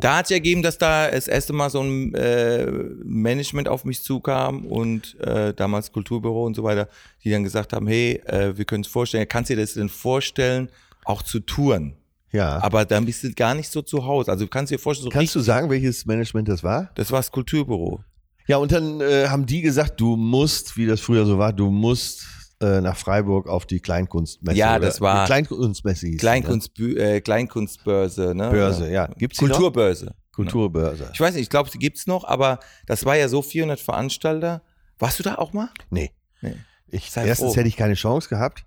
Da 0.00 0.18
hat 0.18 0.28
sich 0.28 0.36
ergeben, 0.36 0.62
dass 0.62 0.78
da 0.78 1.10
das 1.10 1.26
erste 1.26 1.52
Mal 1.52 1.70
so 1.70 1.82
ein 1.82 2.14
äh, 2.14 2.66
Management 3.02 3.68
auf 3.68 3.84
mich 3.84 4.02
zukam 4.02 4.64
und 4.66 5.18
äh, 5.20 5.52
damals 5.54 5.90
Kulturbüro 5.90 6.44
und 6.44 6.54
so 6.54 6.62
weiter, 6.62 6.88
die 7.24 7.30
dann 7.30 7.42
gesagt 7.42 7.72
haben, 7.72 7.88
hey, 7.88 8.22
äh, 8.26 8.56
wir 8.56 8.64
können 8.64 8.84
es 8.84 8.88
vorstellen, 8.88 9.26
kannst 9.28 9.50
du 9.50 9.56
dir 9.56 9.62
das 9.62 9.74
denn 9.74 9.88
vorstellen, 9.88 10.70
auch 11.04 11.22
zu 11.22 11.40
touren? 11.40 11.96
Ja. 12.32 12.62
Aber 12.62 12.84
dann 12.84 13.06
bist 13.06 13.24
du 13.24 13.32
gar 13.32 13.54
nicht 13.54 13.70
so 13.70 13.82
zu 13.82 14.04
Hause. 14.04 14.30
Also 14.30 14.44
du 14.44 14.50
kannst 14.50 14.70
dir 14.72 14.78
vorstellen, 14.78 15.10
so 15.10 15.10
Kannst 15.10 15.34
du 15.34 15.40
sagen, 15.40 15.70
welches 15.70 16.04
Management 16.06 16.48
das 16.48 16.62
war? 16.62 16.90
das 16.94 17.10
war 17.10 17.18
das 17.20 17.30
Kulturbüro. 17.30 18.02
Ja, 18.46 18.56
und 18.58 18.72
dann 18.72 19.00
äh, 19.00 19.28
haben 19.28 19.44
die 19.46 19.60
gesagt, 19.60 20.00
du 20.00 20.16
musst, 20.16 20.76
wie 20.76 20.86
das 20.86 21.00
früher 21.00 21.26
so 21.26 21.38
war, 21.38 21.52
du 21.52 21.70
musst 21.70 22.26
äh, 22.60 22.80
nach 22.80 22.96
Freiburg 22.96 23.46
auf 23.46 23.66
die 23.66 23.78
Kleinkunstmesse. 23.80 24.56
Ja, 24.58 24.78
das 24.78 25.00
war- 25.00 25.26
Kleinkunstmesse 25.26 26.06
hieß 26.08 26.20
Kleinkunst, 26.20 26.78
äh, 26.80 27.20
Kleinkunstbörse, 27.20 28.34
ne? 28.34 28.46
Ne? 28.46 28.50
Börse, 28.50 28.90
ja. 28.90 29.06
Gibt's? 29.18 29.38
Kulturbörse. 29.38 30.14
Kulturbörse. 30.32 31.10
Ich 31.12 31.20
weiß 31.20 31.34
nicht, 31.34 31.42
ich 31.42 31.50
glaube, 31.50 31.70
die 31.70 31.78
gibt's 31.78 32.06
noch, 32.06 32.24
aber 32.24 32.60
das 32.86 33.04
war 33.04 33.16
ja 33.16 33.28
so 33.28 33.42
400 33.42 33.80
Veranstalter. 33.80 34.62
Warst 34.98 35.18
du 35.18 35.22
da 35.22 35.36
auch 35.36 35.52
mal? 35.52 35.68
Nee. 35.90 36.10
Nee. 36.40 36.54
Ich, 36.90 37.14
erstens 37.16 37.52
froh. 37.52 37.56
hätte 37.56 37.68
ich 37.68 37.76
keine 37.76 37.94
Chance 37.94 38.28
gehabt. 38.28 38.64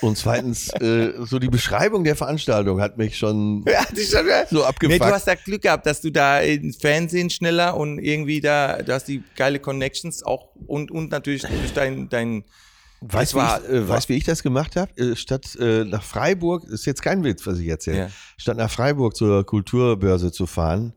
Und 0.00 0.16
zweitens, 0.16 0.68
äh, 0.80 1.12
so 1.24 1.38
die 1.38 1.48
Beschreibung 1.48 2.04
der 2.04 2.16
Veranstaltung 2.16 2.80
hat 2.80 2.96
mich 2.98 3.18
schon 3.18 3.64
Ja, 3.66 3.84
so 4.48 4.58
Nee, 4.58 4.62
abgefuckt. 4.64 5.00
du 5.00 5.04
hast 5.06 5.26
da 5.26 5.34
Glück 5.34 5.62
gehabt, 5.62 5.86
dass 5.86 6.00
du 6.00 6.10
da 6.10 6.40
ins 6.40 6.76
Fernsehen 6.76 7.30
schneller 7.30 7.76
und 7.76 7.98
irgendwie 7.98 8.40
da, 8.40 8.80
du 8.82 8.92
hast 8.92 9.08
die 9.08 9.22
geile 9.36 9.58
Connections 9.58 10.22
auch 10.22 10.54
und, 10.66 10.90
und 10.90 11.10
natürlich 11.10 11.42
durch 11.42 11.72
dein, 11.74 12.08
dein 12.08 12.44
Weißt 13.00 13.34
du, 13.34 13.38
wie, 13.38 13.42
ich, 13.42 13.90
äh, 13.90 14.08
wie 14.08 14.14
ich 14.16 14.24
das 14.24 14.42
gemacht 14.42 14.74
habe? 14.74 14.90
Äh, 14.96 15.14
statt 15.16 15.54
äh, 15.60 15.84
nach 15.84 16.02
Freiburg, 16.02 16.64
ist 16.64 16.84
jetzt 16.86 17.02
kein 17.02 17.22
Witz, 17.22 17.46
was 17.46 17.58
ich 17.58 17.68
erzähle, 17.68 17.98
Ja. 17.98 18.08
statt 18.36 18.56
nach 18.56 18.70
Freiburg 18.70 19.16
zur 19.16 19.44
Kulturbörse 19.46 20.32
zu 20.32 20.46
fahren, 20.46 20.94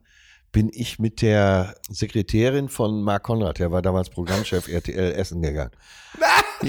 bin 0.51 0.69
ich 0.73 0.97
mit 0.99 1.21
der 1.21 1.75
Sekretärin 1.89 2.69
von 2.69 3.03
Marc 3.03 3.23
Konrad, 3.23 3.59
der 3.59 3.71
war 3.71 3.81
damals 3.81 4.09
Programmchef 4.09 4.67
RTL 4.67 5.13
Essen 5.13 5.41
gegangen. 5.41 5.71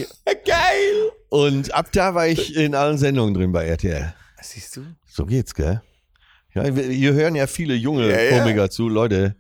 Geil! 0.45 1.13
Und 1.33 1.73
ab 1.73 1.87
da 1.93 2.15
war 2.15 2.29
ich 2.29 2.55
in 2.57 2.75
allen 2.75 2.99
Sendungen 2.99 3.33
drin 3.33 3.53
bei 3.53 3.65
RTL. 3.67 4.13
Siehst 4.43 4.77
du? 4.77 4.83
So 5.07 5.25
geht's, 5.25 5.55
gell? 5.55 5.81
Ja, 6.53 6.77
wir- 6.77 6.85
hier 6.91 7.15
hören 7.15 7.35
ja 7.35 7.47
viele 7.47 7.73
junge 7.75 8.11
Ja, 8.11 8.21
ja. 8.21 8.39
Komiker 8.39 8.69
zu, 8.69 8.87
Leute. 8.91 9.35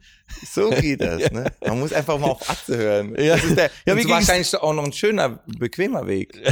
So 0.50 0.70
geht 0.70 1.02
das, 1.02 1.30
ne? 1.32 1.52
Man 1.60 1.80
muss 1.80 1.92
einfach 1.92 2.18
mal 2.18 2.28
auf 2.30 2.48
Atze 2.48 2.78
hören. 2.78 3.14
Ja. 3.18 3.34
Das 3.36 3.44
ist 3.44 3.58
der, 3.58 3.70
Ja, 3.84 3.92
und 3.92 4.08
wahrscheinlich 4.08 4.54
auch 4.56 4.72
noch 4.72 4.84
ein 4.84 4.92
schöner, 4.94 5.40
bequemer 5.58 6.06
Weg. 6.06 6.32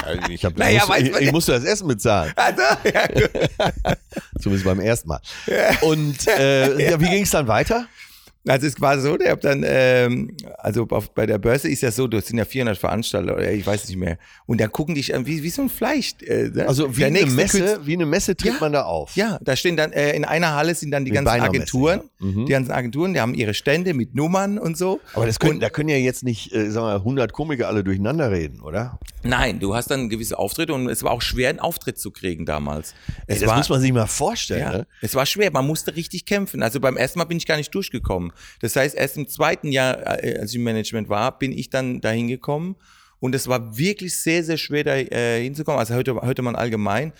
Also, 0.00 0.30
Ich, 0.30 0.42
hab, 0.44 0.56
Naja, 0.56 0.78
musste, 0.86 0.92
weiß 0.94 1.02
ich, 1.02 1.16
ich 1.16 1.26
ja. 1.26 1.32
musste 1.32 1.52
das 1.52 1.64
Essen 1.64 1.88
bezahlen, 1.88 2.32
also, 2.36 2.62
ja, 2.94 3.06
gut. 3.08 3.30
zumindest 4.40 4.64
beim 4.64 4.80
ersten 4.80 5.08
Mal. 5.08 5.20
Und 5.82 6.26
äh, 6.28 6.90
ja, 6.92 7.00
wie 7.00 7.10
ging 7.10 7.24
es 7.24 7.30
dann 7.30 7.46
weiter? 7.48 7.86
Also 8.48 8.66
es 8.66 8.80
war 8.80 8.98
so, 8.98 9.16
der 9.16 9.32
hat 9.32 9.44
dann, 9.44 9.62
ähm, 9.66 10.36
also 10.58 10.86
auf, 10.90 11.10
bei 11.14 11.26
der 11.26 11.38
Börse 11.38 11.68
ist 11.68 11.82
ja 11.82 11.90
so, 11.90 12.06
das 12.08 12.26
sind 12.26 12.38
ja 12.38 12.44
400 12.44 12.76
Veranstalter 12.78 13.34
oder 13.34 13.52
ich 13.52 13.66
weiß 13.66 13.86
nicht 13.88 13.96
mehr. 13.98 14.18
Und 14.46 14.60
dann 14.60 14.72
gucken 14.72 14.94
dich 14.94 15.14
an 15.14 15.26
wie, 15.26 15.42
wie 15.42 15.50
so 15.50 15.62
ein 15.62 15.68
Fleisch. 15.68 16.14
Äh, 16.26 16.48
ne? 16.48 16.66
Also 16.66 16.96
wie 16.96 17.04
eine, 17.04 17.24
Messe, 17.26 17.58
Künstler- 17.58 17.86
wie 17.86 17.92
eine 17.92 18.06
Messe 18.06 18.36
tritt 18.36 18.54
Ja. 18.54 18.60
man 18.60 18.72
da 18.72 18.82
auf. 18.84 19.14
Ja, 19.16 19.38
da 19.42 19.54
stehen 19.54 19.76
dann, 19.76 19.92
äh, 19.92 20.12
in 20.16 20.24
einer 20.24 20.54
Halle 20.54 20.74
sind 20.74 20.90
dann 20.90 21.04
die 21.04 21.10
Wie 21.10 21.14
ganzen 21.14 21.28
Agenturen. 21.42 22.00
ja. 22.20 22.26
Mhm. 22.26 22.46
Die 22.46 22.52
ganzen 22.52 22.72
Agenturen, 22.72 23.14
die 23.14 23.20
haben 23.20 23.34
ihre 23.34 23.54
Stände 23.54 23.94
mit 23.94 24.14
Nummern 24.14 24.58
und 24.58 24.76
so. 24.76 25.00
Aber 25.14 25.26
das 25.26 25.38
können, 25.38 25.54
Und- 25.54 25.60
da 25.60 25.68
können 25.70 25.88
ja 25.90 25.96
jetzt 25.96 26.24
nicht, 26.24 26.52
äh, 26.54 26.70
sag 26.70 26.80
mal, 26.82 26.98
100 27.04 27.32
Komiker 27.32 27.68
alle 27.68 27.84
durcheinander 27.84 28.30
reden, 28.32 28.60
oder? 28.60 28.98
Nein, 29.22 29.60
du 29.60 29.74
hast 29.74 29.90
dann 29.90 30.08
gewisse 30.08 30.38
Auftritte 30.38 30.72
und 30.74 30.88
es 30.88 31.02
war 31.02 31.10
auch 31.10 31.22
schwer, 31.22 31.50
einen 31.50 31.58
Auftritt 31.60 31.98
zu 31.98 32.10
kriegen 32.10 32.46
damals. 32.46 32.94
Ey, 33.26 33.38
das 33.38 33.48
war, 33.48 33.56
muss 33.58 33.68
man 33.68 33.80
sich 33.80 33.92
mal 33.92 34.06
vorstellen. 34.06 34.60
ja, 34.60 34.72
Ne? 34.78 34.86
es 35.02 35.14
war 35.14 35.26
schwer, 35.26 35.50
man 35.52 35.66
musste 35.66 35.94
richtig 35.96 36.24
kämpfen. 36.24 36.62
Also 36.62 36.80
beim 36.80 36.96
ersten 36.96 37.18
Mal 37.18 37.24
bin 37.26 37.36
ich 37.36 37.46
gar 37.46 37.56
nicht 37.56 37.74
durchgekommen. 37.74 38.32
Das 38.60 38.76
heißt, 38.76 38.94
erst 38.94 39.16
im 39.16 39.28
zweiten 39.28 39.72
Jahr, 39.72 40.22
äh, 40.24 40.38
als 40.38 40.50
ich 40.50 40.56
im 40.56 40.64
Management 40.64 41.08
war, 41.08 41.38
bin 41.38 41.52
ich 41.52 41.70
dann 41.70 42.00
dahin 42.00 42.28
gekommen 42.28 42.76
und 43.20 43.34
es 43.34 43.48
war 43.48 43.76
wirklich 43.76 44.16
sehr, 44.18 44.44
sehr 44.44 44.56
schwer, 44.58 44.84
da 44.84 44.94
äh, 44.96 45.42
hinzukommen. 45.42 45.78
Also 45.78 45.94
heute, 45.94 46.14
heute 46.16 46.42
man 46.42 46.56
allgemein. 46.56 47.12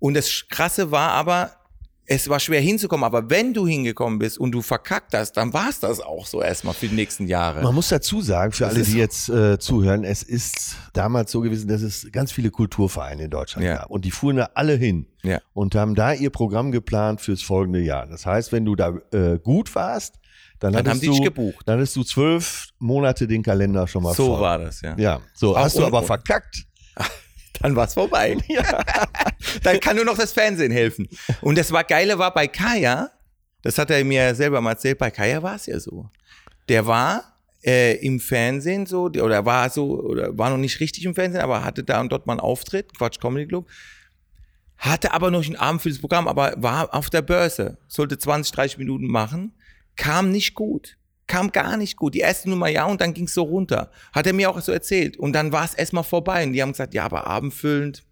Und 0.00 0.14
das 0.14 0.44
Krasse 0.50 0.90
war 0.90 1.10
aber, 1.12 1.52
es 2.06 2.28
war 2.28 2.38
schwer 2.38 2.60
hinzukommen, 2.60 3.04
aber 3.04 3.30
wenn 3.30 3.54
du 3.54 3.66
hingekommen 3.66 4.18
bist 4.18 4.36
und 4.36 4.52
du 4.52 4.60
verkackt 4.60 5.14
hast, 5.14 5.32
dann 5.38 5.54
war 5.54 5.70
es 5.70 5.80
das 5.80 6.00
auch 6.00 6.26
so 6.26 6.42
erstmal 6.42 6.74
für 6.74 6.88
die 6.88 6.94
nächsten 6.94 7.26
Jahre. 7.26 7.62
Man 7.62 7.74
muss 7.74 7.88
dazu 7.88 8.20
sagen, 8.20 8.52
für 8.52 8.66
alle, 8.66 8.80
ist 8.80 8.92
die 8.92 8.98
jetzt 8.98 9.30
äh, 9.30 9.58
zuhören, 9.58 10.04
es 10.04 10.22
ist 10.22 10.76
damals 10.92 11.30
so 11.32 11.40
gewesen, 11.40 11.66
dass 11.68 11.80
es 11.80 12.06
ganz 12.12 12.30
viele 12.30 12.50
Kulturvereine 12.50 13.24
in 13.24 13.30
Deutschland 13.30 13.64
Ja. 13.64 13.76
gab. 13.76 13.90
Und 13.90 14.04
die 14.04 14.10
fuhren 14.10 14.36
da 14.36 14.50
alle 14.54 14.74
hin 14.74 15.06
Ja. 15.22 15.40
und 15.54 15.74
haben 15.76 15.94
da 15.94 16.12
ihr 16.12 16.28
Programm 16.28 16.72
geplant 16.72 17.22
fürs 17.22 17.40
folgende 17.40 17.80
Jahr. 17.80 18.06
Das 18.06 18.26
heißt, 18.26 18.52
wenn 18.52 18.66
du 18.66 18.76
da 18.76 18.98
äh, 19.12 19.38
gut 19.42 19.74
warst, 19.74 20.16
dann, 20.60 20.72
Dann 20.72 20.88
haben 20.88 21.00
die 21.00 21.06
du, 21.06 21.12
dich 21.12 21.22
gebucht. 21.22 21.66
Dann 21.66 21.78
hattest 21.78 21.96
du 21.96 22.04
zwölf 22.04 22.68
Monate 22.78 23.26
den 23.26 23.42
Kalender 23.42 23.86
schon 23.86 24.02
mal 24.02 24.14
so 24.14 24.28
voll. 24.28 24.40
war 24.40 24.58
das, 24.58 24.80
ja. 24.80 24.96
Ja, 24.96 25.20
so 25.34 25.56
Auch 25.56 25.60
hast 25.60 25.76
du 25.76 25.84
aber 25.84 26.02
verkackt. 26.02 26.64
Dann 27.60 27.76
war's 27.76 27.94
vorbei. 27.94 28.36
Dann 29.62 29.80
kann 29.80 29.96
nur 29.96 30.04
noch 30.04 30.16
das 30.16 30.32
Fernsehen 30.32 30.72
helfen. 30.72 31.08
Und 31.40 31.58
das 31.58 31.70
war 31.72 31.84
Geile 31.84 32.18
war 32.18 32.32
bei 32.32 32.48
Kaya, 32.48 33.10
das 33.62 33.78
hat 33.78 33.90
er 33.90 34.04
mir 34.04 34.34
selber 34.34 34.60
mal 34.60 34.72
erzählt, 34.72 34.98
bei 34.98 35.10
Kaya 35.10 35.42
war 35.42 35.56
es 35.56 35.66
ja 35.66 35.78
so. 35.80 36.08
Der 36.68 36.86
war 36.86 37.34
äh, 37.64 37.96
im 38.04 38.20
Fernsehen 38.20 38.86
so, 38.86 39.04
oder 39.04 39.44
war 39.44 39.70
so, 39.70 40.00
oder 40.00 40.36
war 40.36 40.50
noch 40.50 40.58
nicht 40.58 40.80
richtig 40.80 41.04
im 41.04 41.14
Fernsehen, 41.14 41.40
aber 41.40 41.64
hatte 41.64 41.82
da 41.82 42.00
und 42.00 42.12
dort 42.12 42.26
mal 42.26 42.34
einen 42.34 42.40
Auftritt, 42.40 42.96
Quatsch 42.96 43.20
Comedy 43.20 43.46
Club. 43.46 43.68
Hatte 44.76 45.12
aber 45.12 45.30
noch 45.30 45.44
einen 45.44 45.56
Abend 45.56 45.80
für 45.80 45.88
das 45.88 45.98
Programm, 45.98 46.28
aber 46.28 46.54
war 46.56 46.92
auf 46.94 47.08
der 47.08 47.22
Börse, 47.22 47.78
sollte 47.88 48.18
20, 48.18 48.54
30 48.54 48.78
Minuten 48.78 49.06
machen, 49.06 49.54
kam 49.96 50.30
nicht 50.30 50.54
gut. 50.54 50.96
Kam 51.26 51.52
gar 51.52 51.76
nicht 51.76 51.96
gut. 51.96 52.14
Die 52.14 52.20
erste 52.20 52.50
Nummer 52.50 52.68
ja 52.68 52.84
und 52.84 53.00
dann 53.00 53.14
ging 53.14 53.24
es 53.24 53.34
so 53.34 53.42
runter. 53.42 53.90
Hat 54.12 54.26
er 54.26 54.32
mir 54.32 54.50
auch 54.50 54.60
so 54.60 54.72
erzählt. 54.72 55.16
Und 55.16 55.32
dann 55.32 55.52
war 55.52 55.64
es 55.64 55.74
erstmal 55.74 56.04
vorbei. 56.04 56.44
Und 56.44 56.52
die 56.52 56.60
haben 56.60 56.72
gesagt, 56.72 56.92
ja, 56.94 57.04
aber 57.04 57.26
abendfüllend. 57.26 58.04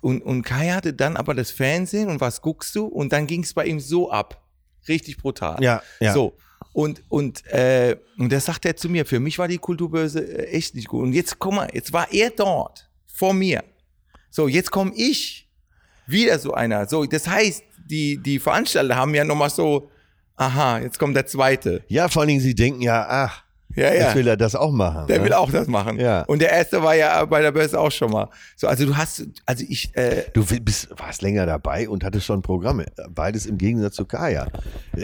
Und, 0.00 0.22
und 0.22 0.42
Kai 0.42 0.70
hatte 0.70 0.92
dann 0.92 1.16
aber 1.16 1.34
das 1.34 1.50
Fernsehen 1.50 2.08
und 2.08 2.20
was 2.20 2.40
guckst 2.40 2.74
du? 2.76 2.86
Und 2.86 3.12
dann 3.12 3.26
ging 3.26 3.42
es 3.42 3.52
bei 3.54 3.66
ihm 3.66 3.80
so 3.80 4.10
ab. 4.10 4.42
Richtig 4.86 5.18
brutal. 5.18 5.62
Ja, 5.62 5.82
ja. 6.00 6.12
So. 6.12 6.36
Und, 6.72 7.02
und, 7.08 7.44
äh, 7.46 7.96
und 8.18 8.32
das 8.32 8.44
sagt 8.44 8.64
er 8.64 8.76
zu 8.76 8.88
mir, 8.88 9.04
für 9.04 9.20
mich 9.20 9.38
war 9.38 9.48
die 9.48 9.58
Kulturbörse 9.58 10.20
äh, 10.20 10.50
echt 10.50 10.74
nicht 10.74 10.88
gut. 10.88 11.02
Und 11.02 11.12
jetzt, 11.12 11.38
guck 11.38 11.54
mal, 11.54 11.68
jetzt 11.72 11.92
war 11.92 12.12
er 12.12 12.30
dort, 12.30 12.88
vor 13.06 13.34
mir. 13.34 13.64
So, 14.30 14.48
jetzt 14.48 14.70
komme 14.70 14.92
ich. 14.94 15.48
Wieder 16.06 16.38
so 16.38 16.54
einer. 16.54 16.86
So, 16.86 17.04
das 17.04 17.26
heißt, 17.26 17.62
die, 17.90 18.16
die 18.18 18.38
Veranstalter 18.38 18.96
haben 18.96 19.14
ja 19.14 19.24
nochmal 19.24 19.50
so, 19.50 19.90
aha, 20.38 20.78
jetzt 20.78 20.98
kommt 20.98 21.14
der 21.16 21.26
zweite. 21.26 21.82
Ja, 21.88 22.08
vor 22.08 22.20
allen 22.22 22.28
Dingen, 22.28 22.40
sie 22.40 22.54
denken 22.54 22.80
ja, 22.80 23.06
ach, 23.08 23.42
Ja, 23.76 23.92
ja. 23.92 24.06
Jetzt 24.06 24.14
will 24.16 24.26
er 24.26 24.36
das 24.36 24.54
auch 24.54 24.72
machen. 24.72 25.06
Der 25.08 25.18
ne? 25.18 25.24
will 25.26 25.32
auch 25.34 25.50
das 25.52 25.66
machen. 25.68 26.00
Ja. 26.00 26.22
Und 26.22 26.40
der 26.40 26.50
erste 26.50 26.82
war 26.82 26.94
ja 26.96 27.22
bei 27.26 27.42
der 27.42 27.52
Börse 27.52 27.78
auch 27.78 27.92
schon 27.92 28.10
mal. 28.10 28.28
So, 28.56 28.66
also 28.66 28.86
du 28.86 28.96
hast, 28.96 29.26
also 29.44 29.64
ich, 29.68 29.94
äh, 29.94 30.24
Du 30.32 30.44
bist, 30.60 30.88
warst 30.96 31.20
länger 31.22 31.44
dabei 31.46 31.88
und 31.88 32.02
hattest 32.02 32.24
schon 32.26 32.40
Programme. 32.42 32.86
Beides 33.10 33.44
im 33.46 33.58
Gegensatz 33.58 33.94
zu 33.94 34.06
Kaya. 34.06 34.48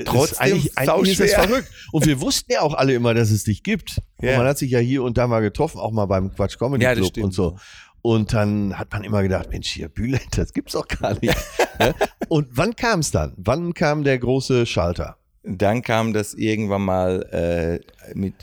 Trotzdem 0.06 0.38
eigentlich, 0.40 0.78
eigentlich 0.78 1.20
ist 1.20 1.34
das 1.34 1.44
verrückt. 1.44 1.68
Und 1.92 2.06
wir 2.06 2.20
wussten 2.20 2.52
ja 2.52 2.62
auch 2.62 2.74
alle 2.74 2.94
immer, 2.94 3.12
dass 3.14 3.30
es 3.30 3.44
dich 3.44 3.62
gibt. 3.62 4.00
Und 4.16 4.28
Ja. 4.28 4.38
man 4.38 4.46
hat 4.46 4.58
sich 4.58 4.70
ja 4.70 4.78
hier 4.78 5.02
und 5.02 5.18
da 5.18 5.26
mal 5.26 5.40
getroffen, 5.40 5.78
auch 5.78 5.92
mal 5.92 6.06
beim 6.06 6.34
Quatsch 6.34 6.58
Comedy 6.58 6.84
Ja, 6.84 6.94
Club 6.94 7.16
und 7.18 7.32
so. 7.34 7.56
Und 8.02 8.32
dann 8.32 8.78
hat 8.78 8.92
man 8.92 9.04
immer 9.04 9.22
gedacht, 9.22 9.50
Mensch, 9.50 9.68
hier 9.68 9.88
Bülent, 9.88 10.36
das 10.36 10.52
gibt's 10.52 10.72
doch 10.72 10.88
gar 10.88 11.14
nicht. 11.20 11.36
Ne? 11.78 11.94
und 12.28 12.48
wann 12.50 12.74
kam 12.76 13.00
es 13.00 13.10
dann? 13.10 13.32
Wann 13.36 13.72
kam 13.72 14.04
der 14.04 14.18
große 14.18 14.66
Schalter? 14.66 15.16
Dann 15.44 15.82
kam 15.82 16.12
das 16.12 16.34
irgendwann 16.34 16.82
mal 16.82 17.22
äh, 17.32 18.14
mit 18.14 18.34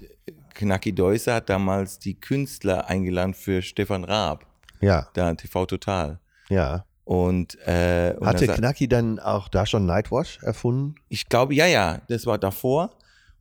Knacki 0.53 0.93
Deusser 0.93 1.35
hat 1.35 1.49
damals 1.49 1.97
die 1.99 2.13
Künstler 2.19 2.87
eingeladen 2.87 3.33
für 3.33 3.61
Stefan 3.61 4.03
Raab, 4.03 4.45
Ja, 4.81 5.07
da 5.13 5.33
TV 5.33 5.65
Total. 5.65 6.19
ja. 6.49 6.85
Und, 7.03 7.57
äh, 7.67 8.15
und 8.19 8.27
Hatte 8.27 8.47
Knacki 8.47 8.87
dann 8.87 9.19
auch 9.19 9.49
da 9.49 9.65
schon 9.65 9.85
Nightwash 9.85 10.39
erfunden? 10.43 10.95
ich 11.09 11.27
glaube, 11.27 11.53
ja, 11.55 11.65
ja, 11.65 11.99
das 12.07 12.25
war 12.25 12.37
davor. 12.37 12.91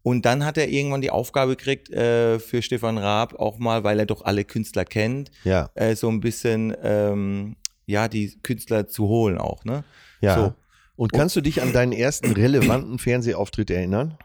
Und 0.02 0.24
dann 0.24 0.44
hat 0.46 0.56
er 0.56 0.68
irgendwann 0.70 1.02
die 1.02 1.10
Aufgabe 1.10 1.56
gekriegt, 1.56 1.90
äh, 1.90 2.38
für 2.40 2.62
Stefan 2.62 2.96
Raab 2.98 3.34
auch 3.38 3.58
mal, 3.58 3.84
weil 3.84 3.98
er 4.00 4.06
doch 4.06 4.24
alle 4.24 4.44
Künstler 4.44 4.86
kennt, 4.86 5.30
Ja, 5.44 5.68
äh, 5.74 5.94
so 5.94 6.08
ein 6.08 6.20
bisschen, 6.20 6.74
ähm, 6.82 7.56
ja, 7.86 8.08
die 8.08 8.38
Künstler 8.42 8.88
zu 8.88 9.06
holen 9.08 9.36
auch, 9.38 9.64
ne? 9.64 9.84
ja. 10.20 10.34
So. 10.34 10.54
Und 11.00 11.14
kannst 11.14 11.34
du 11.34 11.40
dich 11.40 11.62
an 11.62 11.72
deinen 11.72 11.92
ersten 11.92 12.30
relevanten 12.32 12.98
Fernsehauftritt 12.98 13.70
erinnern? 13.70 14.18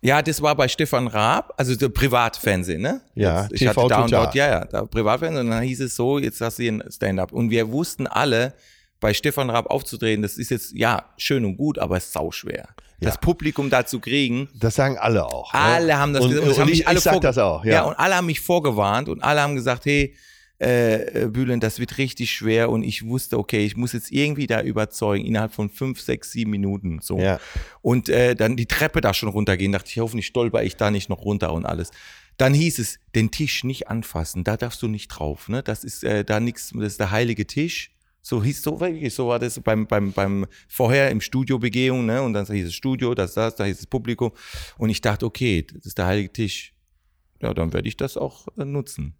Ja, 0.00 0.22
das 0.22 0.40
war 0.40 0.54
bei 0.54 0.68
Stefan 0.68 1.08
Raab, 1.08 1.54
also 1.56 1.74
der 1.74 1.88
Privatfernsehen, 1.88 2.80
ne? 2.80 3.00
Ja, 3.16 3.42
Jetzt, 3.42 3.54
ich 3.54 3.58
TV 3.62 3.70
hatte 3.82 3.88
da 3.88 4.04
und 4.04 4.12
dort, 4.12 4.34
ja, 4.36 4.46
ja, 4.48 4.64
da 4.64 4.84
Privatfernsehen 4.84 5.44
und 5.46 5.50
dann 5.50 5.64
hieß 5.64 5.80
es 5.80 5.96
so, 5.96 6.20
jetzt 6.20 6.40
hast 6.40 6.58
du 6.60 6.62
hier 6.62 6.72
ein 6.74 6.84
Stand-up. 6.88 7.32
Und 7.32 7.50
wir 7.50 7.72
wussten 7.72 8.06
alle, 8.06 8.54
bei 9.00 9.12
Stefan 9.12 9.50
Raab 9.50 9.66
aufzudrehen, 9.66 10.22
das 10.22 10.38
ist 10.38 10.50
jetzt, 10.52 10.72
ja, 10.72 11.04
schön 11.16 11.44
und 11.44 11.56
gut, 11.56 11.80
aber 11.80 11.96
es 11.96 12.04
ist 12.04 12.12
sauschwer. 12.12 12.68
Das 13.00 13.14
Ja. 13.14 13.20
Publikum 13.20 13.68
da 13.68 13.84
zu 13.84 13.98
kriegen, 13.98 14.48
Das 14.54 14.76
sagen 14.76 14.98
alle 14.98 15.26
auch. 15.26 15.52
ne? 15.52 15.58
alle 15.58 15.98
haben 15.98 16.12
das 16.12 16.22
und, 16.22 16.30
gesagt. 16.30 16.48
Und 16.48 16.62
und 16.62 16.70
ich, 16.70 16.86
alle 16.86 16.98
ich 16.98 17.02
sag 17.02 17.20
das 17.22 17.38
auch, 17.38 17.64
ja. 17.64 17.72
Ja. 17.72 17.82
und 17.86 17.94
alle 17.94 18.14
haben 18.14 18.26
mich 18.26 18.38
vorgewarnt 18.40 19.08
und 19.08 19.20
alle 19.24 19.40
haben 19.42 19.56
gesagt, 19.56 19.84
hey, 19.84 20.14
äh, 20.60 21.24
äh, 21.24 21.28
Bülent, 21.28 21.62
das 21.62 21.78
wird 21.78 21.98
richtig 21.98 22.32
schwer 22.32 22.70
und 22.70 22.82
ich 22.82 23.06
wusste, 23.06 23.38
okay, 23.38 23.64
ich 23.66 23.76
muss 23.76 23.92
jetzt 23.92 24.10
irgendwie 24.10 24.46
da 24.46 24.62
überzeugen, 24.62 25.26
innerhalb 25.26 25.52
von 25.52 25.68
fünf, 25.68 26.00
sechs, 26.00 26.32
sieben 26.32 26.50
Minuten 26.50 27.00
so. 27.02 27.18
Ja. 27.18 27.38
Und 27.82 28.08
äh, 28.08 28.34
dann 28.34 28.56
die 28.56 28.66
Treppe 28.66 29.00
da 29.02 29.12
schon 29.12 29.28
runtergehen, 29.28 29.72
dachte 29.72 29.90
ich, 29.90 29.98
hoffentlich 29.98 30.26
stolper 30.26 30.62
ich 30.62 30.76
da 30.76 30.90
nicht 30.90 31.10
noch 31.10 31.24
runter 31.24 31.52
und 31.52 31.66
alles. 31.66 31.90
Dann 32.38 32.54
hieß 32.54 32.78
es, 32.78 32.98
den 33.14 33.30
Tisch 33.30 33.64
nicht 33.64 33.88
anfassen, 33.88 34.44
da 34.44 34.56
darfst 34.56 34.82
du 34.82 34.88
nicht 34.88 35.08
drauf, 35.08 35.48
ne? 35.48 35.62
Das 35.62 35.84
ist 35.84 36.04
äh, 36.04 36.24
da 36.24 36.40
nichts, 36.40 36.72
das 36.74 36.92
ist 36.92 37.00
der 37.00 37.10
heilige 37.10 37.46
Tisch. 37.46 37.90
So 38.22 38.42
hieß 38.42 38.62
so 38.62 38.80
wirklich, 38.80 39.14
so 39.14 39.28
war 39.28 39.38
das 39.38 39.60
beim, 39.60 39.86
beim, 39.86 40.12
beim 40.12 40.46
vorher 40.68 41.10
im 41.10 41.20
Studio 41.20 41.58
Begehung, 41.58 42.06
ne? 42.06 42.22
Und 42.22 42.32
dann 42.32 42.46
hieß 42.46 42.66
es 42.66 42.74
Studio, 42.74 43.14
das, 43.14 43.34
das, 43.34 43.56
da 43.56 43.64
hieß 43.64 43.78
es 43.78 43.86
Publikum. 43.86 44.32
Und 44.78 44.90
ich 44.90 45.00
dachte, 45.00 45.26
okay, 45.26 45.62
das 45.62 45.86
ist 45.86 45.98
der 45.98 46.06
heilige 46.06 46.32
Tisch. 46.32 46.74
Ja, 47.40 47.54
dann 47.54 47.72
werde 47.72 47.88
ich 47.88 47.96
das 47.96 48.16
auch 48.16 48.48
äh, 48.56 48.64
nutzen. 48.64 49.14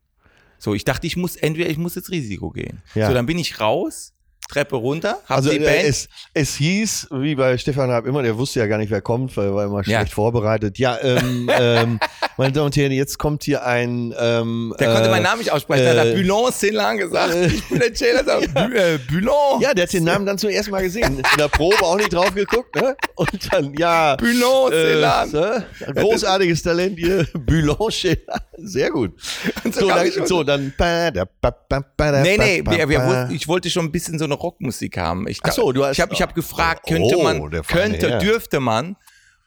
So, 0.59 0.75
ich 0.75 0.85
dachte, 0.85 1.07
ich 1.07 1.17
muss, 1.17 1.37
entweder 1.37 1.69
ich 1.71 1.79
muss 1.79 1.95
jetzt 1.95 2.11
Risiko 2.11 2.51
gehen. 2.51 2.83
Ja. 2.95 3.09
So, 3.09 3.15
dann 3.15 3.27
bin 3.27 3.39
ich 3.39 3.61
raus, 3.61 4.15
Treppe 4.49 4.77
runter, 4.77 5.19
hab 5.29 5.39
Also 5.39 5.51
die 5.51 5.57
äh, 5.57 5.65
Band. 5.65 5.85
es, 5.89 6.09
es 6.33 6.55
hieß, 6.55 7.09
wie 7.11 7.35
bei 7.35 7.59
Stefan 7.59 7.91
Raab 7.91 8.07
immer, 8.07 8.23
der 8.23 8.39
wusste 8.39 8.61
ja 8.61 8.67
gar 8.67 8.79
nicht, 8.79 8.91
wer 8.91 9.01
kommt, 9.01 9.37
weil 9.37 9.47
er 9.47 9.55
war 9.55 9.65
immer 9.65 9.79
Ja. 9.85 10.01
schlecht 10.01 10.13
vorbereitet. 10.13 10.79
Ja, 10.79 10.97
ähm, 11.03 11.51
ähm, 11.59 11.99
meine 12.37 12.53
Damen 12.53 12.67
und 12.67 12.77
Herren, 12.77 12.93
jetzt 12.93 13.19
kommt 13.19 13.43
hier 13.45 13.65
ein 13.67 14.15
ähm, 14.19 14.75
Der 14.79 14.93
konnte 14.93 15.09
äh, 15.09 15.11
meinen 15.11 15.25
Namen 15.25 15.41
nicht 15.41 15.51
aussprechen. 15.53 15.85
Dann 15.85 15.99
hat 15.99 16.07
äh, 16.09 16.15
Boulogne 16.15 16.51
Célan 16.53 16.97
gesagt. 16.97 17.35
ich 17.35 17.65
bin 17.69 17.79
der 17.81 17.93
Jailer. 17.93 18.17
Ja. 18.55 18.69
äh, 18.69 18.99
Boulogne. 18.99 19.63
Ja, 19.63 19.75
der 19.75 19.85
hat 19.85 19.93
den 19.93 20.05
Namen 20.05 20.27
dann 20.27 20.39
zum 20.39 20.51
ersten 20.51 20.71
Mal 20.71 20.83
gesehen. 20.83 21.17
In 21.19 21.39
der 21.39 21.49
Probe 21.49 21.83
auch 21.83 21.97
nicht 21.97 22.13
drauf 22.13 22.33
geguckt, 22.35 22.75
ne? 22.77 22.97
Und 23.17 23.53
dann, 23.53 23.75
ja. 23.75 24.17
Boulogne 24.17 24.77
Äh, 24.77 24.95
Célan. 24.95 25.33
ne? 25.33 25.65
Großartiges 25.95 26.63
Talent 26.63 26.99
hier. 26.99 27.27
Boulange. 27.35 28.19
Sehr 28.59 28.91
gut. 28.91 29.13
Und 29.65 29.75
so 29.75 29.81
So, 29.81 29.89
dann, 29.89 30.27
so, 30.27 30.43
dann. 30.45 30.73
Nee, 32.23 32.39
nee, 32.39 32.65
ich 33.35 33.49
wollte 33.49 33.71
schon 33.71 33.87
ein 33.87 33.93
bisschen 33.93 34.19
so 34.19 34.25
eine 34.25 34.36
Rockmusik 34.37 34.97
haben. 34.99 35.27
Ich, 35.29 35.41
Ach 35.43 35.53
so, 35.53 35.73
du 35.73 35.85
hast- 35.85 35.97
ich 35.97 36.01
habe 36.01 36.13
ich 36.15 36.23
hab 36.23 36.35
gefragt, 36.35 36.83
Oh, 36.87 36.91
könnte 36.91 37.17
oh, 37.19 37.23
man, 37.23 37.51
könnte, 37.67 38.11
Herr. 38.11 38.19
dürfte 38.19 38.61
man. 38.61 38.97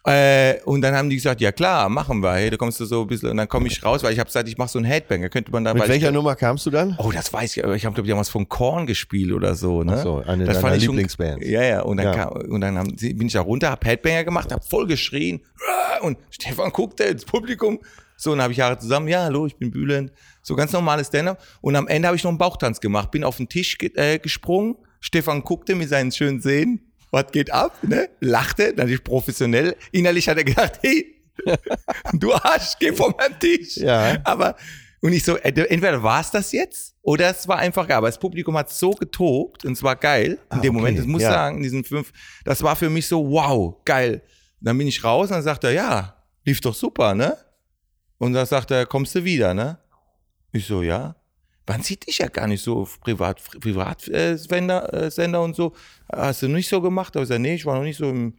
Äh, 0.06 0.62
und 0.64 0.82
dann 0.82 0.96
haben 0.96 1.10
die 1.10 1.18
gesagt, 1.18 1.42
ja 1.42 1.52
klar, 1.52 1.90
machen 1.90 2.22
wir. 2.24 2.34
Hey, 2.34 2.50
da 2.50 2.56
kommst 2.56 2.80
du 2.80 2.86
so 2.86 3.02
ein 3.02 3.08
bisschen. 3.08 3.30
Und 3.32 3.38
dann 3.38 3.50
komme 3.50 3.68
ich 3.68 3.84
raus, 3.84 4.02
weil 4.02 4.14
ich 4.14 4.20
habe 4.20 4.28
gesagt, 4.28 4.48
ich 4.48 4.58
mache 4.58 4.70
so 4.70 4.80
einen 4.80 4.86
Headbanger. 4.86 5.28
Könnte 5.30 5.52
man 5.52 5.66
da 5.66 5.74
Mit 5.74 5.88
welcher 5.90 6.08
ich, 6.08 6.14
Nummer 6.14 6.36
kamst 6.38 6.66
du 6.66 6.70
dann? 6.70 6.96
Oh, 7.00 7.12
das 7.12 7.32
weiß 7.34 7.58
ich. 7.58 7.64
aber 7.66 7.76
Ich 7.76 7.86
habe, 7.86 7.94
glaube 7.94 8.08
ich, 8.08 8.12
damals 8.12 8.30
von 8.30 8.48
Korn 8.48 8.88
gespielt 8.88 9.34
oder 9.34 9.56
so. 9.56 9.84
Ne? 9.84 9.96
Ach 9.98 10.02
so, 10.04 10.24
eine 10.26 10.46
das 10.46 10.56
deiner 10.56 10.68
fand 10.68 10.78
ich 10.78 10.86
schon- 10.86 10.94
Lieblingsbands. 10.96 11.46
Ja, 11.46 11.62
ja. 11.64 11.82
Und 11.82 11.98
dann, 11.98 12.06
Ja. 12.08 12.14
Kam, 12.14 12.30
und 12.32 12.62
dann 12.62 12.78
haben, 12.78 12.96
bin 12.96 13.28
ich 13.28 13.34
da 13.34 13.42
runter, 13.42 13.72
hab 13.72 13.86
Headbanger 13.86 14.24
gemacht, 14.24 14.52
hab 14.54 14.64
voll 14.68 14.88
geschrien. 14.88 15.42
Und 16.02 16.18
Stefan 16.32 16.72
guckte 16.72 17.04
ins 17.04 17.26
Publikum. 17.26 17.80
So, 18.20 18.34
und 18.34 18.40
dann 18.40 18.44
habe 18.44 18.54
ich 18.54 18.60
Haare 18.60 18.78
zusammen. 18.78 19.08
Ja, 19.08 19.24
hallo, 19.24 19.46
ich 19.46 19.56
bin 19.56 19.72
Bülent. 19.72 20.12
So 20.42 20.54
ganz 20.58 20.74
normales 20.74 21.08
Stand-up. 21.08 21.42
Und 21.62 21.78
am 21.78 21.88
Ende 21.88 22.10
habe 22.10 22.18
ich 22.18 22.24
noch 22.26 22.32
einen 22.32 22.38
Bauchtanz 22.38 22.82
gemacht. 22.82 23.12
Bin 23.12 23.24
auf 23.24 23.38
den 23.38 23.48
Tisch 23.48 23.78
ge 23.78 23.92
äh, 23.96 24.20
gesprungen. 24.20 24.76
Stefan 25.00 25.42
guckte 25.42 25.74
mit 25.74 25.88
seinen 25.88 26.12
schönen 26.12 26.42
Zähnen. 26.42 26.92
Was 27.12 27.32
geht 27.32 27.50
ab? 27.50 27.82
Ne? 27.82 28.10
Lachte, 28.20 28.74
natürlich 28.76 29.06
professionell. 29.06 29.74
Innerlich 29.94 30.28
hat 30.28 30.38
er 30.38 30.44
gedacht, 30.44 30.80
hey, 30.82 31.16
du 32.14 32.34
Arsch, 32.34 32.74
geh 32.78 32.92
von 32.92 33.14
meinem 33.18 33.40
Tisch. 33.40 33.78
Ja. 33.78 34.18
Aber, 34.26 34.58
und 35.00 35.14
ich 35.14 35.24
so, 35.24 35.38
äh, 35.38 35.54
entweder 35.70 36.04
war 36.04 36.20
es 36.20 36.30
das 36.30 36.52
jetzt 36.52 36.96
oder 37.02 37.30
es 37.30 37.48
war 37.48 37.60
einfach 37.60 37.88
geil. 37.88 38.00
Aber 38.00 38.08
das 38.10 38.20
Publikum 38.20 38.58
hat 38.58 38.70
so 38.70 38.92
getobt 38.92 39.64
und 39.64 39.72
es 39.72 39.82
war 39.82 39.96
geil 39.96 40.32
in 40.52 40.58
Ah, 40.58 40.60
dem 40.60 40.72
okay, 40.72 40.78
Moment. 40.78 41.00
Das 41.00 41.06
muss 41.06 41.22
ich 41.22 41.28
ja. 41.28 41.32
sagen, 41.32 41.58
in 41.58 41.64
diesen 41.64 41.86
fünf, 41.86 42.12
das 42.44 42.62
war 42.64 42.76
für 42.76 42.90
mich 42.90 43.08
so, 43.08 43.32
wow, 43.32 43.78
geil. 43.86 44.22
Dann 44.60 44.78
bin 44.78 44.88
ich 44.88 45.02
raus 45.06 45.30
und 45.30 45.36
dann 45.36 45.44
sagt 45.44 45.64
er, 45.64 45.72
ja, 45.72 46.22
lief 46.44 46.60
doch 46.60 46.76
super, 46.76 47.16
ne? 47.16 47.38
Und 48.20 48.34
dann 48.34 48.46
sagt 48.46 48.70
er, 48.72 48.86
kommst 48.86 49.16
du 49.16 49.24
wieder, 49.24 49.54
ne? 49.54 49.80
Ich 50.52 50.68
so, 50.68 50.84
ja. 50.84 51.16
Man 51.66 51.82
sieht 51.82 52.08
dich 52.08 52.20
ja 52.20 52.28
gar 52.28 52.48
nicht 52.48 52.64
so 52.64 52.82
auf 52.82 53.00
Privat, 53.00 53.42
Privatsender 53.60 54.32
äh, 54.34 54.38
Sender, 54.38 54.94
äh, 54.94 55.12
Sender 55.12 55.42
und 55.42 55.56
so. 55.56 55.74
Hast 56.12 56.42
du 56.42 56.48
nicht 56.48 56.68
so 56.68 56.82
gemacht? 56.82 57.16
Aber 57.16 57.24
ich 57.24 57.30
sag, 57.30 57.40
nee, 57.40 57.56
ich 57.56 57.66
war 57.66 57.76
noch 57.78 57.84
nicht 57.84 57.98
so 57.98 58.10
im, 58.10 58.38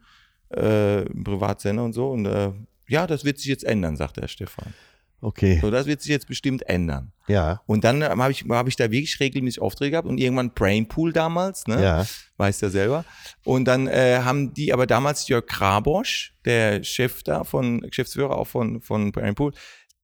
äh, 0.54 1.02
im 1.02 1.24
Privatsender 1.24 1.84
und 1.84 1.92
so. 1.92 2.10
Und 2.10 2.26
äh, 2.26 2.52
ja, 2.88 3.06
das 3.06 3.24
wird 3.24 3.38
sich 3.38 3.46
jetzt 3.46 3.64
ändern, 3.64 3.96
sagt 3.96 4.16
der 4.16 4.28
Stefan. 4.28 4.74
Okay. 5.22 5.58
So, 5.60 5.70
das 5.70 5.86
wird 5.86 6.00
sich 6.00 6.10
jetzt 6.10 6.26
bestimmt 6.26 6.66
ändern. 6.68 7.12
Ja. 7.28 7.60
Und 7.66 7.84
dann 7.84 8.02
ähm, 8.02 8.22
habe 8.22 8.32
ich, 8.32 8.44
hab 8.48 8.68
ich 8.68 8.76
da 8.76 8.90
wirklich 8.90 9.20
regelmäßig 9.20 9.60
Aufträge 9.60 9.92
gehabt 9.92 10.08
und 10.08 10.18
irgendwann 10.18 10.52
Brainpool 10.52 11.12
damals, 11.12 11.66
ne? 11.66 11.82
Ja. 11.82 12.06
Weißt 12.38 12.62
ja 12.62 12.70
selber. 12.70 13.04
Und 13.44 13.66
dann 13.66 13.86
äh, 13.86 14.20
haben 14.24 14.54
die 14.54 14.72
aber 14.72 14.86
damals 14.86 15.28
Jörg 15.28 15.46
Krabosch, 15.46 16.34
der 16.44 16.82
Chef 16.82 17.22
da 17.22 17.44
von, 17.44 17.80
Geschäftsführer 17.82 18.36
auch 18.36 18.46
von, 18.46 18.80
von 18.80 19.12
Brainpool, 19.12 19.52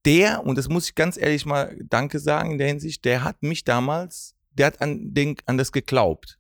der, 0.05 0.45
und 0.47 0.57
das 0.57 0.69
muss 0.69 0.89
ich 0.89 0.95
ganz 0.95 1.17
ehrlich 1.17 1.47
mal 1.47 1.77
Danke 1.83 2.21
sagen 2.21 2.53
in 2.53 2.59
der 2.59 2.69
Hinsicht, 2.69 3.05
der 3.05 3.25
hat 3.25 3.43
mich 3.43 3.65
damals, 3.65 4.35
der 4.53 4.67
hat 4.67 4.81
an, 4.81 5.15
den, 5.15 5.37
an 5.47 5.59
das 5.59 5.73
geglaubt. 5.73 6.39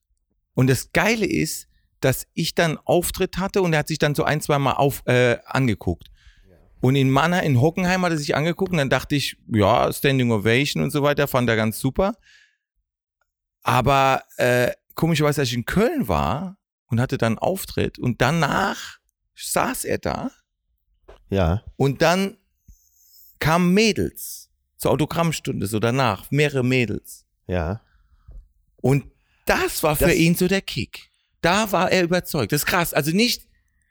Und 0.54 0.68
das 0.68 0.92
Geile 0.92 1.26
ist, 1.26 1.66
dass 2.00 2.26
ich 2.34 2.54
dann 2.54 2.78
Auftritt 2.84 3.38
hatte 3.38 3.62
und 3.62 3.72
er 3.72 3.80
hat 3.80 3.88
sich 3.88 3.98
dann 3.98 4.14
so 4.14 4.22
ein, 4.22 4.40
zwei 4.40 4.58
Mal 4.58 4.74
auf, 4.74 5.02
äh, 5.06 5.38
angeguckt. 5.46 6.08
Und 6.86 6.94
in 6.94 7.10
Manner, 7.10 7.42
in 7.42 7.60
Hockenheim 7.60 8.02
hat 8.04 8.12
er 8.12 8.18
sich 8.18 8.36
angeguckt 8.36 8.70
und 8.70 8.78
dann 8.78 8.90
dachte 8.90 9.16
ich, 9.16 9.36
ja, 9.52 9.92
Standing 9.92 10.30
Ovation 10.30 10.84
und 10.84 10.90
so 10.92 11.02
weiter, 11.02 11.26
fand 11.26 11.48
er 11.50 11.56
ganz 11.56 11.80
super. 11.80 12.14
Aber 13.62 14.22
äh, 14.36 14.70
komischerweise, 14.94 15.40
als 15.40 15.48
ich 15.48 15.56
in 15.56 15.64
Köln 15.64 16.06
war 16.06 16.58
und 16.86 17.00
hatte 17.00 17.18
dann 17.18 17.32
einen 17.32 17.38
Auftritt 17.38 17.98
und 17.98 18.20
danach 18.22 18.98
saß 19.34 19.84
er 19.84 19.98
da 19.98 20.30
Ja. 21.28 21.64
und 21.76 22.02
dann 22.02 22.36
kamen 23.40 23.74
Mädels 23.74 24.50
zur 24.76 24.92
Autogrammstunde, 24.92 25.66
so 25.66 25.80
danach, 25.80 26.30
mehrere 26.30 26.62
Mädels. 26.64 27.26
Ja. 27.48 27.80
Und 28.76 29.10
das 29.46 29.82
war 29.82 29.96
für 29.96 30.04
Das- 30.06 30.14
ihn 30.14 30.36
so 30.36 30.46
der 30.46 30.62
Kick. 30.62 31.10
Da 31.40 31.70
war 31.72 31.90
er 31.90 32.04
überzeugt. 32.04 32.52
Das 32.52 32.60
ist 32.62 32.66
krass. 32.66 32.94
Also 32.94 33.10
nicht, 33.10 33.45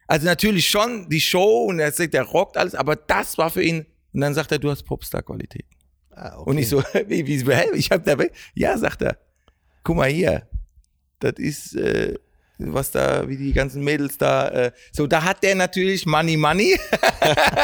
also 0.08 0.26
natürlich 0.26 0.68
schon 0.68 1.10
die 1.10 1.22
Show 1.22 1.66
und 1.66 1.80
er 1.80 1.92
sagt, 1.92 2.14
der 2.14 2.24
rockt 2.24 2.58
alles, 2.58 2.76
aber 2.76 2.96
das 2.96 3.38
war 3.38 3.50
für 3.50 3.64
ihn. 3.64 3.86
Und 4.14 4.22
dann 4.22 4.34
sagt 4.34 4.52
er, 4.52 4.60
du 4.60 4.70
hast 4.70 4.84
Popstar-Qualität. 4.84 5.66
Ah, 6.12 6.38
okay. 6.38 6.50
Und 6.50 6.58
ich 6.58 6.70
so, 6.70 6.82
wie, 7.08 7.26
wie, 7.26 7.54
hä? 7.54 7.66
ich 7.74 7.92
hab 7.92 8.04
dabei, 8.06 8.32
ja, 8.54 8.78
sagt 8.78 9.02
er, 9.02 9.18
guck 9.84 9.98
mal 9.98 10.10
hier, 10.10 10.48
das 11.20 11.34
ist, 11.38 11.76
äh, 11.76 12.16
was 12.58 12.92
da, 12.92 13.28
wie 13.28 13.36
die 13.36 13.52
ganzen 13.52 13.84
Mädels 13.84 14.18
da, 14.18 14.48
äh, 14.50 14.72
so, 14.92 15.08
da 15.08 15.24
hat 15.24 15.44
der 15.44 15.56
natürlich 15.56 16.06
Money 16.06 16.38
Money. 16.38 16.80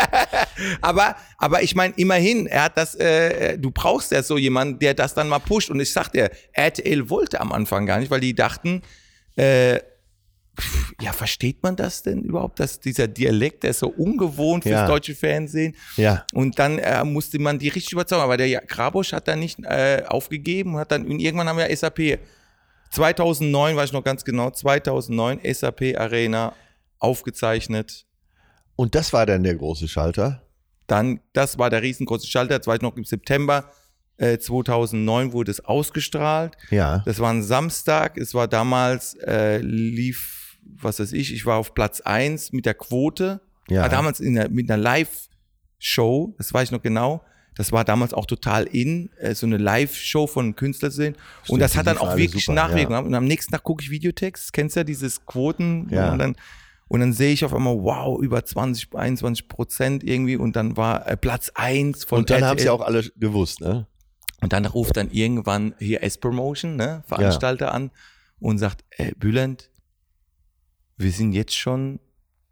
aber, 0.82 1.16
aber 1.38 1.64
ich 1.64 1.76
meine, 1.76 1.94
immerhin, 1.96 2.48
er 2.48 2.64
hat 2.64 2.78
das, 2.78 2.96
äh, 2.96 3.58
du 3.58 3.72
brauchst 3.72 4.12
ja 4.12 4.22
so 4.24 4.38
jemanden, 4.38 4.80
der 4.80 4.94
das 4.94 5.14
dann 5.14 5.30
mal 5.30 5.40
pusht. 5.40 5.70
Und 5.70 5.80
ich 5.80 5.94
sag 5.94 6.10
dir, 6.10 6.30
RTL 6.54 7.10
wollte 7.10 7.40
am 7.40 7.52
Anfang 7.52 7.86
gar 7.86 8.00
nicht, 8.00 8.12
weil 8.12 8.20
die 8.20 8.36
dachten, 8.36 8.82
äh, 9.38 9.80
ja, 11.02 11.14
versteht 11.14 11.64
man 11.64 11.76
das 11.76 12.04
denn 12.04 12.22
überhaupt, 12.24 12.60
dass 12.60 12.80
dieser 12.80 13.08
Dialekt, 13.08 13.64
der 13.64 13.72
ist 13.72 13.80
so 13.80 13.88
ungewohnt 13.90 14.64
fürs 14.64 14.74
Ja. 14.82 14.88
deutsche 14.88 15.16
Fernsehen. 15.16 15.76
Ja. 15.98 16.26
Und 16.34 16.60
dann 16.60 16.78
äh, 16.80 17.04
musste 17.04 17.40
man 17.40 17.58
die 17.58 17.70
richtig 17.70 17.94
überzeugen. 17.94 18.22
Aber 18.22 18.38
der 18.38 18.48
Ja- 18.48 18.62
Grabusch 18.66 19.14
hat 19.14 19.28
dann 19.28 19.40
nicht 19.40 19.60
äh, 19.64 20.04
aufgegeben 20.08 20.74
und 20.76 20.80
hat 20.82 20.92
dann, 20.92 21.06
und 21.08 21.20
irgendwann 21.20 21.48
haben 21.48 21.58
wir 21.58 21.76
SAP. 21.76 22.20
2009 22.92 23.76
weiß 23.76 23.86
ich 23.90 23.94
noch 23.94 24.04
ganz 24.04 24.26
genau, 24.26 24.50
2009 24.52 25.40
SAP 25.54 25.96
Arena 25.98 26.54
aufgezeichnet. 27.00 28.06
Und 28.76 28.96
das 28.96 29.14
war 29.14 29.26
dann 29.26 29.44
der 29.44 29.56
große 29.56 29.88
Schalter. 29.88 30.44
Dann, 30.88 31.22
das 31.34 31.58
war 31.58 31.70
der 31.70 31.82
riesengroße 31.82 32.28
Schalter, 32.28 32.58
das 32.58 32.68
war 32.68 32.76
ich 32.76 32.82
noch 32.82 32.98
im 32.98 33.06
September 33.06 33.72
äh, 34.18 34.38
2009 34.38 35.32
wurde 35.32 35.50
es 35.52 35.64
ausgestrahlt. 35.64 36.56
Ja. 36.70 37.02
Das 37.06 37.20
war 37.20 37.32
ein 37.32 37.42
Samstag, 37.44 38.18
es 38.18 38.34
war 38.34 38.48
damals, 38.48 39.16
äh, 39.16 39.58
lief, 39.60 40.41
was 40.62 41.00
weiß 41.00 41.14
ich, 41.14 41.34
ich 41.34 41.46
war 41.46 41.58
auf 41.58 41.74
Platz 41.74 42.02
1 42.02 42.52
mit 42.54 42.66
der 42.66 42.74
Quote. 42.74 43.42
Ja. 43.70 43.84
War 43.84 43.90
damals 43.90 44.20
in 44.20 44.36
der, 44.36 44.50
mit 44.50 44.70
einer 44.70 44.82
Live-Show, 44.82 46.36
das 46.38 46.54
weiß 46.54 46.70
ich 46.70 46.72
noch 46.72 46.82
genau. 46.82 47.24
Das 47.56 47.72
war 47.72 47.84
damals 47.84 48.14
auch 48.14 48.26
total 48.26 48.64
in, 48.64 49.12
äh, 49.18 49.36
so 49.36 49.46
eine 49.46 49.58
Live-Show 49.58 50.28
von 50.28 50.46
einem 50.46 50.56
Künstler 50.56 50.90
zu 50.90 50.98
sehen. 50.98 51.16
und 51.48 51.60
das 51.60 51.76
hat 51.76 51.86
dann 51.86 51.98
auch 51.98 52.16
wirklich 52.16 52.46
super, 52.46 52.56
Nachwirkungen. 52.56 53.02
ja. 53.02 53.06
Und 53.06 53.14
am 53.14 53.26
nächsten 53.26 53.52
Tag 53.52 53.64
gucke 53.64 53.84
ich 53.84 53.90
Videotext, 53.90 54.54
kennst 54.54 54.76
du 54.76 54.80
ja 54.80 54.84
dieses 54.84 55.26
Quoten? 55.26 55.88
Ja. 55.90 56.10
man 56.10 56.20
dann, 56.20 56.36
und 56.88 57.00
dann 57.00 57.14
sehe 57.14 57.32
ich 57.34 57.46
auf 57.46 57.54
einmal, 57.54 57.78
wow, 57.78 58.22
über 58.22 58.44
20, 58.44 58.96
21 58.96 59.48
Prozent 59.48 60.04
irgendwie. 60.04 60.36
Und 60.36 60.56
dann 60.56 60.76
war 60.76 61.08
äh, 61.08 61.16
Platz 61.16 61.52
1 61.56 62.04
von 62.04 62.20
Und 62.20 62.30
dann 62.30 62.44
haben 62.44 62.60
sie 62.60 62.70
auch 62.70 62.82
alle 62.82 63.04
gewusst, 63.18 63.62
ne? 63.62 63.88
Und 64.42 64.54
dann 64.54 64.66
ruft 64.66 64.98
dann 64.98 65.10
irgendwann 65.12 65.74
hier 65.80 66.04
S-Promotion, 66.04 66.76
ne, 66.76 67.04
Veranstalter 67.06 67.74
an 67.74 67.92
und 68.40 68.58
sagt, 68.58 68.84
äh, 68.90 69.14
Bülent, 69.18 69.70
wir 71.02 71.12
sind 71.12 71.34
jetzt 71.34 71.56
schon, 71.56 72.00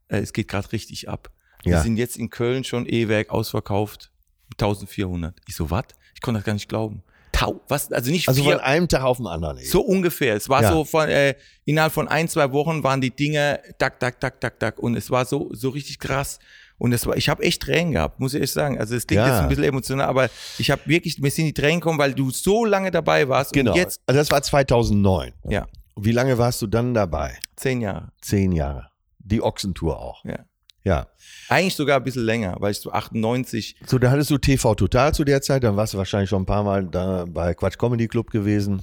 äh, 0.08 0.18
es 0.20 0.34
geht 0.34 0.48
gerade 0.48 0.72
richtig 0.72 1.10
ab. 1.10 1.30
Wir 1.64 1.74
Ja. 1.74 1.82
sind 1.82 1.98
jetzt 1.98 2.18
in 2.18 2.30
Köln 2.30 2.64
schon 2.64 2.86
E-Werk 2.88 3.30
ausverkauft, 3.32 4.12
1400. 4.58 5.36
Ich 5.48 5.56
so, 5.56 5.70
was? 5.72 5.84
Ich 6.16 6.22
konnte 6.22 6.40
das 6.40 6.46
gar 6.46 6.54
nicht 6.54 6.70
glauben. 6.70 7.04
Tau, 7.32 7.62
was? 7.68 7.92
Also 7.92 8.12
nicht 8.12 8.28
Also 8.28 8.44
vier, 8.44 8.54
von 8.54 8.62
einem 8.62 8.88
Tag 8.88 9.04
auf 9.04 9.18
den 9.18 9.28
anderen. 9.28 9.58
eben. 9.60 9.68
so 9.68 9.82
ungefähr. 9.82 10.36
Es 10.36 10.50
war 10.50 10.64
Ja. 10.64 10.72
so 10.72 10.84
von, 10.84 11.08
äh, 11.10 11.36
innerhalb 11.66 11.94
von 11.94 12.08
ein, 12.08 12.28
zwei 12.28 12.52
Wochen 12.52 12.84
waren 12.84 13.02
die 13.02 13.12
Dinge, 13.16 13.60
tak, 13.78 14.00
tak, 14.00 14.20
tak, 14.20 14.42
tak, 14.42 14.60
tak. 14.60 14.80
Und 14.80 14.96
es 14.96 15.10
war 15.12 15.26
so, 15.26 15.50
so 15.54 15.70
richtig 15.70 16.00
krass. 16.00 16.40
Und 16.78 16.92
es 16.94 17.06
war, 17.06 17.16
ich 17.18 17.30
habe 17.30 17.44
echt 17.44 17.62
Tränen 17.62 17.92
gehabt, 17.94 18.20
muss 18.20 18.34
ich 18.34 18.42
echt 18.42 18.54
sagen. 18.54 18.80
Also 18.80 18.96
es 18.96 19.06
klingt 19.06 19.22
Ja. 19.22 19.28
jetzt 19.28 19.42
ein 19.44 19.50
bisschen 19.50 19.66
emotional, 19.66 20.08
aber 20.08 20.30
ich 20.58 20.72
habe 20.72 20.82
wirklich, 20.86 21.20
mir 21.20 21.30
sind 21.30 21.46
die 21.46 21.54
Tränen 21.54 21.82
gekommen, 21.82 22.00
weil 22.00 22.14
du 22.14 22.32
so 22.32 22.66
lange 22.66 22.90
dabei 22.90 23.28
warst. 23.30 23.54
Genau. 23.54 23.72
Und 23.72 23.78
jetzt, 23.78 24.00
also 24.08 24.18
das 24.18 24.32
war 24.32 24.42
2009. 24.42 25.34
ja, 25.50 25.68
Wie 26.02 26.14
lange 26.14 26.38
warst 26.38 26.62
du 26.62 26.68
dann 26.68 26.94
dabei? 26.94 27.38
Zehn 27.60 27.82
Jahre. 27.82 28.12
Zehn 28.22 28.52
Jahre. 28.52 28.90
Die 29.20 29.42
Ochsentour 29.42 30.00
auch. 30.00 30.24
Ja. 30.26 30.46
Ja. 30.84 31.08
Eigentlich 31.50 31.76
sogar 31.76 31.98
ein 31.98 32.04
bisschen 32.04 32.24
länger, 32.24 32.56
weil 32.60 32.72
ich 32.72 32.80
so 32.80 32.92
98, 32.92 33.76
So, 33.86 34.00
da 34.00 34.12
hattest 34.12 34.30
du 34.32 34.38
TV 34.38 34.76
Total 34.76 35.14
zu 35.14 35.24
der 35.26 35.42
Zeit, 35.42 35.64
dann 35.64 35.76
warst 35.76 35.94
du 35.94 35.98
wahrscheinlich 35.98 36.30
schon 36.30 36.44
ein 36.44 36.46
paar 36.46 36.64
Mal 36.64 36.86
da 36.86 37.26
bei 37.28 37.54
Quatsch 37.54 37.78
Comedy 37.78 38.08
Club 38.08 38.32
gewesen. 38.32 38.82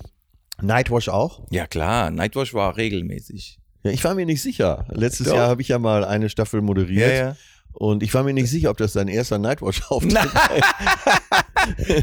Nightwash 0.61 1.09
auch? 1.09 1.47
ja 1.51 1.67
klar, 1.67 2.11
Nightwatch 2.11 2.55
war 2.55 2.77
regelmäßig. 2.77 3.59
Ja, 3.83 3.91
ich 3.93 4.05
war 4.05 4.15
mir 4.15 4.27
nicht 4.27 4.43
sicher. 4.43 4.87
Letztes 4.91 5.29
Doch. 5.29 5.37
Jahr 5.37 5.49
habe 5.49 5.63
ich 5.63 5.69
ja 5.69 5.79
mal 5.79 6.05
eine 6.05 6.29
Staffel 6.29 6.61
moderiert. 6.61 7.37
Und 7.73 8.03
ich 8.03 8.13
war 8.15 8.23
mir 8.25 8.33
nicht 8.33 8.51
sicher, 8.51 8.71
ob 8.71 8.79
das 8.79 8.95
dein 8.95 9.07
erster 9.09 9.39
Nightwatch-Auftritt 9.39 10.15
war. 10.35 10.51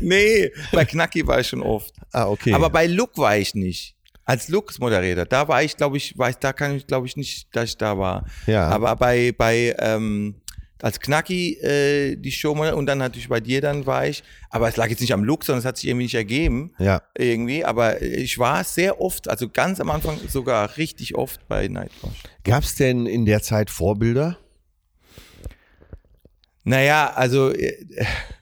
nee, 0.02 0.52
bei 0.72 0.86
Knacki 0.86 1.26
war 1.26 1.40
ich 1.40 1.48
schon 1.48 1.64
oft. 1.64 1.94
Ah, 2.12 2.28
okay. 2.28 2.54
Aber 2.54 2.70
bei 2.70 2.86
Look 2.88 3.18
war 3.18 3.38
ich 3.38 3.56
nicht. 3.56 3.93
Als 4.26 4.48
Looks 4.48 4.80
Moderator, 4.80 5.26
da 5.26 5.48
war 5.48 5.64
ich, 5.64 5.76
glaube 5.76 5.98
ich, 5.98 6.18
war 6.18 6.30
ich, 6.30 6.38
da 6.38 6.54
kann 6.54 6.76
ich, 6.76 6.88
glaube 6.88 7.08
ich, 7.08 7.18
nicht, 7.18 7.54
dass 7.56 7.66
ich 7.66 7.78
da 7.78 7.98
war. 7.98 8.26
Ja. 8.48 8.68
Aber 8.70 8.96
bei, 8.96 9.34
bei, 9.38 9.76
ähm, 9.80 10.36
als 10.84 11.00
Knacki 11.00 11.54
äh, 11.62 12.18
die 12.18 12.32
Show 12.32 12.52
und 12.52 12.86
dann 12.86 12.98
natürlich 12.98 13.30
bei 13.30 13.40
dir 13.40 13.62
dann 13.62 13.86
war 13.86 14.06
ich, 14.06 14.22
aber 14.50 14.68
es 14.68 14.76
lag 14.76 14.90
jetzt 14.90 15.00
nicht 15.00 15.14
am 15.14 15.24
Look, 15.24 15.46
sondern 15.46 15.60
es 15.60 15.66
hat 15.66 15.78
sich 15.78 15.88
irgendwie 15.88 16.06
nicht 16.06 16.16
ergeben. 16.16 16.74
ja. 16.78 17.02
Irgendwie, 17.18 17.64
aber 17.64 18.02
ich 18.02 18.38
war 18.38 18.64
sehr 18.66 19.00
oft, 19.00 19.30
also 19.30 19.48
ganz 19.48 19.80
am 19.80 19.90
Anfang 19.90 20.18
sogar 20.28 20.76
richtig 20.76 21.16
oft 21.16 21.48
bei 21.48 21.70
Nightwatch. 21.70 22.24
Gab 22.44 22.64
es 22.64 22.76
denn 22.76 23.06
in 23.06 23.26
der 23.26 23.42
Zeit 23.42 23.70
Vorbilder? 23.70 24.38
Naja, 26.66 27.12
also 27.14 27.52
äh, 27.52 27.74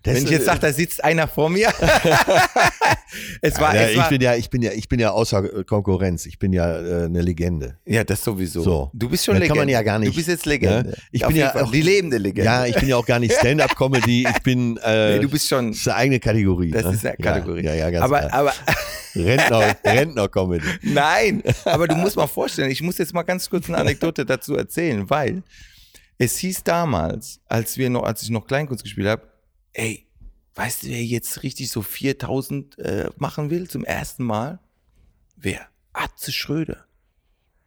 Das 0.04 0.16
wenn 0.16 0.24
ich 0.26 0.30
jetzt 0.30 0.46
sage, 0.46 0.60
da 0.60 0.72
sitzt 0.72 1.04
einer 1.04 1.28
vor 1.28 1.50
mir. 1.50 1.70
es 3.42 3.60
war, 3.60 3.76
ja, 3.76 3.82
es 3.82 3.92
ich 3.92 3.98
war 3.98 4.10
bin 4.10 4.22
ja, 4.22 4.36
ich 4.36 4.50
bin 4.50 4.62
ja, 4.62 4.72
ich 4.72 4.88
bin 4.88 5.00
ja 5.00 5.12
außer 5.12 5.64
Konkurrenz. 5.64 6.26
Ich 6.26 6.38
bin 6.38 6.54
ja 6.54 6.72
äh, 6.80 7.06
eine 7.06 7.22
Legende. 7.22 7.78
ja, 7.86 8.04
das 8.04 8.24
sowieso. 8.24 8.62
So. 8.62 8.92
Du 8.94 9.10
bist 9.10 9.26
schon 9.26 9.34
Da 9.36 9.40
Legende. 9.40 9.58
kann 9.58 9.68
man 9.68 9.70
ja 9.70 9.82
gar 9.82 9.98
nicht, 10.00 10.12
Du 10.12 10.16
bist 10.16 10.28
jetzt 10.28 10.46
Legende. 10.46 10.90
ne? 10.92 10.98
Ich 11.12 11.24
Auf 11.26 11.30
bin 11.30 11.38
ja 11.38 11.56
auch- 11.56 11.72
die 11.72 11.82
lebende 11.82 12.18
Legende. 12.18 12.46
Ja, 12.46 12.66
ich 12.66 12.76
bin 12.76 12.90
ja 12.90 12.98
auch 12.98 13.06
gar 13.06 13.20
nicht 13.20 13.34
Stand-up-Comedy. 13.40 14.28
Ich 14.30 14.44
bin. 14.44 14.78
Äh, 14.84 15.14
nee, 15.16 15.20
du 15.20 15.30
bist 15.30 15.48
schon. 15.48 15.70
das 15.72 15.78
ist 15.80 15.88
eine 15.88 15.98
eigene 15.98 16.20
Kategorie. 16.20 16.72
Das 16.72 16.86
ne? 16.86 16.92
ist 16.94 17.06
eine 17.06 17.18
Kategorie. 17.18 17.64
Ja, 17.64 17.74
ja, 17.74 17.86
ja 17.86 17.90
ganz 17.90 18.06
aber, 18.06 18.20
klar. 18.20 18.34
aber 18.34 18.54
Rentner, 19.16 19.76
Rentner-Comedy. 19.84 20.66
Nein, 20.84 21.44
aber 21.66 21.88
du 21.88 21.96
musst 21.96 22.16
mal 22.16 22.28
vorstellen, 22.28 22.72
ich 22.72 22.82
muss 22.82 22.98
jetzt 22.98 23.14
mal 23.14 23.24
ganz 23.24 23.50
kurz 23.50 23.68
eine 23.68 23.78
Anekdote 23.80 24.26
dazu 24.26 24.56
erzählen, 24.56 25.10
weil 25.10 25.44
es 26.22 26.38
hieß 26.38 26.64
damals, 26.64 27.40
als 27.48 27.78
wir 27.80 27.90
noch, 27.90 28.04
als 28.04 28.22
ich 28.22 28.30
noch 28.30 28.46
Kleinkunst 28.46 28.84
gespielt 28.84 29.08
habe, 29.08 29.28
ey, 29.74 30.08
weißt 30.54 30.84
du, 30.84 30.90
wer 30.90 31.04
jetzt 31.04 31.42
richtig 31.42 31.72
so 31.72 31.82
4000 31.82 32.78
äh, 32.78 33.10
machen 33.18 33.50
will 33.50 33.68
zum 33.68 33.84
ersten 33.84 34.24
Mal? 34.24 34.60
Wer? 35.36 35.68
Atze 35.94 36.32
Schröder. 36.32 36.86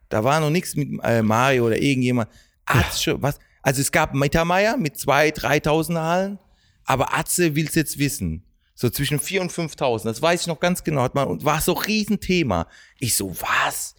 Da 0.07 0.23
war 0.23 0.39
noch 0.39 0.51
nichts 0.51 0.77
mit 0.77 0.87
äh, 1.03 1.21
Mario 1.21 1.65
oder 1.67 1.81
irgendjemand. 1.81 2.29
Atze 2.63 3.03
Schröder, 3.03 3.23
was? 3.23 3.39
Also 3.61 3.81
es 3.81 3.91
gab 3.91 4.13
Mittermeier 4.13 4.77
mit 4.77 4.95
2.000, 4.95 5.65
3.000 5.65 6.01
Hallen, 6.01 6.39
aber 6.85 7.13
Atze 7.13 7.55
will's 7.55 7.75
jetzt 7.75 7.99
wissen. 7.99 8.45
So 8.73 8.89
zwischen 8.89 9.19
4.000 9.19 9.41
und 9.41 9.51
5.000, 9.51 10.05
das 10.05 10.21
weiß 10.21 10.41
ich 10.41 10.47
noch 10.47 10.61
ganz 10.61 10.85
genau. 10.85 11.01
Hat 11.01 11.13
man, 11.13 11.27
und 11.27 11.43
war 11.43 11.59
so 11.59 11.73
Riesenthema. 11.73 12.67
Ich 12.99 13.15
so, 13.15 13.35
was? 13.41 13.94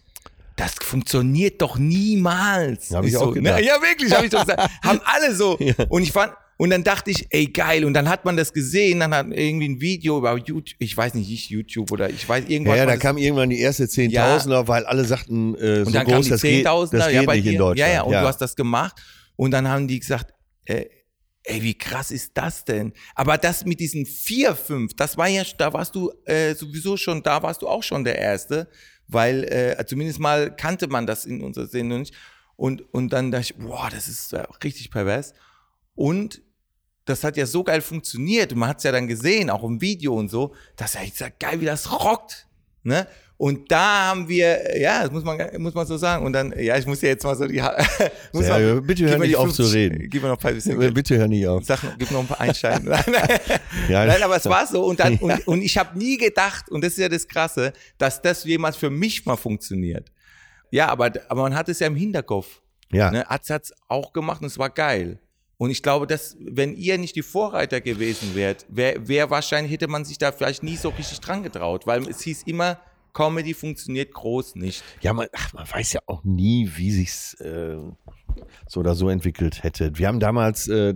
Das 0.57 0.73
funktioniert 0.81 1.61
doch 1.61 1.77
niemals. 1.77 2.91
Hab 2.91 3.05
ich 3.05 3.13
so, 3.13 3.21
auch 3.21 3.33
gedacht. 3.33 3.59
Ne? 3.59 3.65
Ja, 3.65 3.81
wirklich, 3.81 4.11
habe 4.11 4.25
ich 4.25 4.31
doch 4.31 4.41
gesagt. 4.45 4.69
Haben 4.83 4.99
alle 5.05 5.33
so. 5.33 5.57
Und 5.87 6.03
ich 6.03 6.11
fand, 6.11 6.33
und 6.57 6.71
dann 6.71 6.83
dachte 6.83 7.11
ich, 7.11 7.27
ey, 7.29 7.45
geil. 7.45 7.85
Und 7.85 7.93
dann 7.93 8.09
hat 8.09 8.25
man 8.25 8.35
das 8.35 8.51
gesehen, 8.51 8.99
dann 8.99 9.13
hat 9.13 9.27
irgendwie 9.29 9.69
ein 9.69 9.79
Video 9.79 10.17
über 10.17 10.35
YouTube, 10.35 10.75
ich 10.79 10.97
weiß 10.97 11.13
nicht, 11.13 11.29
nicht 11.29 11.49
YouTube 11.51 11.91
oder 11.91 12.09
ich 12.09 12.27
weiß 12.27 12.45
Ja, 12.45 12.49
irgendwas. 12.49 12.75
ja, 12.77 12.87
war 12.87 12.93
da 12.93 12.97
kam 12.97 13.17
irgendwann 13.17 13.51
die 13.51 13.59
erste 13.59 13.87
Zehntausender, 13.87 14.67
weil 14.67 14.83
alle 14.85 15.05
sagten, 15.05 15.53
äh, 15.55 15.81
so 15.81 15.85
und 15.85 15.93
dann 15.95 16.05
groß, 16.05 16.11
kamen 16.11 16.23
die 16.23 16.29
das 16.29 16.41
geht, 16.41 16.51
das 16.51 16.57
Zehntausender, 16.57 17.05
geht 17.05 17.15
ja, 17.15 17.21
bei 17.21 17.35
nicht 17.35 17.45
in 17.45 17.57
Deutschland. 17.57 17.77
Ja, 17.77 17.93
ja, 17.93 18.01
und 18.01 18.13
du 18.13 18.21
hast 18.21 18.39
das 18.39 18.55
gemacht. 18.55 18.95
Und 19.35 19.51
dann 19.51 19.67
haben 19.67 19.87
die 19.87 19.99
gesagt, 19.99 20.33
äh, 20.65 20.85
ey, 21.43 21.61
wie 21.61 21.77
krass 21.77 22.11
ist 22.11 22.31
das 22.33 22.65
denn? 22.65 22.91
Aber 23.13 23.37
das 23.37 23.63
mit 23.63 23.79
diesen 23.79 24.05
vier, 24.07 24.55
fünf, 24.55 24.95
das 24.95 25.15
war 25.15 25.27
ja, 25.27 25.43
da 25.57 25.71
warst 25.71 25.93
du 25.95 26.11
äh, 26.25 26.55
sowieso 26.55 26.97
schon, 26.97 27.21
da 27.21 27.41
warst 27.43 27.61
du 27.61 27.67
auch 27.67 27.83
schon 27.83 28.03
der 28.03 28.17
Erste, 28.17 28.67
weil 29.07 29.43
äh, 29.45 29.85
zumindest 29.85 30.19
mal 30.19 30.55
kannte 30.55 30.87
man 30.87 31.05
das 31.07 31.25
in 31.25 31.41
unserer 31.41 31.67
Sendung 31.67 31.99
nicht. 31.99 32.13
Und, 32.55 32.81
und 32.93 33.13
dann 33.13 33.31
dachte 33.31 33.53
ich, 33.53 33.55
boah, 33.55 33.89
das 33.91 34.07
ist 34.07 34.33
äh, 34.33 34.43
richtig 34.63 34.91
pervers. 34.91 35.33
Und 35.95 36.41
das 37.05 37.23
hat 37.23 37.37
ja 37.37 37.45
so 37.45 37.63
geil 37.63 37.81
funktioniert. 37.81 38.51
Und 38.51 38.59
man 38.59 38.69
hat 38.69 38.77
es 38.77 38.83
ja 38.83 38.91
dann 38.91 39.07
gesehen, 39.07 39.49
auch 39.49 39.63
im 39.63 39.81
Video 39.81 40.15
und 40.15 40.29
so, 40.29 40.53
dass 40.75 40.95
er 40.95 41.03
jetzt 41.03 41.19
sagt, 41.19 41.39
geil, 41.39 41.61
wie 41.61 41.65
das 41.65 41.91
rockt. 41.91 42.47
Ne? 42.83 43.07
Und 43.39 43.71
da 43.71 44.07
haben 44.07 44.27
wir, 44.27 44.79
ja, 44.79 45.03
das 45.03 45.11
muss 45.11 45.23
man, 45.23 45.39
muss 45.59 45.75
man 45.75 45.85
so 45.85 45.95
sagen. 45.95 46.25
Und 46.25 46.33
dann, 46.33 46.53
ja, 46.57 46.75
ich 46.75 46.87
muss 46.87 47.01
ja 47.01 47.09
jetzt 47.09 47.23
mal 47.23 47.35
so 47.35 47.45
die, 47.45 47.61
muss 48.33 48.47
Ja, 48.47 48.79
bitte 48.79 49.07
hör 49.07 49.19
nicht 49.19 49.35
auf 49.35 49.51
zu 49.51 49.61
50 49.61 49.75
reden. 49.75 50.09
Gib 50.09 50.23
mir 50.23 50.29
noch 50.29 50.37
ein 50.37 50.41
paar 50.41 50.53
bisschen. 50.53 50.81
Äh, 50.81 50.89
Bitte 50.89 51.17
hör 51.17 51.27
nicht 51.27 51.47
auf. 51.47 51.63
Sag, 51.63 51.81
gib 51.99 52.09
noch 52.09 52.21
ein 52.21 52.27
paar 52.27 52.41
Einscheiden. 52.41 52.87
Ja. 53.89 54.05
Nein, 54.05 54.21
aber 54.23 54.35
es 54.35 54.45
war 54.45 54.65
so. 54.65 54.83
Und, 54.85 54.99
dann, 54.99 55.13
Ja. 55.13 55.19
und, 55.21 55.47
und 55.47 55.61
ich 55.61 55.77
habe 55.77 55.97
nie 55.97 56.17
gedacht, 56.17 56.69
und 56.69 56.83
das 56.83 56.93
ist 56.93 56.99
ja 56.99 57.09
das 57.09 57.27
Krasse, 57.27 57.73
dass 57.97 58.21
das 58.21 58.43
jemals 58.43 58.75
für 58.75 58.89
mich 58.89 59.25
mal 59.25 59.35
funktioniert. 59.35 60.11
Ja, 60.71 60.89
aber, 60.89 61.11
aber 61.29 61.43
man 61.43 61.55
hat 61.55 61.69
es 61.69 61.79
ja 61.79 61.87
im 61.87 61.95
Hinterkopf. 61.95 62.61
Ja. 62.91 63.11
Ne? 63.11 63.29
Atz 63.29 63.49
hat's 63.49 63.73
auch 63.87 64.13
gemacht 64.13 64.41
und 64.41 64.47
es 64.47 64.57
war 64.57 64.69
geil. 64.69 65.19
Und 65.57 65.69
ich 65.69 65.81
glaube, 65.83 66.07
dass, 66.07 66.35
wenn 66.39 66.75
ihr 66.75 66.97
nicht 66.97 67.15
die 67.15 67.23
Vorreiter 67.23 67.81
gewesen 67.81 68.35
wärt, 68.35 68.65
wär, 68.69 69.07
wär 69.07 69.29
wahrscheinlich 69.29 69.71
hätte 69.71 69.87
man 69.87 70.05
sich 70.05 70.17
da 70.17 70.31
vielleicht 70.31 70.63
nie 70.63 70.75
so 70.75 70.89
richtig 70.89 71.19
dran 71.19 71.43
getraut, 71.43 71.87
weil 71.87 72.07
es 72.07 72.21
hieß 72.21 72.43
immer, 72.43 72.79
Comedy 73.17 73.55
funktioniert 73.55 74.13
groß 74.13 74.57
nicht. 74.57 74.83
Ja, 75.01 75.11
man, 75.11 75.25
ach, 75.33 75.51
man 75.53 75.65
weiß 75.67 75.93
ja 75.93 76.01
auch 76.05 76.23
nie, 76.23 76.69
wie 76.75 76.91
sich's 76.91 77.33
äh, 77.41 77.75
so 78.67 78.79
oder 78.79 78.93
so 78.93 79.09
entwickelt 79.09 79.63
hätte. 79.63 79.97
Wir 79.97 80.07
haben 80.07 80.19
damals 80.19 80.67
äh, 80.67 80.93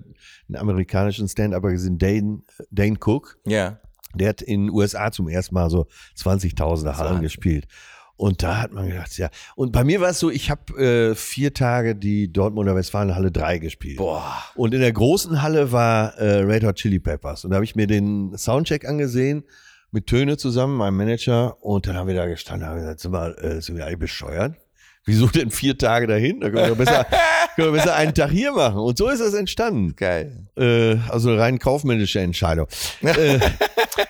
einen 0.48 0.56
amerikanischen 0.56 1.28
Stand-Upper 1.28 1.72
gesehen, 1.72 1.98
Dane, 1.98 2.44
Dane 2.70 2.98
Cook. 3.04 3.40
Ja. 3.48 3.80
Der 4.14 4.30
hat 4.30 4.44
in 4.44 4.68
den 4.68 4.70
USA 4.70 5.12
zum 5.12 5.30
ersten 5.30 5.56
Mal 5.56 5.72
so 5.72 5.88
20.000er 6.16 6.98
Hallen 6.98 7.24
gespielt. 7.24 7.66
Und 8.18 8.44
da 8.44 8.62
hat 8.62 8.72
man 8.72 8.88
gedacht, 8.88 9.18
ja. 9.18 9.32
Und 9.56 9.72
bei 9.72 9.84
mir 9.84 10.00
war 10.00 10.10
es 10.10 10.20
so, 10.20 10.30
ich 10.30 10.52
habe 10.52 10.74
äh, 10.80 11.16
vier 11.16 11.56
Tage 11.56 11.96
die 11.96 12.32
Dortmunder 12.32 12.76
Westfalenhalle 12.76 13.32
3 13.32 13.58
gespielt. 13.58 13.98
Boah. 13.98 14.44
Und 14.54 14.76
in 14.76 14.82
der 14.82 14.94
großen 14.94 15.42
Halle 15.42 15.72
war 15.72 16.16
äh, 16.20 16.42
Red 16.42 16.64
Hot 16.66 16.76
Chili 16.76 17.00
Peppers. 17.00 17.46
Und 17.46 17.50
da 17.50 17.56
habe 17.56 17.66
ich 17.66 17.76
mir 17.76 17.88
den 17.88 18.38
Soundcheck 18.38 18.88
angesehen, 18.88 19.44
mit 19.92 20.08
Töne 20.08 20.38
zusammen, 20.38 20.78
meinem 20.78 20.98
Manager. 20.98 21.64
Und 21.64 21.88
dann 21.88 21.96
haben 21.96 22.08
wir 22.08 22.16
da 22.16 22.26
gestanden, 22.26 22.68
haben 22.68 22.78
gesagt, 22.78 23.00
sind 23.02 23.12
wir, 23.12 23.44
äh, 23.44 23.62
sind 23.62 23.78
wir 23.78 23.86
eigentlich 23.86 24.00
bescheuert? 24.00 24.56
wieso 25.06 25.28
denn 25.28 25.52
vier 25.52 25.78
Tage 25.78 26.08
dahin? 26.08 26.40
Da 26.40 26.50
können 26.50 26.70
wir, 26.70 26.76
besser, 26.76 27.06
können 27.56 27.74
wir 27.74 27.80
besser 27.80 27.96
einen 27.96 28.14
Tag 28.14 28.32
hier 28.32 28.52
machen. 28.52 28.80
Und 28.80 28.98
so 28.98 29.10
ist 29.10 29.20
das 29.20 29.34
entstanden. 29.34 29.96
Geil. 29.96 30.48
Äh, 30.58 30.98
also 31.10 31.36
rein 31.36 31.60
kaufmännische 31.60 32.20
Entscheidung. 32.20 32.68
äh, 33.02 33.40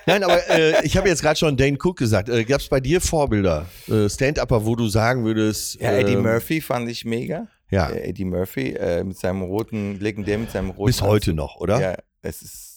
nein, 0.06 0.24
aber 0.24 0.50
äh, 0.50 0.86
ich 0.86 0.98
habe 0.98 1.08
jetzt 1.10 1.22
gerade 1.22 1.38
schon 1.38 1.58
Dane 1.58 1.78
Cook 1.82 1.98
gesagt. 1.98 2.30
Äh, 2.30 2.44
Gab 2.44 2.62
es 2.62 2.70
bei 2.70 2.80
dir 2.80 3.02
Vorbilder, 3.02 3.66
äh, 3.88 4.10
Stand-Upper, 4.10 4.66
wo 4.66 4.76
du 4.76 4.88
sagen 4.88 5.24
würdest? 5.26 5.80
Ja, 5.80 5.92
Eddie 5.92 6.14
ähm, 6.14 6.24
Murphy 6.24 6.62
fand 6.62 6.90
ich 6.90 7.06
mega. 7.06 7.48
Ja. 7.70 7.90
Äh, 7.90 8.10
Eddie 8.10 8.26
Murphy 8.26 8.74
äh, 8.74 9.04
mit 9.04 9.18
seinem 9.18 9.44
roten, 9.44 10.00
legendär 10.00 10.38
mit 10.38 10.52
seinem 10.52 10.72
roten. 10.72 10.88
Bis 10.88 11.02
heute 11.02 11.34
noch, 11.34 11.56
oder? 11.58 11.80
Ja, 11.80 11.96
es 12.22 12.42
ist. 12.42 12.71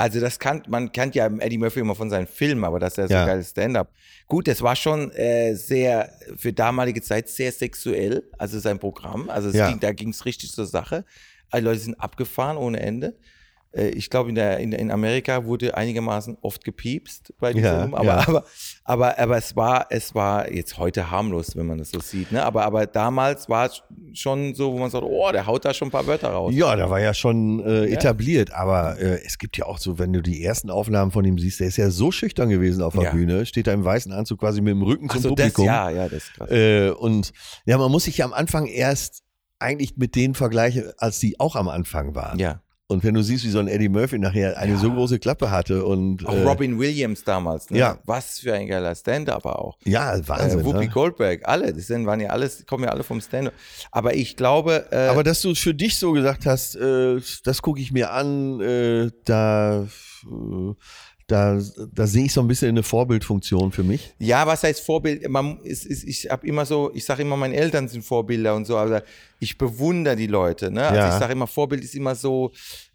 Also 0.00 0.18
das 0.18 0.38
kann, 0.38 0.62
man 0.66 0.92
kennt 0.92 1.14
ja 1.14 1.26
Eddie 1.26 1.58
Murphy 1.58 1.80
immer 1.80 1.94
von 1.94 2.08
seinen 2.08 2.26
Filmen, 2.26 2.64
aber 2.64 2.78
das 2.80 2.94
ist 2.94 2.96
ja 2.98 3.08
so 3.08 3.14
Ja. 3.14 3.26
geiles 3.26 3.50
Stand-up. 3.50 3.92
Gut, 4.28 4.48
das 4.48 4.62
war 4.62 4.74
schon 4.74 5.10
äh, 5.12 5.54
sehr, 5.54 6.10
für 6.36 6.54
damalige 6.54 7.02
Zeit 7.02 7.28
sehr 7.28 7.52
sexuell, 7.52 8.22
also 8.38 8.58
sein 8.60 8.78
Programm. 8.78 9.28
Also 9.28 9.50
es 9.50 9.56
Ja. 9.56 9.68
ging, 9.68 9.78
da 9.78 9.92
ging 9.92 10.08
es 10.08 10.24
richtig 10.24 10.52
zur 10.52 10.64
Sache. 10.64 11.04
Alle 11.50 11.64
Leute 11.64 11.80
sind 11.80 12.00
abgefahren 12.00 12.56
ohne 12.56 12.80
Ende. 12.80 13.18
Äh, 13.72 13.88
Ich 13.90 14.10
glaube, 14.10 14.28
in, 14.30 14.34
der, 14.34 14.58
in, 14.58 14.72
in 14.72 14.90
Amerika 14.90 15.44
wurde 15.44 15.76
einigermaßen 15.76 16.36
oft 16.42 16.64
gepiepst 16.64 17.32
bei 17.38 17.52
diesem 17.52 17.64
Ja, 17.64 17.82
aber, 17.92 18.04
ja. 18.04 18.18
aber, 18.28 18.44
aber, 18.84 19.18
aber 19.18 19.36
es 19.36 19.56
war, 19.56 19.86
es 19.90 20.14
war 20.14 20.50
jetzt 20.50 20.78
heute 20.78 21.10
harmlos, 21.10 21.56
wenn 21.56 21.66
man 21.66 21.78
das 21.78 21.90
so 21.90 22.00
sieht. 22.00 22.32
Ne? 22.32 22.42
Aber, 22.44 22.64
aber 22.64 22.86
damals 22.86 23.48
war 23.48 23.66
es 23.66 23.82
schon 24.12 24.54
so, 24.54 24.72
wo 24.72 24.78
man 24.78 24.90
sagt, 24.90 25.04
oh, 25.04 25.30
der 25.32 25.46
haut 25.46 25.64
da 25.64 25.72
schon 25.74 25.88
ein 25.88 25.90
paar 25.92 26.06
Wörter 26.06 26.30
raus. 26.30 26.52
Ja, 26.54 26.74
da 26.76 26.90
war 26.90 27.00
ja 27.00 27.14
schon 27.14 27.60
äh, 27.64 27.86
etabliert, 27.86 28.52
aber 28.52 28.98
äh, 28.98 29.24
es 29.24 29.38
gibt 29.38 29.56
ja 29.56 29.66
auch 29.66 29.78
so, 29.78 29.98
wenn 29.98 30.12
du 30.12 30.20
die 30.22 30.42
ersten 30.44 30.70
Aufnahmen 30.70 31.10
von 31.10 31.24
ihm 31.24 31.38
siehst, 31.38 31.60
der 31.60 31.68
ist 31.68 31.76
ja 31.76 31.90
so 31.90 32.10
schüchtern 32.10 32.48
gewesen 32.48 32.82
auf 32.82 32.94
der 32.94 33.04
Ja. 33.04 33.10
Bühne, 33.12 33.46
steht 33.46 33.66
da 33.66 33.72
im 33.72 33.84
weißen 33.84 34.12
Anzug 34.12 34.40
quasi 34.40 34.60
mit 34.60 34.72
dem 34.72 34.82
Rücken 34.82 35.06
Ach 35.08 35.14
zum 35.14 35.22
so, 35.22 35.28
das, 35.34 35.46
Publikum. 35.52 35.66
ja, 35.66 35.90
ja, 35.90 36.04
das 36.08 36.24
ist 36.24 36.34
krass. 36.34 36.50
Äh, 36.50 36.90
und 36.90 37.32
ja, 37.66 37.78
man 37.78 37.90
muss 37.90 38.04
sich 38.04 38.18
ja 38.18 38.24
am 38.24 38.32
Anfang 38.32 38.66
erst 38.66 39.22
eigentlich 39.58 39.96
mit 39.96 40.14
denen 40.16 40.34
vergleichen, 40.34 40.90
als 40.98 41.18
die 41.20 41.38
auch 41.38 41.54
am 41.54 41.68
Anfang 41.68 42.14
waren. 42.14 42.38
ja. 42.38 42.60
Und 42.90 43.04
wenn 43.04 43.14
du 43.14 43.22
siehst, 43.22 43.44
wie 43.44 43.50
so 43.50 43.60
ein 43.60 43.68
Eddie 43.68 43.88
Murphy 43.88 44.18
nachher 44.18 44.58
eine 44.58 44.76
so 44.76 44.90
große 44.90 45.20
Klappe 45.20 45.52
hatte 45.52 45.84
und 45.84 46.26
Auch 46.26 46.34
äh, 46.34 46.42
Robin 46.42 46.76
Williams 46.76 47.22
damals, 47.22 47.70
ne? 47.70 47.78
ja. 47.78 47.98
Was 48.04 48.40
für 48.40 48.52
ein 48.52 48.66
geiler 48.66 48.96
Stand-Upper 48.96 49.60
auch. 49.60 49.78
ja, 49.84 50.18
Wahnsinn. 50.26 50.58
äh, 50.58 50.64
Whoopi 50.64 50.86
ne? 50.86 50.88
Goldberg, 50.88 51.42
alle, 51.44 51.72
das 51.72 51.86
sind, 51.86 52.04
waren 52.06 52.18
ja 52.18 52.30
alles, 52.30 52.66
kommen 52.66 52.82
ja 52.82 52.90
alle 52.90 53.04
vom 53.04 53.20
Stand-Up. 53.20 53.54
Aber 53.92 54.14
ich 54.14 54.34
glaube, 54.34 54.86
äh, 54.90 55.06
Aber 55.06 55.22
dass 55.22 55.40
du 55.40 55.54
für 55.54 55.72
dich 55.72 55.98
so 55.98 56.10
gesagt 56.10 56.46
hast, 56.46 56.74
äh, 56.74 57.20
das 57.44 57.62
gucke 57.62 57.80
ich 57.80 57.92
mir 57.92 58.10
an, 58.10 58.60
äh, 58.60 59.10
da, 59.24 59.82
äh, 59.82 60.74
da, 61.30 61.60
da 61.92 62.06
sehe 62.06 62.24
ich 62.24 62.32
so 62.32 62.40
ein 62.40 62.48
bisschen 62.48 62.68
eine 62.70 62.82
Vorbildfunktion 62.82 63.72
für 63.72 63.82
mich. 63.82 64.14
Ja, 64.18 64.46
was 64.46 64.62
heißt 64.62 64.80
Vorbild? 64.84 65.28
Man, 65.28 65.60
ist, 65.62 65.86
ist, 65.86 66.04
ich 66.04 66.30
habe 66.30 66.46
immer 66.46 66.66
so, 66.66 66.90
ich 66.94 67.04
sage 67.04 67.22
immer, 67.22 67.36
meine 67.36 67.54
Eltern 67.56 67.88
sind 67.88 68.04
Vorbilder 68.04 68.54
und 68.54 68.66
so, 68.66 68.76
aber 68.76 69.02
ich 69.38 69.56
bewundere 69.58 70.16
die 70.16 70.26
Leute. 70.26 70.70
Ne? 70.70 70.82
Also 70.82 70.96
Ja. 70.96 71.08
ich 71.14 71.18
sage 71.20 71.32
immer, 71.32 71.46
Vorbild 71.46 71.84
ist 71.84 71.94
immer 71.94 72.14
so, 72.14 72.52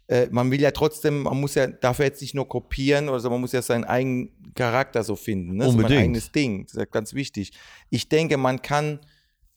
äh, 0.08 0.28
man 0.30 0.50
will 0.50 0.60
ja 0.60 0.70
trotzdem, 0.70 1.22
man 1.22 1.40
muss 1.40 1.54
ja 1.56 1.66
dafür 1.66 2.04
jetzt 2.04 2.20
nicht 2.20 2.34
nur 2.34 2.48
kopieren 2.48 3.08
oder 3.08 3.18
so, 3.20 3.28
man 3.30 3.40
muss 3.40 3.52
ja 3.52 3.62
seinen 3.62 3.84
eigenen 3.84 4.30
Charakter 4.54 5.02
so 5.02 5.16
finden. 5.16 5.56
Ne? 5.56 5.64
So 5.64 5.70
Unbedingt. 5.70 5.90
mein 5.90 5.98
eigenes 6.04 6.30
Ding. 6.32 6.64
Das 6.64 6.74
ist 6.74 6.78
ja 6.78 6.84
ganz 6.84 7.12
wichtig. 7.14 7.52
Ich 7.90 8.08
denke, 8.08 8.36
man 8.36 8.62
kann. 8.62 9.00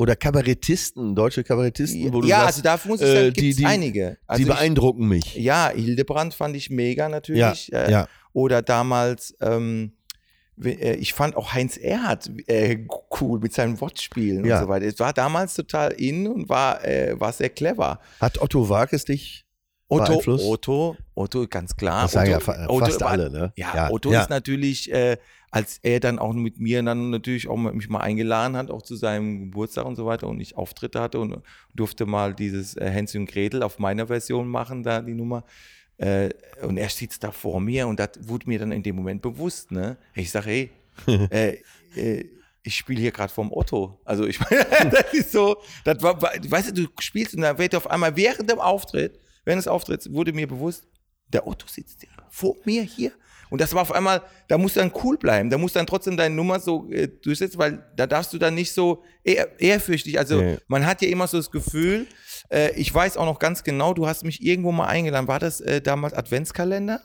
Oder 0.02 0.16
Kabarettisten, 0.16 1.14
deutsche 1.14 1.44
Kabarettisten, 1.44 2.14
wo 2.14 2.22
du 2.22 2.28
ja, 2.28 2.44
sagst, 2.44 2.66
also 2.66 2.84
da 2.86 2.90
muss 2.90 3.02
ich 3.02 3.08
äh, 3.08 3.14
sagen, 3.16 3.34
die- 3.34 3.42
gibt's 3.42 3.58
die- 3.58 3.66
einige. 3.66 4.18
Also 4.28 4.44
die 4.44 4.50
ich, 4.50 4.56
beeindrucken 4.56 5.08
mich. 5.08 5.36
ja, 5.36 5.70
Hildebrand 5.76 6.34
fand 6.34 6.56
ich 6.56 6.70
mega 6.70 7.04
Ja, 7.04 7.10
natürlich. 7.10 7.72
äh, 7.74 7.92
ja. 7.92 8.08
Oder 8.34 8.62
damals, 8.62 9.36
ähm, 9.42 9.94
äh, 10.64 10.96
ich 10.96 11.14
fand 11.14 11.36
auch 11.36 11.54
Heinz 11.54 11.78
Erhardt 11.78 12.30
äh, 12.48 12.86
cool 13.20 13.40
mit 13.40 13.54
seinen 13.54 13.80
Wortspielen 13.82 14.46
Ja. 14.46 14.58
und 14.58 14.64
so 14.66 14.70
weiter. 14.70 14.86
Es 14.86 15.00
war 15.00 15.14
damals 15.14 15.54
total 15.56 15.92
in 15.94 16.28
und 16.28 16.50
war, 16.50 16.84
äh, 16.86 17.20
war 17.20 17.32
sehr 17.34 17.50
clever. 17.50 18.00
Hat 18.20 18.42
Otto 18.42 18.70
Walkes 18.70 19.06
dich 19.06 19.46
Otto, 19.88 20.06
beeinflusst? 20.06 20.46
Otto, 20.46 20.98
Otto, 21.16 21.48
ganz 21.48 21.76
klar. 21.76 22.04
Das 22.04 22.12
sagen 22.12 22.30
ja 22.30 22.38
Otto, 22.38 22.46
fa- 22.46 22.66
Otto 22.68 22.86
fast 22.86 23.02
war- 23.02 23.10
alle, 23.10 23.30
ne? 23.32 23.54
Ja, 23.56 23.74
Ja, 23.76 23.90
Otto 23.92 24.12
ja. 24.12 24.22
ist 24.22 24.30
natürlich, 24.30 24.92
äh, 24.92 25.18
als 25.52 25.80
er 25.82 26.00
dann 26.00 26.20
auch 26.20 26.34
mit 26.34 26.60
mir 26.60 26.84
dann 26.84 27.10
natürlich 27.10 27.48
auch 27.48 27.58
mich 27.58 27.90
mal 27.90 28.02
eingeladen 28.02 28.56
hat, 28.56 28.70
auch 28.70 28.84
zu 28.84 28.96
seinem 28.96 29.40
Geburtstag 29.46 29.86
und 29.86 29.96
so 29.96 30.06
weiter 30.06 30.28
und 30.28 30.40
ich 30.40 30.56
Auftritte 30.56 31.02
hatte 31.02 31.20
und 31.20 31.42
durfte 31.74 32.06
mal 32.06 32.36
dieses 32.36 32.78
äh, 32.78 32.88
Hänsel 32.88 33.22
und 33.22 33.32
Gretel 33.32 33.64
auf 33.64 33.80
meiner 33.80 34.06
Version 34.06 34.48
machen, 34.48 34.84
da 34.84 35.02
die 35.02 35.16
Nummer. 35.16 35.44
Äh, 36.00 36.30
und 36.62 36.78
er 36.78 36.90
sitzt 36.90 37.24
da 37.24 37.32
vor 37.32 37.60
mir 37.60 37.88
und 37.88 38.00
das 38.00 38.12
wurde 38.22 38.48
mir 38.48 38.58
dann 38.58 38.72
in 38.72 38.82
dem 38.84 38.96
Moment 38.96 39.22
bewusst. 39.22 39.72
Ne? 39.72 39.98
Ich 40.16 40.32
sage, 40.32 40.50
hey, 40.50 40.72
äh, 41.30 41.58
äh, 41.96 42.26
ich 42.64 42.76
spiele 42.76 43.02
hier 43.02 43.12
gerade 43.12 43.32
vom 43.34 43.52
Otto. 43.52 44.00
Also 44.06 44.26
ich 44.26 44.40
meine, 44.40 44.66
das 44.92 45.14
ist 45.14 45.32
so, 45.32 45.58
das 45.84 46.02
war, 46.02 46.22
weißt 46.22 46.70
du, 46.70 46.84
du 46.84 46.90
spielst 47.00 47.36
und 47.36 47.42
dann 47.42 47.58
wird 47.58 47.76
auf 47.76 47.90
einmal 47.90 48.16
während 48.16 48.50
dem 48.50 48.60
Auftritt, 48.60 49.20
während 49.44 49.60
des 49.60 49.68
Auftritts, 49.68 50.12
wurde 50.12 50.32
mir 50.34 50.48
bewusst, 50.48 50.88
der 51.28 51.46
Otto 51.46 51.68
sitzt 51.68 52.04
ja 52.04 52.10
vor 52.30 52.56
mir 52.64 52.84
hier. 52.84 53.12
Und 53.50 53.60
das 53.62 53.74
war 53.74 53.82
auf 53.82 53.92
einmal, 53.92 54.22
da 54.48 54.58
musst 54.58 54.76
du 54.76 54.80
dann 54.80 54.92
cool 55.04 55.18
bleiben, 55.18 55.50
da 55.50 55.58
musst 55.58 55.76
du 55.76 55.80
dann 55.80 55.88
trotzdem 55.88 56.16
deine 56.16 56.36
Nummer 56.36 56.60
so 56.60 56.90
äh, 56.92 57.08
durchsetzen, 57.08 57.58
weil 57.58 57.84
da 57.96 58.06
darfst 58.06 58.32
du 58.32 58.38
dann 58.38 58.54
nicht 58.54 58.72
so 58.72 59.04
ehr, 59.24 59.60
ehrfürchtig, 59.60 60.20
also 60.20 60.40
Nee. 60.40 60.58
man 60.68 60.86
hat 60.86 61.02
ja 61.02 61.10
immer 61.10 61.28
so 61.28 61.38
das 61.38 61.50
Gefühl, 61.50 62.06
äh, 62.50 62.72
ich 62.76 62.94
weiß 62.94 63.18
auch 63.18 63.26
noch 63.26 63.40
ganz 63.40 63.64
genau, 63.64 63.94
du 63.94 64.08
hast 64.08 64.24
mich 64.24 64.44
irgendwo 64.44 64.72
mal 64.72 64.88
eingeladen, 64.88 65.28
war 65.28 65.40
das 65.40 65.62
äh, 65.62 65.82
damals 65.82 66.14
Adventskalender? 66.14 67.02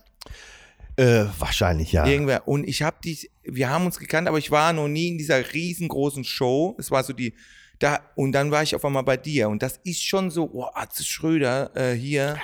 Äh, 0.96 1.24
wahrscheinlich, 1.38 1.92
ja. 1.92 2.06
Irgendwer. 2.06 2.46
Und 2.46 2.68
ich 2.68 2.82
habe 2.82 2.96
die, 3.04 3.30
wir 3.42 3.68
haben 3.68 3.86
uns 3.86 3.98
gekannt, 3.98 4.28
aber 4.28 4.38
ich 4.38 4.50
war 4.50 4.72
noch 4.72 4.88
nie 4.88 5.08
in 5.08 5.18
dieser 5.18 5.52
riesengroßen 5.52 6.24
Show. 6.24 6.76
Es 6.78 6.90
war 6.90 7.02
so 7.02 7.12
die, 7.12 7.34
da, 7.80 8.00
und 8.14 8.32
dann 8.32 8.50
war 8.50 8.62
ich 8.62 8.74
auf 8.76 8.84
einmal 8.84 9.02
bei 9.02 9.16
dir. 9.16 9.48
Und 9.48 9.62
das 9.62 9.80
ist 9.82 10.02
schon 10.02 10.30
so, 10.30 10.48
oh, 10.52 10.66
Atze 10.72 11.04
Schröder 11.04 11.74
äh, 11.74 11.94
hier. 11.94 12.36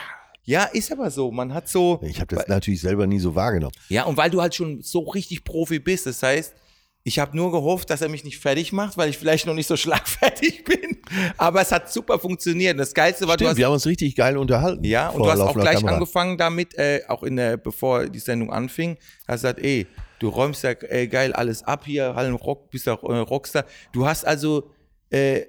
Ja, 0.45 0.65
ist 0.65 0.91
aber 0.91 1.11
so. 1.11 1.31
Man 1.31 1.55
hat 1.55 1.69
so. 1.69 2.01
Ich 2.03 2.21
habe 2.21 2.35
das 2.35 2.49
natürlich 2.49 2.81
selber 2.81 3.07
nie 3.07 3.21
so 3.21 3.37
wahrgenommen. 3.37 3.75
Ja, 3.89 4.05
und 4.05 4.17
weil 4.17 4.31
du 4.31 4.41
halt 4.41 4.55
schon 4.55 4.83
so 4.83 5.01
richtig 5.01 5.45
Profi 5.45 5.79
bist, 5.79 6.07
das 6.07 6.23
heißt, 6.23 6.55
ich 7.03 7.19
habe 7.19 7.37
nur 7.37 7.51
gehofft, 7.51 7.89
dass 7.91 8.03
er 8.03 8.09
mich 8.09 8.25
nicht 8.25 8.39
fertig 8.39 8.73
macht, 8.73 8.97
weil 8.99 9.09
ich 9.09 9.19
vielleicht 9.19 9.47
noch 9.47 9.55
nicht 9.55 9.67
so 9.67 9.77
schlagfertig 9.79 10.65
bin. 10.65 10.99
Aber 11.37 11.63
es 11.63 11.73
hat 11.73 11.91
super 11.93 12.19
funktioniert. 12.19 12.79
Das 12.79 12.95
Geilste 12.95 13.27
war, 13.27 13.37
du 13.37 13.45
Stimmt, 13.45 13.51
hast 13.51 13.57
wir 13.57 13.67
haben 13.67 13.73
uns 13.73 13.87
richtig 13.87 14.15
geil 14.15 14.37
unterhalten. 14.37 14.85
ja, 14.85 15.09
und 15.09 15.23
du 15.23 15.31
hast 15.31 15.41
auch 15.41 15.55
gleich 15.55 15.77
Kamera. 15.77 15.95
angefangen 15.95 16.37
damit, 16.39 16.75
äh, 16.75 17.03
auch 17.09 17.23
in 17.23 17.37
der, 17.37 17.57
bevor 17.57 18.07
die 18.07 18.19
Sendung 18.19 18.53
anfing, 18.53 18.97
hast 19.27 19.43
gesagt, 19.43 19.61
ey, 19.61 19.87
du 20.19 20.29
räumst 20.29 20.63
ja 20.63 20.71
äh, 20.89 21.09
geil 21.09 21.33
alles 21.33 21.63
ab 21.63 21.85
hier, 21.87 22.15
Hallen 22.15 22.35
Rock, 22.35 22.71
bist 22.71 22.89
auch 22.89 23.03
äh, 23.03 23.17
Rockstar. 23.17 23.65
Du 23.93 24.07
hast 24.07 24.27
also 24.27 24.71
äh, 25.11 25.47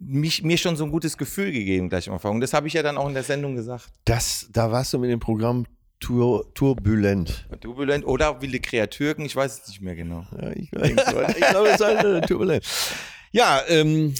mich, 0.00 0.42
mir 0.42 0.56
schon 0.56 0.76
so 0.76 0.84
ein 0.84 0.90
gutes 0.90 1.18
Gefühl 1.18 1.52
gegeben 1.52 1.90
gleich 1.90 2.08
am 2.08 2.14
Anfang. 2.14 2.34
Und 2.34 2.40
das 2.40 2.54
habe 2.54 2.66
ich 2.66 2.72
ja 2.72 2.82
dann 2.82 2.96
auch 2.96 3.06
in 3.06 3.14
der 3.14 3.22
Sendung 3.22 3.54
gesagt. 3.54 3.90
Das, 4.06 4.48
da 4.50 4.72
warst 4.72 4.92
du 4.94 4.98
mit 4.98 5.10
dem 5.10 5.20
Programm 5.20 5.66
Tur 6.00 6.52
Turbulent. 6.54 7.46
Turbulent 7.60 8.06
oder 8.06 8.40
Wilde 8.40 8.58
Kreatürken, 8.58 9.24
ich 9.24 9.36
weiß 9.36 9.62
es 9.62 9.68
nicht 9.68 9.82
mehr 9.82 9.94
genau. 9.94 10.26
Ja, 10.40 10.50
ich, 10.50 10.72
ich 10.72 10.96
glaube, 11.46 11.68
es 11.68 11.74
ist 11.74 11.84
halt, 11.84 12.04
äh, 12.04 12.26
Turbulent. 12.26 12.64
Ja, 13.32 13.62
ähm, 13.68 14.14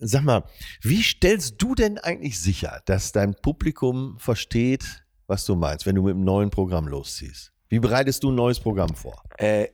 sag 0.00 0.24
mal, 0.24 0.44
wie 0.82 1.02
stellst 1.02 1.60
du 1.62 1.74
denn 1.74 1.98
eigentlich 1.98 2.40
sicher, 2.40 2.80
dass 2.86 3.12
dein 3.12 3.34
Publikum 3.34 4.16
versteht, 4.18 5.04
was 5.26 5.44
du 5.44 5.54
meinst, 5.54 5.86
wenn 5.86 5.94
du 5.94 6.02
mit 6.02 6.14
einem 6.14 6.24
neuen 6.24 6.50
Programm 6.50 6.88
losziehst? 6.88 7.52
Wie 7.68 7.78
bereitest 7.78 8.22
du 8.24 8.30
ein 8.30 8.34
neues 8.34 8.60
Programm 8.60 8.94
vor? 8.94 9.22
Äh, 9.38 9.68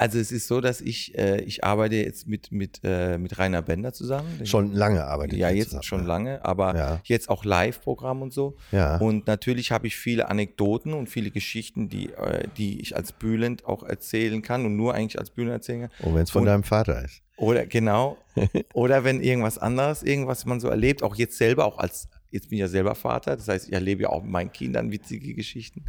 also 0.00 0.18
es 0.18 0.32
ist 0.32 0.48
so, 0.48 0.62
dass 0.62 0.80
ich, 0.80 1.14
äh, 1.18 1.42
ich 1.42 1.62
arbeite 1.62 1.96
jetzt 1.96 2.26
mit, 2.26 2.50
mit, 2.52 2.80
äh, 2.84 3.18
mit 3.18 3.38
Rainer 3.38 3.60
Bender 3.60 3.92
zusammen. 3.92 4.46
Schon 4.46 4.72
lange 4.72 5.04
arbeitet 5.04 5.38
ja, 5.38 5.50
jetzt 5.50 5.66
zusammen, 5.66 5.82
schon 5.82 6.00
ja. 6.00 6.06
lange, 6.06 6.44
aber 6.44 6.74
Ja. 6.74 7.00
jetzt 7.04 7.28
auch 7.28 7.44
Live-Programm 7.44 8.22
und 8.22 8.32
so. 8.32 8.56
Ja. 8.72 8.96
Und 8.96 9.26
natürlich 9.26 9.72
habe 9.72 9.86
ich 9.88 9.96
viele 9.96 10.30
Anekdoten 10.30 10.94
und 10.94 11.10
viele 11.10 11.30
Geschichten, 11.30 11.90
die, 11.90 12.14
äh, 12.14 12.48
die 12.56 12.80
ich 12.80 12.96
als 12.96 13.12
Bülent 13.12 13.66
auch 13.66 13.82
erzählen 13.82 14.40
kann 14.40 14.64
und 14.64 14.74
nur 14.74 14.94
eigentlich 14.94 15.18
als 15.18 15.28
Bülent 15.28 15.52
erzählen 15.52 15.90
kann. 15.90 16.06
Und 16.08 16.14
wenn 16.14 16.22
es 16.22 16.30
von 16.30 16.40
Und- 16.42 16.46
deinem 16.46 16.62
Vater 16.64 17.04
ist. 17.04 17.20
Oder 17.36 17.66
genau. 17.66 18.16
oder 18.72 19.04
wenn 19.04 19.20
irgendwas 19.22 19.58
anderes, 19.58 20.02
irgendwas 20.02 20.46
man 20.46 20.60
so 20.60 20.68
erlebt, 20.68 21.02
auch 21.02 21.16
jetzt 21.16 21.36
selber, 21.36 21.66
auch 21.66 21.76
als, 21.78 22.08
jetzt 22.30 22.48
bin 22.48 22.56
ich 22.56 22.60
ja 22.60 22.68
selber 22.68 22.94
Vater, 22.94 23.36
das 23.36 23.48
heißt, 23.48 23.68
ich 23.68 23.72
erlebe 23.74 24.02
ja 24.04 24.08
auch 24.10 24.22
mit 24.22 24.30
meinen 24.30 24.52
Kindern 24.52 24.90
witzige 24.92 25.34
Geschichten. 25.34 25.84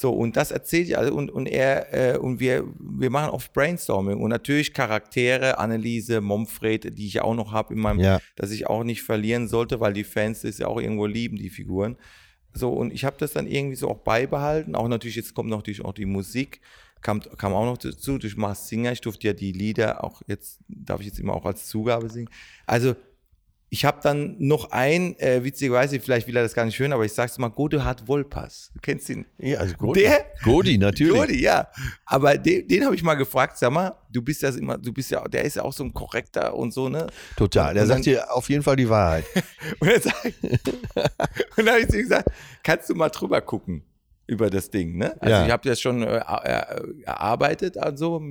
So, 0.00 0.12
und 0.12 0.36
das 0.36 0.52
erzählt 0.52 0.86
ich 0.86 0.96
also 0.96 1.12
und, 1.12 1.28
und 1.28 1.46
er, 1.46 2.14
äh, 2.14 2.18
und 2.18 2.38
wir, 2.38 2.64
wir 2.78 3.10
machen 3.10 3.30
oft 3.30 3.52
Brainstorming 3.52 4.20
und 4.20 4.30
natürlich 4.30 4.72
Charaktere, 4.72 5.58
Anneliese, 5.58 6.20
Momfred, 6.20 6.96
die 6.96 7.08
ich 7.08 7.14
ja 7.14 7.22
auch 7.22 7.34
noch 7.34 7.50
habe 7.50 7.74
in 7.74 7.80
meinem, 7.80 7.98
Ja. 7.98 8.20
dass 8.36 8.52
ich 8.52 8.68
auch 8.68 8.84
nicht 8.84 9.02
verlieren 9.02 9.48
sollte, 9.48 9.80
weil 9.80 9.92
die 9.94 10.04
Fans 10.04 10.42
das 10.42 10.58
ja 10.58 10.68
auch 10.68 10.80
irgendwo 10.80 11.06
lieben, 11.06 11.36
die 11.36 11.50
Figuren. 11.50 11.96
So, 12.52 12.70
und 12.70 12.92
ich 12.92 13.04
habe 13.04 13.16
das 13.18 13.32
dann 13.32 13.48
irgendwie 13.48 13.74
so 13.74 13.88
auch 13.88 13.98
beibehalten. 13.98 14.76
Auch 14.76 14.86
natürlich, 14.86 15.16
jetzt 15.16 15.34
kommt 15.34 15.50
noch 15.50 15.58
natürlich 15.58 15.84
auch 15.84 15.94
die 15.94 16.06
Musik, 16.06 16.60
kam, 17.00 17.20
kam 17.36 17.52
auch 17.52 17.64
noch 17.64 17.78
dazu 17.78 18.18
durch 18.18 18.36
Mars 18.36 18.68
Singer. 18.68 18.92
Ich 18.92 19.00
durfte 19.00 19.26
ja 19.26 19.32
die 19.32 19.50
Lieder 19.50 20.04
auch 20.04 20.22
jetzt, 20.28 20.60
darf 20.68 21.00
ich 21.00 21.06
jetzt 21.08 21.18
immer 21.18 21.34
auch 21.34 21.44
als 21.44 21.66
Zugabe 21.66 22.08
singen. 22.08 22.30
Also, 22.66 22.94
ich 23.70 23.84
habe 23.84 23.98
dann 24.02 24.36
noch 24.38 24.70
ein, 24.70 25.18
äh, 25.18 25.44
witzigerweise, 25.44 26.00
vielleicht 26.00 26.26
will 26.26 26.36
er 26.36 26.42
das 26.42 26.54
gar 26.54 26.64
nicht 26.64 26.78
hören, 26.78 26.92
aber 26.92 27.04
ich 27.04 27.12
sag's 27.12 27.36
mal, 27.38 27.48
Godehard 27.48 28.08
Wolpers. 28.08 28.70
Du 28.72 28.80
kennst 28.80 29.10
ihn? 29.10 29.26
Ja, 29.38 29.58
also 29.58 29.74
Godi. 29.76 30.00
Der? 30.00 30.24
Godi, 30.42 30.78
natürlich. 30.78 31.14
Godi, 31.14 31.42
ja. 31.42 31.68
Aber 32.06 32.38
den, 32.38 32.66
den 32.66 32.84
habe 32.84 32.94
ich 32.94 33.02
mal 33.02 33.14
gefragt, 33.14 33.58
sag 33.58 33.70
mal, 33.70 33.94
du 34.10 34.22
bist 34.22 34.42
ja 34.42 34.48
immer, 34.50 34.78
du 34.78 34.92
bist 34.92 35.10
ja, 35.10 35.22
der 35.28 35.44
ist 35.44 35.56
ja 35.56 35.62
auch 35.62 35.72
so 35.72 35.84
ein 35.84 35.92
korrekter 35.92 36.54
und 36.54 36.72
so, 36.72 36.88
ne? 36.88 37.06
Total. 37.36 37.74
Der 37.74 37.86
sagt 37.86 38.06
dir 38.06 38.32
auf 38.32 38.48
jeden 38.48 38.62
Fall 38.62 38.76
die 38.76 38.88
Wahrheit. 38.88 39.24
Und 39.80 39.90
dann, 39.90 40.52
dann 41.56 41.68
habe 41.68 41.80
ich 41.80 41.88
zu 41.88 41.96
ihm 41.96 42.02
gesagt, 42.02 42.30
kannst 42.62 42.88
du 42.88 42.94
mal 42.94 43.10
drüber 43.10 43.40
gucken 43.40 43.82
über 44.28 44.50
das 44.50 44.70
Ding, 44.70 44.96
ne? 44.98 45.16
Also 45.20 45.34
Ja. 45.34 45.46
ich 45.46 45.50
habe 45.50 45.68
das 45.68 45.80
schon 45.80 46.02
äh, 46.02 46.18
äh, 46.18 46.82
erarbeitet, 47.04 47.78
also, 47.78 48.22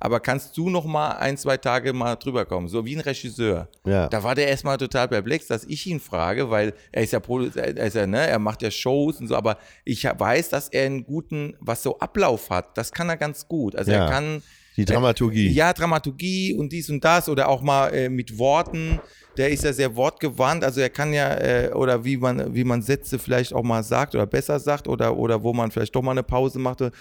aber 0.00 0.20
kannst 0.20 0.56
du 0.56 0.68
noch 0.68 0.84
mal 0.84 1.12
ein, 1.12 1.36
zwei 1.38 1.56
Tage 1.56 1.92
mal 1.92 2.16
drüber 2.16 2.44
kommen, 2.44 2.68
so 2.68 2.84
wie 2.84 2.96
ein 2.96 3.00
Regisseur. 3.00 3.68
Ja. 3.86 4.08
Da 4.08 4.22
war 4.22 4.34
der 4.34 4.48
erstmal 4.48 4.76
total 4.76 5.08
perplex, 5.08 5.46
dass 5.46 5.64
ich 5.64 5.86
ihn 5.86 6.00
frage, 6.00 6.50
weil 6.50 6.74
er 6.92 7.04
ist 7.04 7.12
ja, 7.12 7.20
er 7.54 7.86
ist 7.86 7.94
ja, 7.94 8.06
ne, 8.06 8.26
er 8.26 8.38
macht 8.40 8.60
ja 8.62 8.70
Shows 8.70 9.20
und 9.20 9.28
so, 9.28 9.36
aber 9.36 9.56
ich 9.84 10.04
weiß, 10.04 10.48
dass 10.50 10.68
er 10.68 10.86
einen 10.86 11.04
guten, 11.04 11.54
was 11.60 11.82
so 11.82 11.98
Ablauf 12.00 12.50
hat, 12.50 12.76
das 12.76 12.92
kann 12.92 13.08
er 13.08 13.16
ganz 13.16 13.46
gut. 13.46 13.76
Also 13.76 13.92
Ja. 13.92 14.04
er 14.04 14.10
kann 14.10 14.42
Die 14.76 14.84
Dramaturgie. 14.84 15.48
ja, 15.52 15.72
Dramaturgie 15.72 16.54
und 16.54 16.72
dies 16.72 16.90
und 16.90 17.04
das 17.04 17.28
oder 17.28 17.48
auch 17.48 17.62
mal 17.62 17.94
äh, 17.94 18.08
mit 18.08 18.36
Worten. 18.36 19.00
Der 19.36 19.50
ist 19.50 19.64
ja 19.64 19.72
sehr 19.72 19.94
wortgewandt, 19.96 20.64
also 20.64 20.80
er 20.80 20.90
kann 20.90 21.12
ja, 21.12 21.34
äh, 21.34 21.70
oder 21.72 22.04
wie 22.04 22.16
man, 22.16 22.54
wie 22.54 22.64
man 22.64 22.82
Sätze 22.82 23.18
vielleicht 23.18 23.52
auch 23.52 23.62
mal 23.62 23.82
sagt 23.82 24.14
oder 24.14 24.26
besser 24.26 24.58
sagt 24.58 24.88
oder, 24.88 25.16
oder 25.16 25.42
wo 25.42 25.52
man 25.52 25.70
vielleicht 25.70 25.94
doch 25.94 26.02
mal 26.02 26.12
eine 26.12 26.22
Pause 26.22 26.58
machte. 26.58 26.92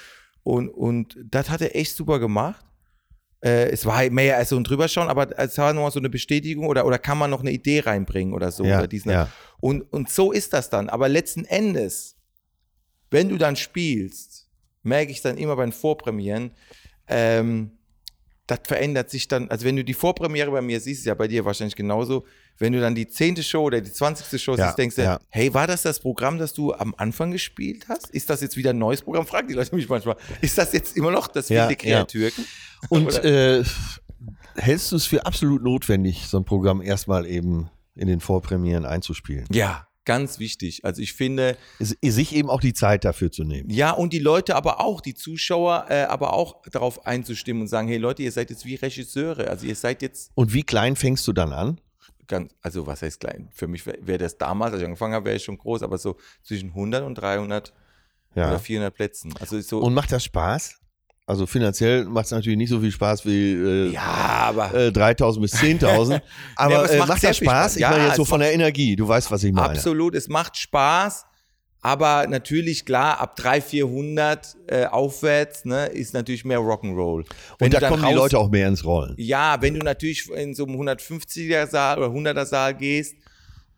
Und, 0.44 0.70
und 0.70 1.18
das 1.32 1.50
hat 1.50 1.62
er 1.62 1.76
echt 1.76 1.96
super 1.96 2.20
gemacht. 2.20 2.66
Äh, 3.42 3.70
es 3.70 3.86
war 3.86 4.10
mehr 4.10 4.38
als 4.38 4.50
so 4.50 4.58
ein 4.58 4.64
Drüberschauen, 4.64 5.08
aber 5.08 5.38
es 5.38 5.58
war 5.58 5.74
nochmal 5.74 5.92
so 5.92 6.00
eine 6.00 6.10
Bestätigung 6.10 6.68
oder, 6.68 6.86
oder 6.86 6.98
kann 6.98 7.18
man 7.18 7.30
noch 7.30 7.42
eine 7.42 7.52
Idee 7.52 7.82
reinbringen 7.82 8.34
oder 8.34 8.52
so. 8.52 8.64
Ja, 8.64 8.80
oder 8.80 8.88
diesen, 8.88 9.12
ja. 9.12 9.30
und, 9.60 9.82
und 9.94 10.10
so 10.10 10.32
ist 10.32 10.54
das 10.54 10.70
dann. 10.70 10.90
Aber 10.90 11.10
letzten 11.10 11.46
Endes, 11.46 12.16
wenn 13.12 13.30
du 13.30 13.38
dann 13.38 13.56
spielst, 13.56 14.50
merke 14.84 15.12
ich 15.12 15.22
dann 15.22 15.38
immer 15.38 15.56
bei 15.56 15.64
den 15.64 15.72
Vorpremieren, 15.72 16.52
ähm, 17.08 17.72
das 18.48 18.60
verändert 18.64 19.10
sich 19.10 19.28
dann, 19.28 19.50
also 19.50 19.66
wenn 19.66 19.76
du 19.76 19.84
die 19.84 19.94
Vorpremiere 19.96 20.52
bei 20.52 20.62
mir 20.62 20.80
siehst, 20.80 21.00
ist 21.00 21.06
ja 21.06 21.16
bei 21.16 21.28
dir 21.28 21.46
wahrscheinlich 21.46 21.76
genauso, 21.76 22.26
wenn 22.60 22.74
du 22.74 22.80
dann 22.80 22.94
die 22.94 23.08
zehnte 23.08 23.42
Show 23.44 23.64
oder 23.64 23.82
die 23.82 23.92
zwanzigste 23.92 24.38
Show 24.38 24.56
Ja, 24.56 24.68
siehst, 24.68 24.78
denkst 24.78 24.96
du, 24.98 25.02
ja. 25.04 25.20
hey, 25.30 25.54
war 25.54 25.66
das 25.68 25.82
das 25.82 26.00
Programm, 26.00 26.38
das 26.38 26.54
du 26.54 26.74
am 26.74 26.94
Anfang 26.98 27.32
gespielt 27.32 27.86
hast? 27.90 28.10
Ist 28.12 28.30
das 28.30 28.42
jetzt 28.42 28.56
wieder 28.56 28.70
ein 28.70 28.78
neues 28.78 29.02
Programm? 29.02 29.26
Fragen 29.26 29.48
die 29.48 29.56
Leute 29.56 29.76
mich 29.76 29.90
manchmal. 29.90 30.16
Ist 30.42 30.58
das 30.58 30.74
jetzt 30.74 30.96
immer 30.96 31.12
noch 31.12 31.28
das 31.28 31.50
Ja, 31.50 31.68
wilde 31.68 31.84
ja. 31.88 31.96
Kreatürken? 31.98 32.46
Und 32.90 33.08
Oder- 33.08 33.60
äh, 33.60 33.64
hältst 34.58 34.92
du 34.92 34.96
es 34.96 35.06
für 35.06 35.26
absolut 35.26 35.64
notwendig, 35.64 36.28
so 36.28 36.38
ein 36.38 36.46
Programm 36.46 36.82
erstmal 36.82 37.26
eben 37.26 37.70
in 37.96 38.08
den 38.08 38.20
Vorpremieren 38.20 38.86
einzuspielen? 38.86 39.46
Ja, 39.52 39.85
ganz 40.06 40.40
wichtig. 40.40 40.86
Also 40.86 41.02
ich 41.02 41.14
finde, 41.14 41.58
Sich 41.80 42.36
eben 42.36 42.50
auch 42.50 42.62
die 42.62 42.74
Zeit 42.74 43.04
dafür 43.06 43.32
zu 43.32 43.44
nehmen. 43.44 43.70
Ja, 43.70 43.92
und 43.92 44.14
die 44.14 44.20
Leute 44.20 44.56
aber 44.56 44.80
auch, 44.80 45.02
die 45.02 45.14
Zuschauer, 45.16 45.88
äh, 45.90 46.04
aber 46.04 46.34
auch 46.34 46.62
darauf 46.72 47.06
einzustimmen 47.06 47.64
und 47.64 47.68
sagen, 47.68 47.88
hey 47.88 47.98
Leute, 47.98 48.24
ihr 48.24 48.32
seid 48.32 48.50
jetzt 48.50 48.66
wie 48.66 48.76
Regisseure. 48.76 49.48
Also 49.50 49.66
ihr 49.66 49.76
seid 49.76 50.02
jetzt 50.02 50.32
Und 50.36 50.54
wie 50.54 50.64
klein 50.64 50.96
fängst 50.96 51.28
du 51.28 51.34
dann 51.34 51.52
an? 51.54 51.82
ganz, 52.28 52.54
also 52.62 52.88
was 52.88 53.02
heißt 53.04 53.20
klein? 53.20 53.50
Für 53.54 53.68
mich 53.68 53.86
wäre 53.86 54.00
wär 54.02 54.18
das 54.18 54.38
damals, 54.38 54.72
als 54.74 54.82
ich 54.82 54.86
angefangen 54.86 55.14
habe, 55.14 55.26
wäre 55.26 55.36
ich 55.36 55.44
schon 55.44 55.58
groß, 55.60 55.84
aber 55.84 55.98
so 56.00 56.18
zwischen 56.42 56.70
100 56.70 57.04
und 57.04 57.16
300 57.16 57.72
oder 58.34 58.52
Ja. 58.54 58.58
400 58.60 58.94
Plätzen. 58.96 59.34
Also 59.40 59.62
so, 59.62 59.80
Und 59.80 59.94
macht 59.94 60.12
das 60.12 60.24
Spaß? 60.24 60.80
Also 61.28 61.48
finanziell 61.48 62.06
macht 62.06 62.26
es 62.26 62.32
natürlich 62.32 62.58
nicht 62.58 62.70
so 62.70 62.80
viel 62.80 62.92
Spaß 62.92 63.26
wie 63.26 63.54
äh, 63.54 63.92
ja, 63.92 64.02
aber 64.02 64.74
äh, 64.76 64.92
3000 64.92 65.42
bis 65.42 65.54
10.000. 65.56 66.22
Aber, 66.56 66.76
aber 66.76 66.86
es 66.86 66.92
äh, 66.92 66.98
macht 67.00 67.08
macht 67.10 67.22
sehr 67.22 67.30
das 67.32 67.38
viel 67.40 67.48
Spaß? 67.48 67.64
Spaß. 67.72 67.76
Ich 67.78 67.82
Ja, 67.82 67.90
meine 67.90 68.06
jetzt 68.06 68.16
so 68.18 68.26
von 68.26 68.40
der 68.42 68.54
Energie. 68.54 68.96
Du 68.96 69.08
weißt, 69.08 69.32
was 69.32 69.44
ich 69.44 69.52
meine. 69.52 69.70
absolut, 69.70 70.14
es 70.14 70.28
macht 70.28 70.56
Spaß. 70.58 71.26
Aber 71.82 72.26
natürlich, 72.28 72.84
klar, 72.86 73.20
ab 73.20 73.36
300, 73.36 73.64
400 73.70 74.56
äh, 74.68 74.86
aufwärts 74.86 75.66
ne, 75.66 75.86
ist 75.88 76.14
natürlich 76.16 76.44
mehr 76.46 76.58
Rock'n'Roll. 76.60 77.26
Wenn 77.60 77.66
Und 77.68 77.74
da 77.82 77.88
kommen 77.90 78.02
die 78.02 78.08
raus- 78.10 78.16
Leute 78.16 78.40
auch 78.40 78.50
mehr 78.50 78.68
ins 78.68 78.84
Rollen. 78.86 79.14
Ja, 79.18 79.58
wenn 79.62 79.76
du 79.76 79.82
natürlich 79.84 80.28
in 80.32 80.56
so 80.56 80.66
einem 80.66 80.80
150er 80.82 81.68
Saal 81.68 82.00
oder 82.00 82.08
100er 82.08 82.46
Saal 82.46 82.74
gehst 82.76 83.16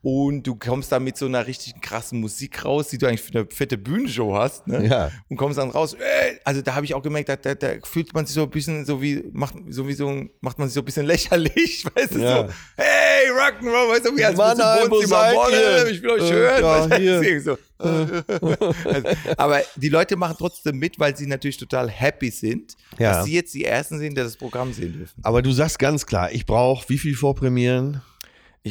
und 0.04 0.44
du 0.44 0.56
kommst 0.56 0.92
da 0.92 1.00
mit 1.00 1.18
so 1.18 1.26
einer 1.26 1.48
richtig 1.48 1.82
krassen 1.82 2.20
Musik 2.22 2.64
raus, 2.64 2.88
die 2.90 2.98
du 2.98 3.08
eigentlich 3.08 3.22
für 3.24 3.34
eine 3.40 3.48
fette 3.52 3.78
Bühnenshow 3.78 4.36
hast, 4.36 4.68
ne? 4.68 4.86
Ja. 4.88 5.12
Und 5.28 5.38
kommst 5.38 5.58
dann 5.58 5.70
raus, 5.72 5.96
äh, 5.96 6.38
also 6.46 6.62
da 6.62 6.76
habe 6.76 6.86
ich 6.86 6.94
auch 6.94 7.02
gemerkt, 7.02 7.30
da, 7.30 7.36
da, 7.36 7.56
da 7.56 7.74
fühlt 7.84 8.14
man 8.14 8.26
sich 8.26 8.36
so 8.36 8.44
ein 8.44 8.50
bisschen 8.50 8.86
so 8.86 9.02
wie, 9.02 9.24
macht, 9.34 9.56
so 9.70 9.88
wie 9.88 9.94
so, 9.94 10.24
macht 10.42 10.60
man 10.60 10.68
sich 10.68 10.76
so 10.76 10.82
ein 10.82 10.86
bisschen 10.86 11.06
lächerlich, 11.06 11.86
weißt 11.96 12.16
du, 12.16 12.20
Ja. 12.20 12.48
so, 12.48 12.54
hey, 12.78 13.30
Rock'n'Roll, 13.32 13.90
weißt 13.92 14.06
du, 14.06 14.16
wie 14.18 14.24
als 14.24 14.38
Mann, 14.38 14.58
wo 14.90 15.02
seid 15.02 15.36
ihr? 15.52 15.88
ich 15.92 16.02
will 16.02 16.10
euch 16.12 16.30
Äh, 16.30 16.34
hören, 16.34 16.90
ja, 17.04 17.22
hier. 17.22 17.42
so. 17.42 17.58
also, 17.80 19.10
aber 19.38 19.62
die 19.76 19.90
Leute 19.90 20.16
machen 20.16 20.36
trotzdem 20.38 20.78
mit, 20.78 21.00
weil 21.00 21.16
sie 21.16 21.28
natürlich 21.28 21.58
total 21.58 21.90
happy 21.90 22.30
sind, 22.32 22.76
Ja. 22.98 23.14
dass 23.14 23.26
sie 23.26 23.34
jetzt 23.34 23.54
die 23.54 23.66
Ersten 23.66 24.00
sind, 24.00 24.12
die 24.18 24.22
das 24.22 24.36
Programm 24.38 24.74
sehen 24.74 24.94
dürfen. 24.94 25.20
Aber 25.24 25.42
du 25.42 25.52
sagst 25.52 25.78
ganz 25.80 26.06
klar, 26.06 26.32
ich 26.32 26.46
brauche 26.46 26.88
wie 26.90 26.98
viel 26.98 27.16
Vorpremieren? 27.16 28.02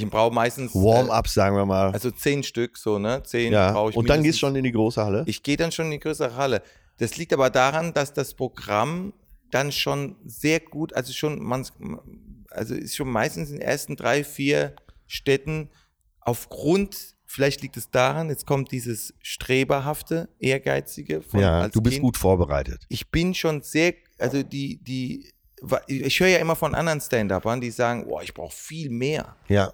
Ich 0.03 0.11
brauche 0.11 0.35
meistens 0.35 0.75
äh, 0.75 0.79
Warm-ups, 0.79 1.35
sagen 1.35 1.57
wir 1.57 1.67
mal. 1.67 1.93
also 1.93 2.11
zehn 2.11 2.43
Stück, 2.43 2.77
so, 2.77 2.99
ne? 2.99 3.23
Zehn 3.25 3.53
ja. 3.53 3.73
brauche 3.73 3.91
ich 3.91 3.97
Und 3.97 4.09
dann 4.09 4.23
gehst 4.23 4.37
du 4.37 4.47
schon 4.47 4.57
in 4.57 4.65
die 4.65 4.73
große 4.73 5.05
Halle? 5.05 5.25
Ich 5.27 5.43
gehe 5.43 5.57
dann 5.57 5.73
schon 5.73 5.87
in 5.87 5.93
die 5.93 6.01
größere 6.01 6.37
Halle. 6.37 6.63
Das 6.99 7.17
liegt 7.17 7.33
aber 7.33 7.51
daran, 7.51 7.93
dass 7.93 8.13
das 8.13 8.35
Programm 8.35 9.13
dann 9.51 9.73
schon 9.73 10.17
sehr 10.25 10.61
gut, 10.61 10.93
also 10.95 11.13
schon, 11.13 11.43
man, 11.43 11.67
also 12.51 12.75
ist 12.75 12.97
schon 12.97 13.09
meistens 13.09 13.51
in 13.51 13.57
den 13.57 13.63
ersten 13.63 13.97
drei, 13.97 14.25
vier 14.25 14.75
Städten 15.07 15.71
aufgrund, 16.21 17.15
vielleicht 17.27 17.63
liegt 17.63 17.77
es 17.77 17.91
daran, 17.91 18.29
jetzt 18.29 18.47
kommt 18.47 18.73
dieses 18.73 19.15
Streberhafte, 19.23 20.29
Ehrgeizige 20.41 21.23
von 21.23 21.41
ja, 21.41 21.69
du 21.69 21.81
bist 21.81 21.95
Kind. 21.95 22.05
gut 22.05 22.17
vorbereitet. 22.17 22.85
Ich 22.89 23.11
bin 23.11 23.35
schon 23.35 23.63
sehr, 23.63 23.95
also 24.19 24.43
die, 24.43 24.83
die, 24.83 25.33
ich 25.87 26.21
höre 26.21 26.29
ja 26.29 26.39
immer 26.39 26.57
von 26.57 26.75
anderen 26.75 27.01
Stand-Upern, 27.01 27.61
die 27.61 27.71
sagen, 27.71 28.07
boah, 28.07 28.23
ich 28.23 28.35
brauche 28.35 28.55
viel 28.55 28.91
mehr. 28.91 29.37
Ja, 29.49 29.73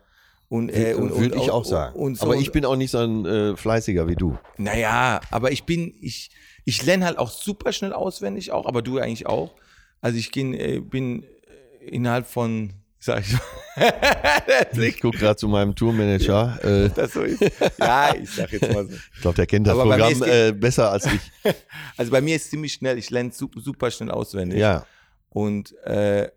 Und, 0.52 0.68
äh, 0.68 0.92
und, 0.92 1.18
würde 1.18 1.34
und- 1.34 1.42
ich 1.44 1.50
auch 1.50 1.64
sagen. 1.64 1.96
Und 1.96 2.18
so, 2.18 2.26
Aber 2.26 2.36
ich 2.36 2.52
bin 2.52 2.66
auch 2.66 2.76
nicht 2.76 2.90
so 2.90 2.98
ein 2.98 3.24
äh, 3.24 3.56
Fleißiger 3.56 4.06
wie 4.06 4.16
du. 4.16 4.36
Naja, 4.58 5.22
aber 5.30 5.50
ich 5.50 5.64
bin, 5.64 5.94
ich, 5.98 6.30
ich 6.66 6.84
lerne 6.84 7.06
halt 7.06 7.16
auch 7.16 7.30
super 7.30 7.72
schnell 7.72 7.94
auswendig 7.94 8.52
auch, 8.52 8.66
aber 8.66 8.82
du 8.82 8.98
eigentlich 8.98 9.26
auch. 9.26 9.54
Also 10.02 10.18
ich 10.18 10.30
geh, 10.30 10.42
äh, 10.42 10.80
bin 10.80 11.22
äh, 11.22 11.88
innerhalb 11.88 12.26
von, 12.26 12.74
sag 12.98 13.20
ich 13.22 13.32
mal, 13.32 13.40
Ich 14.78 15.00
gucke 15.00 15.16
gerade 15.16 15.36
zu 15.36 15.48
meinem 15.48 15.74
Tourmanager. 15.74 16.58
Äh, 16.62 16.90
das 16.94 17.14
so 17.14 17.22
ist. 17.22 17.40
Ja, 17.78 18.14
ich 18.14 18.28
sag 18.28 18.52
jetzt 18.52 18.70
mal 18.74 18.86
so. 18.86 18.92
ich 19.14 19.20
glaube, 19.22 19.36
der 19.36 19.46
kennt 19.46 19.66
das 19.66 19.72
Aber 19.78 19.84
Programm 19.84 20.22
äh, 20.22 20.52
besser 20.52 20.90
als 20.90 21.06
ich. 21.06 21.54
Also 21.96 22.10
bei 22.12 22.20
mir 22.20 22.36
ist 22.36 22.50
ziemlich 22.50 22.74
schnell, 22.74 22.98
ich 22.98 23.08
lerne 23.08 23.32
su 23.32 23.48
super 23.56 23.90
schnell 23.90 24.10
auswendig. 24.10 24.58
Ja, 24.58 24.84
Und, 25.30 25.74
äh, 25.86 26.28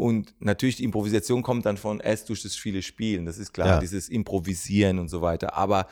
und 0.00 0.34
natürlich 0.40 0.76
die 0.76 0.84
Improvisation 0.84 1.42
kommt 1.42 1.66
dann 1.66 1.76
von 1.76 2.00
erst 2.00 2.28
durch 2.28 2.42
das 2.42 2.56
viele 2.56 2.82
Spielen, 2.82 3.26
das 3.26 3.38
ist 3.38 3.52
klar, 3.52 3.66
Ja. 3.68 3.78
dieses 3.80 4.08
Improvisieren 4.08 4.98
und 4.98 5.08
so 5.08 5.20
weiter. 5.22 5.54
Aber 5.54 5.86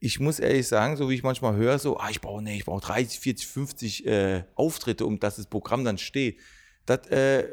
ich 0.00 0.18
muss 0.20 0.38
ehrlich 0.40 0.66
sagen, 0.66 0.96
so 0.96 1.08
wie 1.10 1.14
ich 1.14 1.22
manchmal 1.22 1.54
höre, 1.56 1.78
so, 1.78 1.96
ah, 1.98 2.08
ich 2.10 2.20
brauche 2.20 2.42
nee, 2.42 2.56
ich 2.56 2.64
brauche 2.64 2.80
30, 2.84 3.20
40, 3.20 3.46
50 3.46 4.06
äh, 4.06 4.44
Auftritte, 4.54 5.06
um 5.06 5.18
dass 5.20 5.36
das 5.36 5.46
Programm 5.46 5.84
dann 5.84 5.98
steht. 5.98 6.38
Das, 6.86 7.06
äh, 7.08 7.46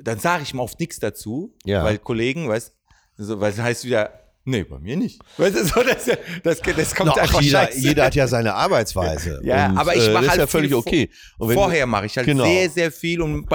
dann 0.00 0.18
sage 0.18 0.42
ich 0.42 0.52
mal 0.54 0.62
oft 0.62 0.78
nichts 0.80 0.98
dazu, 0.98 1.54
Ja. 1.64 1.82
weil 1.84 1.98
Kollegen, 1.98 2.48
weißt 2.48 2.74
so, 3.16 3.40
weil 3.40 3.52
es 3.52 3.58
heißt 3.58 3.84
wieder, 3.84 4.12
nee, 4.44 4.62
bei 4.64 4.78
mir 4.78 4.96
nicht. 4.96 5.20
Weißt 5.38 5.56
du, 5.56 5.64
so, 5.64 5.82
das, 5.82 6.04
das, 6.44 6.60
das 6.60 6.94
kommt 6.94 7.12
Na, 7.16 7.22
einfach 7.22 7.38
ach, 7.38 7.40
jeder, 7.42 7.64
scheiße. 7.66 7.78
jeder 7.80 8.04
hat 8.04 8.14
ja 8.14 8.28
seine 8.28 8.54
Arbeitsweise. 8.54 9.40
Ja, 9.42 9.70
Und, 9.70 9.78
aber 9.78 9.96
ich 9.96 10.06
äh, 10.06 10.12
mache 10.12 10.24
das 10.26 10.30
halt 10.32 10.38
ist 10.40 10.42
ja 10.42 10.46
völlig 10.46 10.74
okay. 10.74 11.10
Und 11.38 11.52
Vorher 11.54 11.86
mache 11.86 12.06
ich 12.06 12.16
halt 12.16 12.26
Genau. 12.26 12.44
sehr, 12.44 12.70
sehr 12.70 12.92
viel 12.92 13.20
und 13.22 13.46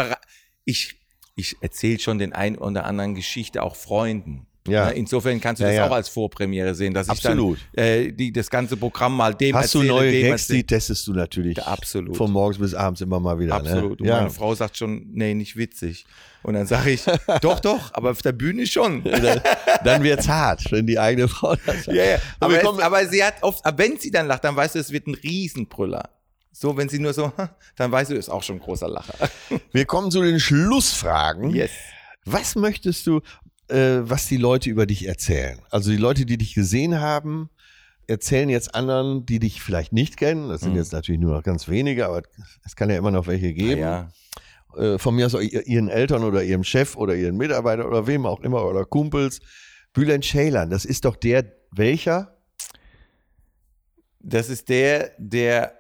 ich, 0.65 0.99
ich 1.36 1.55
erzähle 1.61 1.99
schon 1.99 2.19
den 2.19 2.34
ein 2.34 2.57
oder 2.57 2.86
anderen 2.86 3.15
Geschichte 3.15 3.63
auch 3.63 3.75
Freunden. 3.75 4.45
Ja. 4.65 4.86
Ne, 4.86 4.93
Insofern 4.93 5.41
kannst 5.41 5.59
du 5.61 5.65
Ja, 5.65 5.71
das 5.71 5.77
ja. 5.77 5.88
auch 5.89 5.91
als 5.91 6.07
Vorpremiere 6.07 6.73
sehen, 6.73 6.93
dass 6.93 7.09
Absolut. 7.09 7.57
ich 7.57 7.65
dann 7.75 7.84
äh, 7.84 8.11
die, 8.13 8.31
das 8.31 8.49
ganze 8.49 8.77
Programm 8.77 9.17
mal 9.17 9.34
dem 9.36 9.53
Hast 9.57 9.73
du 9.73 9.79
erzähle, 9.79 9.93
neue 9.93 10.11
dem 10.13 10.27
Gags, 10.27 10.47
die 10.47 10.63
testest 10.63 11.05
du 11.07 11.11
natürlich. 11.13 11.61
Absolut. 11.61 12.15
Von 12.15 12.31
morgens 12.31 12.59
bis 12.59 12.73
abends 12.73 13.01
immer 13.01 13.19
mal 13.19 13.38
wieder. 13.39 13.55
Absolut. 13.55 13.99
Und 13.99 14.01
Ne? 14.01 14.07
Ja. 14.07 14.17
meine 14.19 14.29
Frau 14.29 14.55
sagt 14.55 14.77
schon, 14.77 15.05
nee, 15.11 15.34
nicht 15.34 15.57
witzig. 15.57 16.05
Und 16.43 16.53
dann 16.53 16.65
sage 16.65 16.91
ich, 16.91 17.03
doch, 17.41 17.59
doch, 17.59 17.93
aber 17.93 18.11
auf 18.11 18.21
der 18.21 18.31
Bühne 18.31 18.65
schon. 18.65 19.03
Dann, 19.03 19.41
dann 19.84 20.03
wird's 20.03 20.29
hart, 20.29 20.71
wenn 20.71 20.88
die 20.88 20.97
eigene 20.97 21.27
Frau 21.27 21.55
das 21.65 21.84
sagt. 21.84 21.97
Ja, 21.97 22.03
ja. 22.05 22.17
Aber 22.39 22.57
Aber, 22.61 22.77
es, 22.77 22.79
aber 22.79 23.07
sie 23.07 23.21
hat 23.23 23.36
oft, 23.41 23.65
aber 23.65 23.77
wenn 23.79 23.97
sie 23.97 24.11
dann 24.11 24.27
lacht, 24.27 24.45
dann 24.45 24.55
weißt 24.55 24.75
du, 24.75 24.79
es 24.79 24.91
wird 24.91 25.07
ein 25.07 25.15
Riesenbrüller. 25.15 26.09
So, 26.55 26.77
wenn 26.77 26.87
sie 26.87 26.99
nur 26.99 27.13
so, 27.13 27.33
dann 27.75 27.91
weißt 27.91 28.11
du, 28.11 28.15
ist 28.15 28.29
auch 28.29 28.43
schon 28.43 28.57
ein 28.57 28.61
großer 28.61 28.87
Lacher. 28.87 29.15
Wir 29.71 29.85
kommen 29.85 30.11
zu 30.11 30.21
den 30.21 30.39
Schlussfragen. 30.39 31.49
Yes. 31.49 31.71
Was 32.25 32.55
möchtest 32.55 33.05
du, 33.07 33.21
äh, 33.67 33.99
was 34.01 34.27
die 34.27 34.37
Leute 34.37 34.69
über 34.69 34.85
dich 34.85 35.07
erzählen? 35.07 35.59
Also 35.71 35.91
die 35.91 35.97
Leute, 35.97 36.25
die 36.25 36.37
dich 36.37 36.53
gesehen 36.53 37.01
haben, 37.01 37.49
erzählen 38.07 38.49
jetzt 38.49 38.75
anderen, 38.75 39.25
die 39.25 39.39
dich 39.39 39.61
vielleicht 39.61 39.93
nicht 39.93 40.15
kennen. 40.17 40.49
Das 40.49 40.61
sind 40.61 40.71
Mhm. 40.71 40.77
jetzt 40.77 40.93
natürlich 40.93 41.19
nur 41.19 41.35
noch 41.35 41.43
ganz 41.43 41.67
wenige, 41.67 42.05
aber 42.05 42.21
es 42.65 42.75
kann 42.75 42.89
ja 42.89 42.97
immer 42.97 43.11
noch 43.11 43.27
welche 43.27 43.53
geben. 43.53 43.81
Ja. 43.81 44.09
Äh, 44.77 44.97
von 44.99 45.15
mir 45.15 45.25
aus 45.25 45.33
ihren 45.33 45.89
Eltern 45.89 46.23
oder 46.23 46.43
ihrem 46.43 46.63
Chef 46.63 46.95
oder 46.95 47.15
ihren 47.15 47.35
Mitarbeiter 47.37 47.87
oder 47.87 48.05
wem 48.07 48.25
auch 48.25 48.41
immer 48.41 48.65
oder 48.65 48.85
Kumpels. 48.85 49.39
Bülent 49.93 50.23
Ceylan, 50.25 50.69
das 50.69 50.85
ist 50.85 51.05
doch 51.05 51.15
der, 51.15 51.45
welcher? 51.71 52.37
Das 54.19 54.49
ist 54.49 54.69
der, 54.69 55.11
der, 55.17 55.73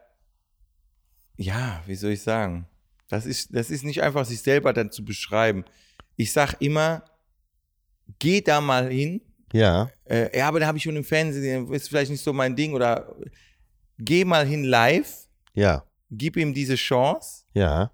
ja, 1.37 1.81
wie 1.85 1.95
soll 1.95 2.11
ich 2.11 2.21
sagen? 2.21 2.67
Das 3.09 3.25
ist, 3.25 3.55
das 3.55 3.69
ist 3.69 3.83
nicht 3.83 4.01
einfach, 4.01 4.25
sich 4.25 4.41
selber 4.41 4.73
dann 4.73 4.91
zu 4.91 5.03
beschreiben. 5.05 5.63
Ich 6.15 6.31
sag 6.31 6.55
immer, 6.61 7.03
geh 8.19 8.41
da 8.41 8.61
mal 8.61 8.89
hin. 8.89 9.21
Ja. 9.51 9.89
Äh, 10.05 10.35
ja, 10.37 10.47
aber 10.47 10.59
da 10.59 10.67
habe 10.67 10.77
ich 10.77 10.83
schon 10.83 10.95
im 10.95 11.03
Fernsehen, 11.03 11.71
ist 11.71 11.89
vielleicht 11.89 12.11
nicht 12.11 12.23
so 12.23 12.33
mein 12.33 12.55
Ding. 12.55 12.73
Oder 12.73 13.15
geh 13.99 14.25
mal 14.25 14.45
hin 14.47 14.63
live, 14.63 15.27
Ja. 15.53 15.83
gib 16.09 16.37
ihm 16.37 16.53
diese 16.53 16.75
Chance. 16.75 17.43
Ja. 17.53 17.91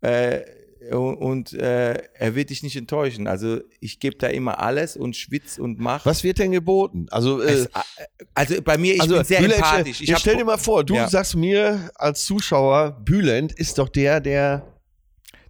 Äh, 0.00 0.40
und 0.90 1.16
und 1.16 1.52
äh, 1.52 1.94
er 2.14 2.34
wird 2.34 2.50
dich 2.50 2.62
nicht 2.62 2.76
enttäuschen. 2.76 3.26
Also 3.26 3.60
ich 3.80 4.00
gebe 4.00 4.16
da 4.16 4.26
immer 4.28 4.58
alles 4.60 4.96
und 4.96 5.16
schwitz 5.16 5.58
und 5.58 5.78
mach. 5.78 6.04
Was 6.06 6.24
wird 6.24 6.38
denn 6.38 6.52
geboten? 6.52 7.06
Also, 7.10 7.40
äh, 7.40 7.52
Es, 7.52 7.68
also 8.34 8.60
bei 8.62 8.76
mir, 8.78 8.94
ich 8.94 9.00
also 9.00 9.16
bin 9.16 9.24
sehr 9.24 9.40
Bülent, 9.40 9.58
empathisch. 9.58 10.00
Ich 10.00 10.12
hab- 10.12 10.20
stell 10.20 10.36
dir 10.36 10.44
mal 10.44 10.58
vor, 10.58 10.84
du 10.84 10.94
Ja. 10.94 11.08
sagst 11.08 11.36
mir 11.36 11.90
als 11.94 12.24
Zuschauer, 12.24 13.00
Bülent 13.04 13.52
ist 13.52 13.78
doch 13.78 13.88
der, 13.88 14.20
der. 14.20 14.66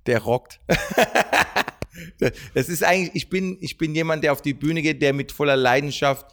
der 0.07 0.19
rockt. 0.21 0.61
das 2.55 2.69
ist 2.69 2.83
eigentlich, 2.85 3.11
ich 3.15 3.29
bin, 3.29 3.57
ich 3.61 3.79
bin 3.79 3.95
jemand, 3.95 4.25
der 4.25 4.33
auf 4.33 4.43
die 4.43 4.55
Bühne 4.55 4.83
geht, 4.83 5.03
der 5.03 5.13
mit 5.13 5.33
voller 5.33 5.57
Leidenschaft 5.57 6.27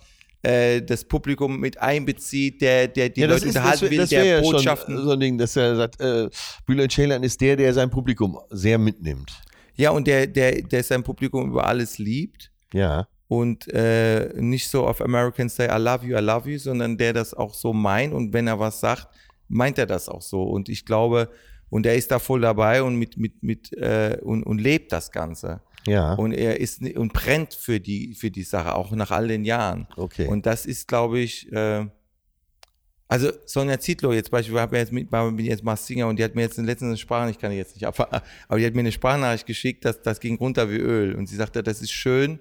äh, 0.43 0.81
das 0.81 1.03
Publikum 1.03 1.59
mit 1.59 1.79
einbezieht, 1.81 2.61
der, 2.61 2.87
der 2.87 3.09
die 3.09 3.23
Leute 3.23 3.47
unterhalten 3.47 3.81
wär- 3.83 3.91
will, 3.91 3.97
das 3.97 4.09
der 4.09 4.23
ja 4.25 4.41
Botschaften. 4.41 4.95
schon 4.95 5.03
so 5.05 5.11
ein 5.11 5.19
Ding, 5.19 5.37
dass 5.37 5.55
er 5.55 5.75
sagt, 5.75 5.99
äh, 5.99 6.29
Bülent 6.65 6.91
Ceylan 6.91 7.23
ist 7.23 7.39
der, 7.41 7.55
der 7.55 7.73
sein 7.73 7.89
Publikum 7.89 8.39
sehr 8.49 8.77
mitnimmt. 8.77 9.31
Ja, 9.75 9.91
und 9.91 10.07
der, 10.07 10.27
der, 10.27 10.61
der 10.61 10.83
sein 10.83 11.03
Publikum 11.03 11.49
über 11.49 11.65
alles 11.67 11.97
liebt 11.97 12.51
Ja. 12.73 13.07
und 13.27 13.67
äh, 13.73 14.29
nicht 14.35 14.67
so 14.69 14.85
auf 14.87 15.01
Americans 15.01 15.55
Say 15.55 15.67
I 15.67 15.77
love 15.81 16.05
you, 16.05 16.17
I 16.17 16.21
love 16.21 16.49
you, 16.49 16.57
sondern 16.57 16.97
der 16.97 17.13
das 17.13 17.33
auch 17.33 17.53
so 17.53 17.71
meint 17.73 18.13
und 18.13 18.33
wenn 18.33 18.47
er 18.47 18.59
was 18.59 18.79
sagt, 18.79 19.07
meint 19.47 19.77
er 19.77 19.85
das 19.85 20.09
auch 20.09 20.21
so. 20.21 20.43
Und 20.43 20.69
ich 20.69 20.85
glaube, 20.85 21.29
und 21.69 21.85
er 21.85 21.95
ist 21.95 22.11
da 22.11 22.19
voll 22.19 22.41
dabei 22.41 22.81
und 22.83 22.95
mit, 22.95 23.17
mit, 23.17 23.41
mit 23.43 23.71
äh, 23.73 24.17
und, 24.21 24.43
und 24.43 24.59
lebt 24.59 24.91
das 24.91 25.11
Ganze. 25.11 25.61
Ja. 25.86 26.13
Und 26.13 26.34
er 26.34 26.59
ist 26.59 26.82
und 26.82 27.13
brennt 27.13 27.53
für 27.53 27.80
die, 27.80 28.13
für 28.13 28.32
die 28.32 28.43
Sache, 28.43 28.75
auch 28.75 28.91
nach 28.91 29.11
all 29.11 29.27
den 29.27 29.45
Jahren. 29.45 29.88
Okay. 29.95 30.27
Und 30.27 30.45
das 30.45 30.65
ist, 30.65 30.88
glaube 30.88 31.19
ich, 31.19 31.51
äh, 31.51 31.86
also 33.07 33.32
Sonja 33.45 33.80
Zietlow 33.80 34.13
jetzt 34.13 34.30
beispielsweise, 34.30 34.55
wir 34.55 34.61
haben 34.61 34.75
jetzt 34.75 34.91
mit, 34.91 35.09
bin 35.09 35.45
jetzt 35.45 35.63
mal 35.63 35.75
Singer 35.75 36.07
und 36.07 36.19
die 36.19 36.23
hat 36.23 36.36
mir 36.36 36.41
jetzt 36.41 36.59
in 36.59 36.65
letzten 36.65 36.95
Sprache, 36.95 37.32
ich 37.32 37.39
kann 37.39 37.49
die 37.49 37.57
jetzt 37.57 37.75
nicht 37.75 37.88
abfahren, 37.88 38.21
aber 38.47 38.59
die 38.59 38.65
hat 38.65 38.75
mir 38.75 38.82
eine 38.82 38.91
Sprachnachricht 38.91 39.47
geschickt, 39.47 39.84
dass 39.84 40.01
das 40.03 40.19
ging 40.19 40.38
runter 40.38 40.69
wie 40.69 40.77
Öl. 40.77 41.15
Und 41.15 41.27
sie 41.27 41.36
sagte, 41.36 41.63
das 41.63 41.82
ist 41.82 41.91
schön, 41.91 42.39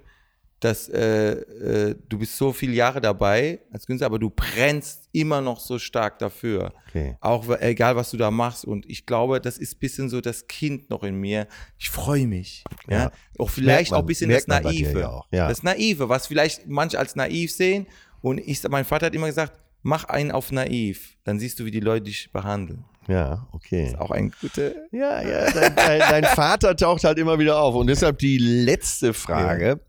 dass 0.60 0.88
äh, 0.88 1.32
äh, 1.32 1.94
du 2.08 2.18
bist 2.18 2.36
so 2.36 2.52
viele 2.52 2.72
Jahre 2.72 3.00
dabei 3.00 3.60
als 3.72 3.86
Künstler, 3.86 4.06
aber 4.06 4.18
du 4.18 4.30
brennst 4.30 5.08
immer 5.12 5.40
noch 5.40 5.60
so 5.60 5.78
stark 5.78 6.18
dafür. 6.18 6.72
Okay. 6.88 7.16
Auch 7.20 7.48
egal, 7.60 7.94
was 7.96 8.10
du 8.10 8.16
da 8.16 8.30
machst. 8.30 8.64
Und 8.64 8.84
ich 8.90 9.06
glaube, 9.06 9.40
das 9.40 9.58
ist 9.58 9.76
ein 9.76 9.78
bisschen 9.78 10.08
so 10.08 10.20
das 10.20 10.48
Kind 10.48 10.90
noch 10.90 11.02
in 11.04 11.14
mir. 11.14 11.46
Ich 11.78 11.90
freue 11.90 12.26
mich. 12.26 12.64
Ja. 12.88 12.96
Ja. 13.04 13.12
Auch 13.38 13.50
vielleicht 13.50 13.92
man- 13.92 13.98
auch 13.98 14.04
ein 14.04 14.06
bisschen 14.06 14.30
das 14.30 14.46
Naive. 14.46 14.98
ja 15.00 15.22
ja. 15.30 15.48
Das 15.48 15.62
Naive, 15.62 16.08
was 16.08 16.26
vielleicht 16.26 16.66
manche 16.66 16.98
als 16.98 17.14
naiv 17.14 17.52
sehen. 17.52 17.86
Und 18.20 18.38
ich, 18.38 18.62
mein 18.68 18.84
Vater 18.84 19.06
hat 19.06 19.14
immer 19.14 19.28
gesagt, 19.28 19.58
mach 19.82 20.04
einen 20.04 20.32
auf 20.32 20.50
naiv. 20.50 21.16
Dann 21.24 21.38
siehst 21.38 21.60
du, 21.60 21.64
wie 21.64 21.70
die 21.70 21.80
Leute 21.80 22.04
dich 22.06 22.32
behandeln. 22.32 22.84
Ja, 23.06 23.46
okay. 23.52 23.94
Auch 23.98 24.10
ein 24.10 24.32
guter. 24.40 24.72
Ja, 24.92 25.22
ja, 25.22 25.50
dein, 25.50 25.74
dein, 25.76 26.00
dein 26.00 26.24
Vater 26.24 26.76
taucht 26.76 27.04
halt 27.04 27.16
immer 27.18 27.38
wieder 27.38 27.58
auf. 27.58 27.74
Und 27.74 27.86
deshalb 27.86 28.18
die 28.18 28.36
letzte 28.36 29.14
Frage: 29.14 29.80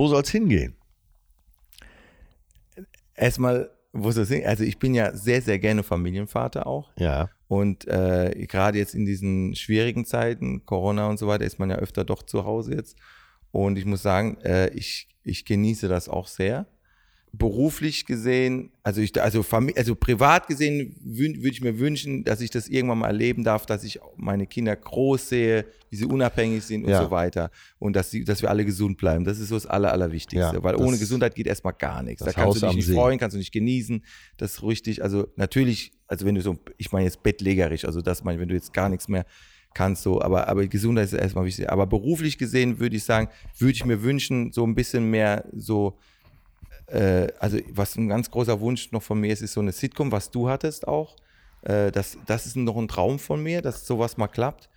Wo 0.00 0.08
soll 0.08 0.22
es 0.22 0.30
hingehen? 0.30 0.74
Erstmal, 3.14 3.68
wo 3.92 4.10
soll 4.10 4.22
es 4.22 4.30
hin? 4.30 4.46
Also 4.46 4.64
ich 4.64 4.78
bin 4.78 4.94
ja 4.94 5.14
sehr, 5.14 5.42
sehr 5.42 5.58
gerne 5.58 5.82
Familienvater 5.82 6.66
auch. 6.66 6.90
Ja. 6.96 7.28
Und 7.48 7.86
äh, 7.86 8.46
gerade 8.48 8.78
jetzt 8.78 8.94
in 8.94 9.04
diesen 9.04 9.54
schwierigen 9.54 10.06
Zeiten, 10.06 10.64
Corona 10.64 11.06
und 11.10 11.18
so 11.18 11.26
weiter, 11.26 11.44
ist 11.44 11.58
man 11.58 11.68
ja 11.68 11.76
öfter 11.76 12.06
doch 12.06 12.22
zu 12.22 12.46
Hause 12.46 12.76
jetzt. 12.76 12.96
Und 13.50 13.76
ich 13.76 13.84
muss 13.84 14.00
sagen, 14.00 14.38
äh, 14.38 14.70
ich, 14.70 15.06
ich 15.22 15.44
genieße 15.44 15.86
das 15.86 16.08
auch 16.08 16.28
sehr. 16.28 16.66
Beruflich 17.32 18.06
gesehen, 18.06 18.70
also 18.82 19.00
ich, 19.00 19.20
also, 19.22 19.44
also 19.76 19.94
privat 19.94 20.48
gesehen, 20.48 20.96
würde 21.00 21.48
ich 21.48 21.60
mir 21.60 21.78
wünschen, 21.78 22.24
dass 22.24 22.40
ich 22.40 22.50
das 22.50 22.66
irgendwann 22.66 22.98
mal 22.98 23.06
erleben 23.06 23.44
darf, 23.44 23.66
dass 23.66 23.84
ich 23.84 24.00
meine 24.16 24.48
Kinder 24.48 24.74
groß 24.74 25.28
sehe, 25.28 25.64
wie 25.90 25.96
sie 25.96 26.06
unabhängig 26.06 26.64
sind 26.64 26.84
und 26.84 26.90
Ja. 26.90 27.04
so 27.04 27.10
weiter. 27.12 27.50
Und 27.78 27.94
dass, 27.94 28.10
sie, 28.10 28.24
dass 28.24 28.42
wir 28.42 28.50
alle 28.50 28.64
gesund 28.64 28.98
bleiben. 28.98 29.24
Das 29.24 29.38
ist 29.38 29.48
so 29.48 29.54
das 29.54 29.66
Aller, 29.66 29.92
Allerwichtigste. 29.92 30.56
Ja, 30.56 30.62
Weil 30.62 30.74
ohne 30.74 30.98
Gesundheit 30.98 31.36
geht 31.36 31.46
erstmal 31.46 31.72
gar 31.74 32.02
nichts. 32.02 32.24
Da 32.24 32.32
kannst 32.32 32.56
Haus 32.56 32.60
du 32.60 32.66
dich 32.66 32.76
nicht 32.76 32.86
See. 32.86 32.94
freuen, 32.94 33.18
kannst 33.18 33.34
du 33.34 33.38
nicht 33.38 33.52
genießen. 33.52 34.04
Das 34.36 34.54
ist 34.54 34.62
richtig. 34.64 35.02
Also 35.02 35.28
natürlich, 35.36 35.92
also 36.08 36.26
wenn 36.26 36.34
du 36.34 36.42
so, 36.42 36.58
ich 36.78 36.90
meine 36.90 37.04
jetzt 37.04 37.22
bettlägerisch, 37.22 37.84
also 37.84 38.02
das 38.02 38.24
meine 38.24 38.36
ich, 38.36 38.40
wenn 38.40 38.48
du 38.48 38.54
jetzt 38.56 38.72
gar 38.72 38.88
nichts 38.88 39.06
mehr 39.06 39.24
kannst, 39.72 40.02
so, 40.02 40.20
aber, 40.20 40.48
aber 40.48 40.66
Gesundheit 40.66 41.04
ist 41.04 41.12
erstmal 41.12 41.44
wichtig. 41.44 41.70
Aber 41.70 41.86
beruflich 41.86 42.38
gesehen 42.38 42.80
würde 42.80 42.96
ich 42.96 43.04
sagen, 43.04 43.28
würde 43.58 43.72
ich 43.72 43.84
mir 43.84 44.02
wünschen, 44.02 44.52
so 44.52 44.64
ein 44.66 44.74
bisschen 44.74 45.10
mehr 45.10 45.44
so, 45.52 45.96
äh, 46.90 47.28
also 47.38 47.58
was 47.70 47.96
ein 47.96 48.08
ganz 48.08 48.30
großer 48.30 48.60
Wunsch 48.60 48.92
noch 48.92 49.02
von 49.02 49.20
mir 49.20 49.32
ist, 49.32 49.42
ist 49.42 49.54
so 49.54 49.60
eine 49.60 49.72
Sitcom, 49.72 50.12
was 50.12 50.30
du 50.30 50.48
hattest 50.48 50.86
auch. 50.88 51.16
Äh, 51.62 51.92
das, 51.92 52.18
das 52.26 52.46
ist 52.46 52.56
noch 52.56 52.76
ein 52.76 52.88
Traum 52.88 53.18
von 53.18 53.42
mir, 53.42 53.62
dass 53.62 53.86
sowas 53.86 54.16
mal 54.16 54.28
klappt. 54.28 54.68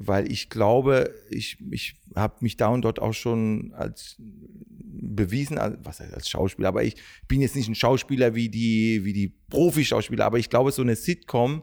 Weil 0.00 0.30
ich 0.30 0.48
glaube, 0.48 1.12
ich, 1.28 1.58
ich 1.70 1.96
habe 2.14 2.36
mich 2.40 2.56
da 2.56 2.68
und 2.68 2.82
dort 2.82 3.00
auch 3.00 3.14
schon 3.14 3.72
als 3.74 4.16
bewiesen, 4.18 5.58
was 5.82 5.98
heißt 6.00 6.14
als 6.14 6.28
Schauspieler, 6.28 6.68
aber 6.68 6.84
ich 6.84 6.96
bin 7.26 7.40
jetzt 7.40 7.56
nicht 7.56 7.68
ein 7.68 7.74
Schauspieler 7.74 8.34
wie 8.34 8.48
die, 8.48 9.04
wie 9.04 9.12
die 9.12 9.34
Profi-Schauspieler, 9.50 10.24
aber 10.24 10.38
ich 10.38 10.50
glaube, 10.50 10.70
so 10.70 10.82
eine 10.82 10.94
Sitcom, 10.94 11.62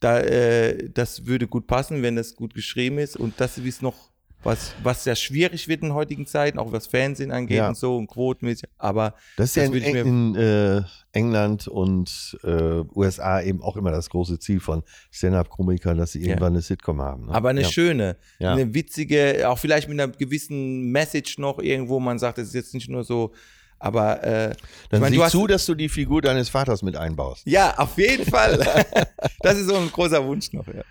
da, 0.00 0.20
äh, 0.20 0.88
das 0.90 1.26
würde 1.26 1.48
gut 1.48 1.66
passen, 1.66 2.02
wenn 2.02 2.16
das 2.16 2.36
gut 2.36 2.54
geschrieben 2.54 2.98
ist. 2.98 3.16
Und 3.16 3.34
das 3.40 3.58
ist 3.58 3.82
noch, 3.82 4.10
was, 4.46 4.72
was 4.82 5.04
sehr 5.04 5.16
schwierig 5.16 5.68
wird 5.68 5.82
in 5.82 5.92
heutigen 5.92 6.26
Zeiten, 6.26 6.58
auch 6.58 6.72
was 6.72 6.86
Fernsehen 6.86 7.30
angeht 7.32 7.58
Ja. 7.58 7.68
und 7.68 7.76
so 7.76 7.96
und 7.96 8.06
quotenmäßig. 8.06 8.68
Aber 8.78 9.14
Das 9.36 9.50
ist 9.50 9.56
ja 9.56 9.64
in, 9.64 9.74
ich 9.74 9.84
in 9.86 10.34
äh, 10.36 10.82
England 11.12 11.68
und 11.68 12.38
äh, 12.44 12.82
USA 12.94 13.42
eben 13.42 13.62
auch 13.62 13.76
immer 13.76 13.90
das 13.90 14.08
große 14.08 14.38
Ziel 14.38 14.60
von 14.60 14.82
Stand-Up-Komikern, 15.10 15.98
dass 15.98 16.12
sie 16.12 16.20
Ja. 16.20 16.28
irgendwann 16.28 16.52
eine 16.54 16.62
Sitcom 16.62 17.00
haben. 17.02 17.26
Ne? 17.26 17.32
Aber 17.34 17.50
eine 17.50 17.62
ja. 17.62 17.68
schöne, 17.68 18.16
eine 18.40 18.72
witzige, 18.72 19.48
auch 19.48 19.58
vielleicht 19.58 19.88
mit 19.88 20.00
einer 20.00 20.12
gewissen 20.12 20.90
Message 20.90 21.38
noch 21.38 21.58
irgendwo, 21.58 22.00
man 22.00 22.18
sagt, 22.18 22.38
es 22.38 22.48
ist 22.48 22.54
jetzt 22.54 22.74
nicht 22.74 22.88
nur 22.88 23.04
so, 23.04 23.32
aber 23.78 24.22
äh, 24.24 24.50
ich 24.52 24.56
Dann 24.90 25.00
meine, 25.00 25.10
sieh 25.12 25.16
du 25.18 25.24
hast, 25.24 25.32
zu, 25.32 25.46
dass 25.46 25.66
du 25.66 25.74
die 25.74 25.88
Figur 25.90 26.22
deines 26.22 26.48
Vaters 26.48 26.82
mit 26.82 26.96
einbaust. 26.96 27.46
ja, 27.46 27.74
auf 27.78 27.98
jeden 27.98 28.24
Fall. 28.24 28.58
das 29.40 29.58
ist 29.58 29.66
so 29.68 29.76
ein 29.76 29.90
großer 29.90 30.24
Wunsch 30.24 30.52
noch, 30.52 30.66
ja. 30.68 30.82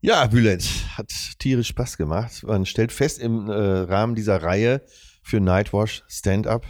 Ja, 0.00 0.26
Bülent, 0.26 0.64
hat 0.96 1.10
tierisch 1.40 1.68
Spaß 1.68 1.96
gemacht. 1.96 2.44
Man 2.46 2.66
stellt 2.66 2.92
fest 2.92 3.18
im 3.18 3.48
äh, 3.50 3.52
Rahmen 3.52 4.14
dieser 4.14 4.40
Reihe 4.42 4.82
für 5.22 5.40
Nightwash 5.40 6.04
Stand-Up, 6.06 6.64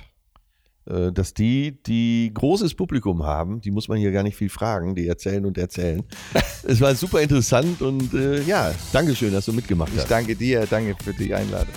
äh, 0.86 1.12
dass 1.12 1.34
die, 1.34 1.82
die 1.82 2.30
großes 2.32 2.74
Publikum 2.74 3.24
haben, 3.24 3.60
die 3.60 3.70
muss 3.70 3.86
man 3.88 3.98
hier 3.98 4.12
gar 4.12 4.22
nicht 4.22 4.36
viel 4.36 4.48
fragen, 4.48 4.94
die 4.94 5.06
erzählen 5.06 5.44
und 5.44 5.58
erzählen. 5.58 6.04
es 6.62 6.80
war 6.80 6.94
super 6.94 7.20
interessant 7.20 7.82
und 7.82 8.14
äh, 8.14 8.40
ja, 8.44 8.74
Dankeschön, 8.92 9.32
dass 9.32 9.44
du 9.44 9.52
mitgemacht 9.52 9.92
Ich 9.92 10.00
hast. 10.00 10.10
danke 10.10 10.34
dir, 10.34 10.66
danke 10.66 10.96
für 11.04 11.12
die 11.12 11.34
Einladung. 11.34 11.74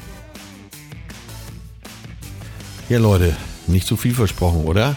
Ja, 2.87 2.97
Leute, 2.97 3.35
nicht 3.67 3.87
zu 3.87 3.97
viel 3.97 4.13
versprochen, 4.13 4.63
oder? 4.63 4.95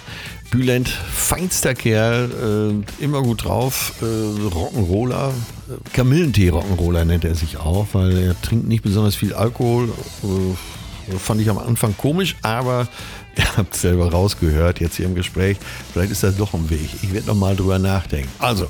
Bülent, 0.55 0.89
feinster 0.89 1.75
Kerl, 1.75 2.85
äh, 3.01 3.05
immer 3.05 3.23
gut 3.23 3.45
drauf, 3.45 3.95
äh, 4.01 4.05
Rock'n'Roller, 4.05 5.31
äh, 5.31 5.91
Kamillentee 5.93 6.51
Rock'n'Roller 6.51 7.05
nennt 7.05 7.25
er 7.25 7.35
sich 7.35 7.57
auch, 7.57 7.89
weil 7.93 8.17
er 8.17 8.41
trinkt 8.41 8.69
nicht 8.69 8.85
besonders 8.85 9.17
viel 9.17 9.35
Alkohol. 9.35 9.89
Äh, 10.23 11.17
fand 11.19 11.41
ich 11.41 11.51
am 11.51 11.59
Anfang 11.59 11.97
komisch, 11.97 12.37
aber 12.43 12.87
ihr 13.37 13.57
habt 13.57 13.75
es 13.75 13.81
selber 13.81 14.13
rausgehört 14.13 14.79
jetzt 14.79 14.95
hier 14.95 15.07
im 15.07 15.17
Gespräch. 15.17 15.57
Vielleicht 15.93 16.13
ist 16.13 16.23
das 16.23 16.37
doch 16.37 16.55
ein 16.55 16.71
Weg. 16.71 16.89
Ich 17.03 17.13
werde 17.13 17.27
noch 17.27 17.35
mal 17.35 17.57
drüber 17.57 17.81
nachdenken. 17.81 18.31
Also, 18.39 18.69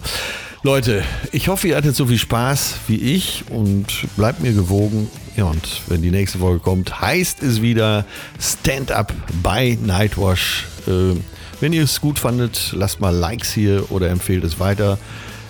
Leute, 0.62 1.05
ich 1.32 1.49
hoffe, 1.49 1.68
ihr 1.68 1.76
hattet 1.76 1.95
so 1.95 2.07
viel 2.07 2.16
Spaß 2.18 2.76
wie 2.89 2.97
ich 2.97 3.45
und 3.51 4.07
bleibt 4.16 4.41
mir 4.41 4.55
gewogen. 4.55 5.11
Ja, 5.37 5.45
und 5.45 5.82
wenn 5.89 6.01
die 6.01 6.11
nächste 6.11 6.39
Folge 6.39 6.61
kommt, 6.61 7.03
heißt 7.03 7.43
es 7.43 7.61
wieder 7.61 8.07
Stand-up 8.41 9.12
bei 9.43 9.76
Nightwash. 9.82 10.66
Äh, 10.87 11.16
wenn 11.65 11.73
ihr 11.73 11.85
es 11.85 12.03
gut 12.03 12.19
fandet, 12.19 12.75
lasst 12.77 13.01
mal 13.01 13.09
Likes 13.09 13.51
hier 13.51 13.91
oder 13.91 14.11
empfehlt 14.11 14.45
es 14.45 14.61
weiter. 14.61 14.99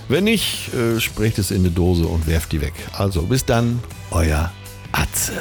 Wenn 0.08 0.22
nicht, 0.22 0.72
äh, 0.72 1.00
sprecht 1.00 1.40
es 1.40 1.50
in 1.50 1.62
eine 1.62 1.72
Dose 1.72 2.06
und 2.06 2.28
werft 2.28 2.52
die 2.52 2.60
weg. 2.60 2.72
Also 2.92 3.22
bis 3.22 3.44
dann, 3.44 3.80
euer 4.12 4.52
Atze. 4.92 5.32